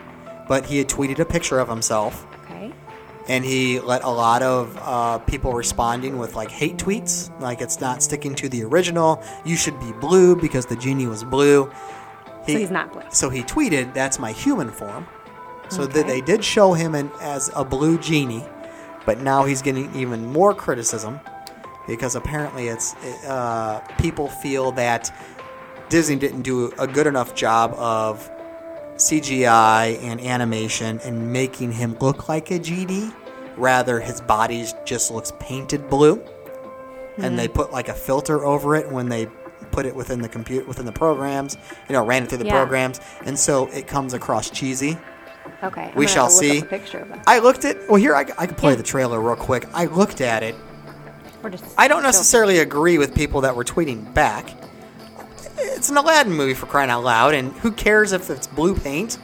[0.49, 2.73] but he had tweeted a picture of himself, Okay.
[3.29, 7.81] and he let a lot of uh, people responding with like hate tweets, like it's
[7.81, 9.23] not sticking to the original.
[9.47, 11.73] You should be blue because the genie was blue.
[12.47, 13.03] So he's not blue.
[13.13, 15.07] So he tweeted, "That's my human form."
[15.73, 16.03] So Okay.
[16.03, 18.45] they did show him in, as a blue genie,
[19.07, 21.19] but now he's getting even more criticism
[21.87, 22.95] because apparently it's
[23.27, 25.11] uh, people feel that
[25.89, 28.31] Disney didn't do a good enough job of
[28.97, 33.11] CGI and animation and making him look like a genie.
[33.57, 36.23] Rather, his body just looks painted blue,
[37.17, 39.27] and they put like a filter over it when they
[39.71, 41.57] put it within the computer within the programs.
[41.89, 42.53] You know, ran it through the Yeah.
[42.53, 44.99] programs, and so it comes across cheesy.
[45.63, 45.91] Okay.
[45.93, 46.63] I'm We shall have to look see.
[46.63, 47.21] picture.
[47.27, 47.89] I looked at.
[47.89, 48.77] Well, here I, I can play Yeah.
[48.77, 49.67] the trailer real quick.
[49.75, 50.55] I looked at it.
[51.77, 54.51] I don't necessarily agree with people that were tweeting back.
[55.59, 59.19] It's an Aladdin movie for crying out loud, and who cares if it's blue paint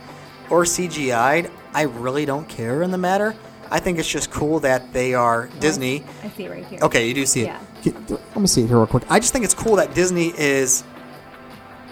[0.51, 1.51] or CGI'd?
[1.74, 3.35] I really don't care in the matter.
[3.70, 6.02] I think it's just cool that they are Disney.
[6.24, 6.78] I see it right here.
[6.82, 7.47] Okay, you do see it.
[7.47, 7.60] Yeah.
[7.82, 9.05] Get- Let me see it here real quick.
[9.10, 10.82] I just think it's cool that Disney is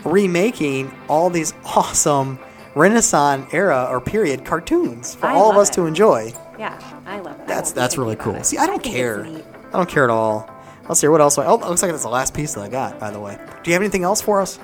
[0.05, 2.39] remaking all these awesome
[2.77, 5.73] Renaissance era or period cartoons for I all of us it.
[5.75, 6.33] to enjoy.
[6.59, 7.43] Yeah, I love it.
[7.43, 8.45] I That's that's really cool.
[8.45, 9.25] See, I don't think care.
[9.25, 10.49] I don't care at all.
[10.89, 11.37] Let's see what else.
[11.39, 13.01] I, Oh, looks like that's the last piece that I got.
[13.01, 14.59] By the way, do you have anything else for us?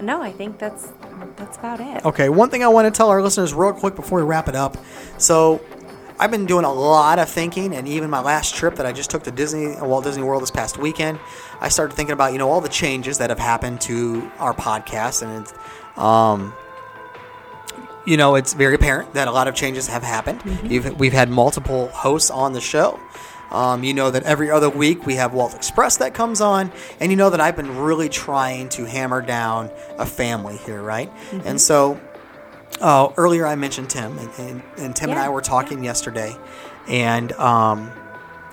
[0.00, 0.88] No, I think that's
[1.36, 2.04] that's about it.
[2.06, 4.56] Okay, one thing I want to tell our listeners real quick before we wrap it
[4.56, 4.76] up.
[5.18, 5.60] So,
[6.18, 9.10] I've been doing a lot of thinking, and even my last trip that I just
[9.10, 11.20] took to Disney, Walt Disney World this past weekend,
[11.60, 15.22] I started thinking about you know all the changes that have happened to our podcast,
[15.22, 15.52] and it's,
[15.98, 16.52] um,
[18.08, 20.42] you know it's very apparent that a lot of changes have happened.
[20.64, 22.98] You've, we've had multiple hosts on the show.
[23.50, 27.10] Um, you know that every other week we have Walt Express that comes on, and
[27.10, 31.10] you know that I've been really trying to hammer down a family here, right?
[31.44, 32.00] And so
[32.80, 36.36] uh, earlier I mentioned Tim, and, and, and Tim and I were talking yesterday,
[36.88, 37.90] and um,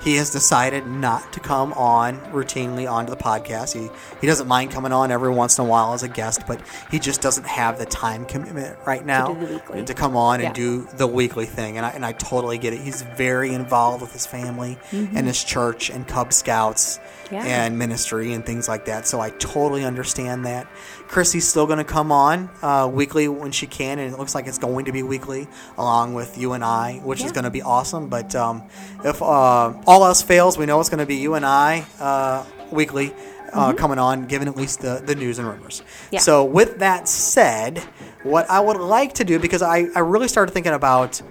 [0.05, 3.73] he has decided not to come on routinely onto the podcast.
[3.73, 3.89] He
[4.21, 6.99] he doesn't mind coming on every once in a while as a guest, but he
[6.99, 10.53] just doesn't have the time commitment right now do to come on and Yeah.
[10.53, 11.75] do the weekly thing.
[11.77, 12.79] And I and I totally get it.
[12.79, 16.99] He's very involved with his family and his church and Cub Scouts
[17.31, 17.43] Yeah.
[17.43, 19.07] and ministry and things like that.
[19.07, 20.67] So I totally understand that.
[21.07, 24.47] Chrissy's still going to come on uh, weekly when she can, and it looks like
[24.47, 27.61] it's going to be weekly along with you and I, which is going to be
[27.61, 28.07] awesome.
[28.09, 28.63] But um,
[29.03, 32.45] if uh, all else fails, we know it's going to be you and I uh,
[32.71, 33.13] weekly.
[33.53, 35.81] Uh, Coming on, giving at least the, the news and rumors.
[36.11, 36.19] Yeah.
[36.19, 37.79] So, with that said,
[38.23, 41.21] what I would like to do, because I, I really started thinking about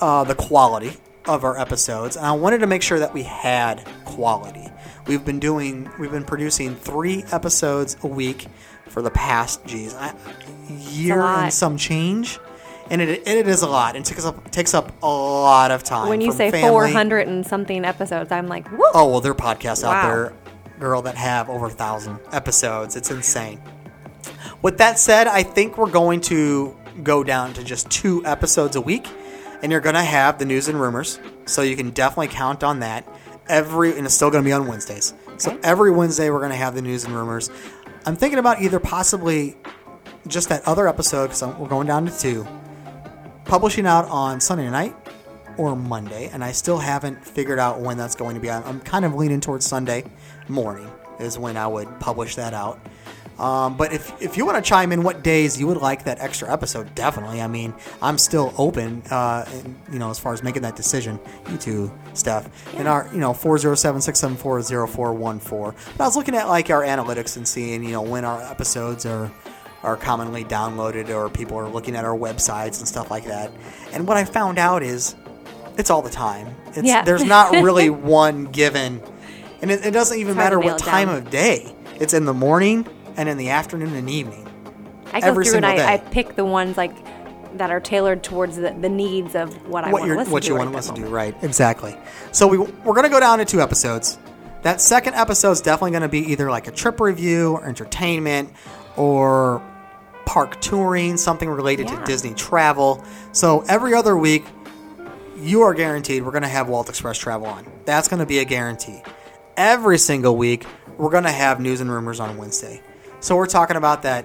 [0.00, 3.86] uh, the quality of our episodes, and I wanted to make sure that we had
[4.04, 4.66] quality.
[5.06, 8.48] We've been doing, we've been producing three episodes a week
[8.88, 10.14] for the past, geez, I,
[10.68, 12.40] year and some change,
[12.90, 13.96] and it, it is a lot.
[13.96, 16.08] It takes up takes up a lot of time.
[16.08, 18.90] When you say family- 400 and something episodes, I'm like, whoa.
[18.94, 20.32] Oh well, there are podcasts out there,
[20.78, 22.96] girl, that have over a thousand episodes.
[22.96, 23.60] It's insane.
[24.62, 28.80] With that said, I think we're going to go down to just two episodes a
[28.80, 29.08] week,
[29.62, 31.18] and you're going to have the news and rumors.
[31.46, 33.06] So you can definitely count on that.
[33.48, 35.14] Every and it's still going to be on Wednesdays.
[35.38, 37.50] So every Wednesday we're going to have the news and rumors.
[38.06, 39.56] I'm thinking about either possibly
[40.28, 42.46] just that other episode because we're going down to two,
[43.44, 44.94] publishing out on Sunday night
[45.56, 48.50] or Monday, and I still haven't figured out when that's going to be.
[48.50, 50.04] I'm, I'm kind of leaning towards Sunday
[50.48, 52.80] morning is when I would publish that out.
[53.38, 56.20] Um, but if, if you want to chime in what days you would like that
[56.20, 57.40] extra episode, definitely.
[57.40, 61.18] I mean, I'm still open, uh, and, you know, as far as making that decision.
[61.50, 62.48] You too, Steph.
[62.76, 65.74] And our, you know, 407-674-0414.
[65.96, 69.06] But I was looking at, like, our analytics and seeing, you know, when our episodes
[69.06, 69.32] are
[69.82, 73.50] are commonly downloaded or people are looking at our websites and stuff like that.
[73.92, 75.14] And what I found out is
[75.76, 76.54] it's all the time.
[76.68, 77.02] It's, Yeah.
[77.02, 79.02] There's not really one given,
[79.60, 81.18] and it, it doesn't even matter what time down.
[81.18, 81.74] of day.
[82.00, 82.86] It's in the morning
[83.16, 84.48] and in the afternoon and evening.
[85.12, 86.92] I go every through and single I, I pick the ones like
[87.58, 90.32] that are tailored towards the, the needs of what I what want you're to listen
[90.32, 90.48] what to.
[90.48, 91.34] you right want to listen to, right?
[91.42, 91.96] Exactly.
[92.32, 94.18] So we we're gonna go down to two episodes.
[94.62, 98.50] That second episode is definitely gonna be either like a trip review or entertainment
[98.96, 99.62] or
[100.24, 101.98] park touring, something related Yeah.
[102.00, 103.02] to Disney travel.
[103.32, 104.44] So every other week,
[105.38, 107.66] you are guaranteed we're gonna have Walt Express travel on.
[107.84, 109.02] That's gonna be a guarantee.
[109.56, 110.66] Every single week,
[110.98, 112.80] we're gonna have news and rumors on Wednesday.
[113.20, 114.24] So we're talking about that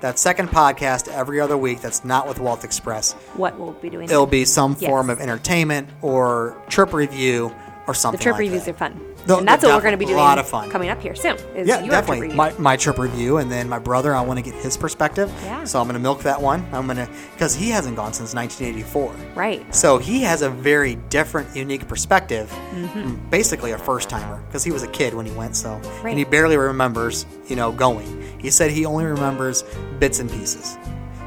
[0.00, 4.04] that second podcast every other week that's not with Walt Express What we'll be doing.
[4.10, 4.90] it'll be some Yes.
[4.90, 7.54] form of entertainment or trip review
[7.86, 8.18] or something.
[8.18, 8.72] The trip like reviews that.
[8.74, 9.00] are fun.
[9.26, 10.70] They'll- and that's what we're going to be doing a lot of fun.
[10.70, 11.36] coming up here soon.
[11.56, 12.34] Is Yeah, definitely.
[12.34, 15.32] My, my trip review, and then my brother, I want to get his perspective.
[15.42, 15.64] Yeah.
[15.64, 16.64] So I'm going to milk that one.
[16.72, 19.14] I'm going to because he hasn't gone since 1984.
[19.34, 19.74] right.
[19.74, 22.50] So he has a very different, unique perspective.
[22.74, 23.30] Mhm.
[23.30, 25.56] Basically, a first timer because he was a kid when he went.
[25.56, 26.10] So Right.
[26.10, 28.22] and he barely remembers, you know, going.
[28.40, 29.64] He said he only remembers
[29.98, 30.76] bits and pieces.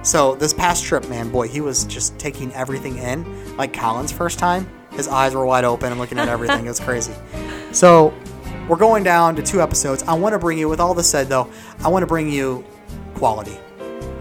[0.04, 3.26] So this past trip, man, boy, he was just taking everything in.
[3.58, 6.66] Like Colin's first time, his eyes were wide open and looking at everything.
[6.66, 7.14] it was crazy.
[7.72, 8.14] So
[8.68, 10.04] we're going down to two episodes.
[10.04, 11.50] I want to bring you, with all this said though,
[11.80, 12.66] I want to bring you
[13.14, 13.58] quality.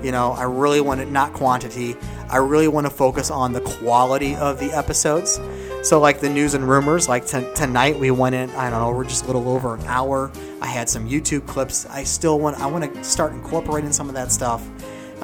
[0.02, 1.96] You know, I really want it, not quantity.
[2.28, 5.40] I really want to focus on the quality of the episodes.
[5.82, 8.50] So, like the news and rumors, like t- tonight we went in.
[8.50, 10.30] I don't know, we're just a little over an hour.
[10.60, 11.86] I had some YouTube clips.
[11.86, 12.58] I still want.
[12.60, 14.68] I want to start incorporating some of that stuff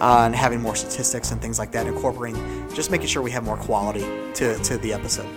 [0.02, 1.86] uh, and having more statistics and things like that.
[1.86, 4.02] Incorporating, just making sure we have more quality
[4.34, 5.28] to to the episode.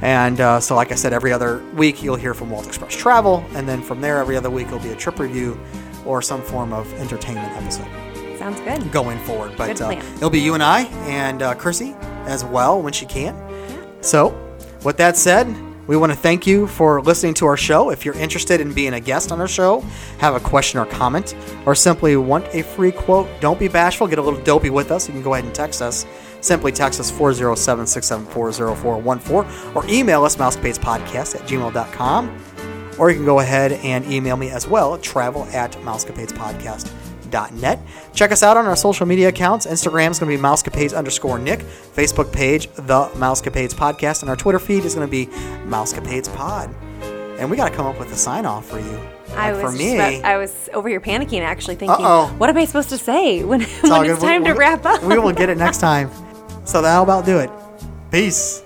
[0.00, 3.44] And uh, so, like I said, every other week you'll hear from Walt Express Travel,
[3.54, 5.60] and then from there, every other week it'll be a trip review
[6.04, 7.86] or some form of entertainment episode
[8.38, 8.90] Sounds good.
[8.90, 9.52] going forward.
[9.56, 11.94] But uh, it'll be you and I and uh, Chrissy
[12.26, 13.34] as well when she can.
[14.00, 14.34] So,
[14.82, 15.46] with that said,
[15.86, 17.90] we want to thank you for listening to our show.
[17.90, 19.80] If you're interested in being a guest on our show,
[20.18, 21.34] have a question or comment,
[21.64, 24.06] or simply want a free quote, don't be bashful.
[24.06, 25.08] Get a little dopey with us.
[25.08, 26.06] You can go ahead and text us.
[26.40, 32.42] Simply text us 407 674 0414 or email us mousecapadespodcast at gmail.com.
[32.98, 35.72] Or you can go ahead and email me as well, travel at
[38.14, 39.66] Check us out on our social media accounts.
[39.66, 41.60] Instagram is going to be mousecapades underscore Nick.
[41.60, 44.22] Facebook page, The Mousecapades Podcast.
[44.22, 45.26] And our Twitter feed is going to be
[45.66, 46.74] Mousecapades Pod.
[47.38, 48.98] And we got to come up with a sign off for you.
[49.34, 52.34] I Like was for me, about- I was over here panicking, actually thinking, Uh-oh.
[52.38, 55.02] what am I supposed to say when, it's when it's time We- to wrap up?
[55.02, 56.10] we will get it next time.
[56.64, 57.50] So that'll about do it.
[58.10, 58.62] Peace.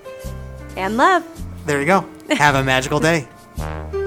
[0.77, 1.25] and love.
[1.67, 2.07] There you go.
[2.31, 3.27] Have a magical day.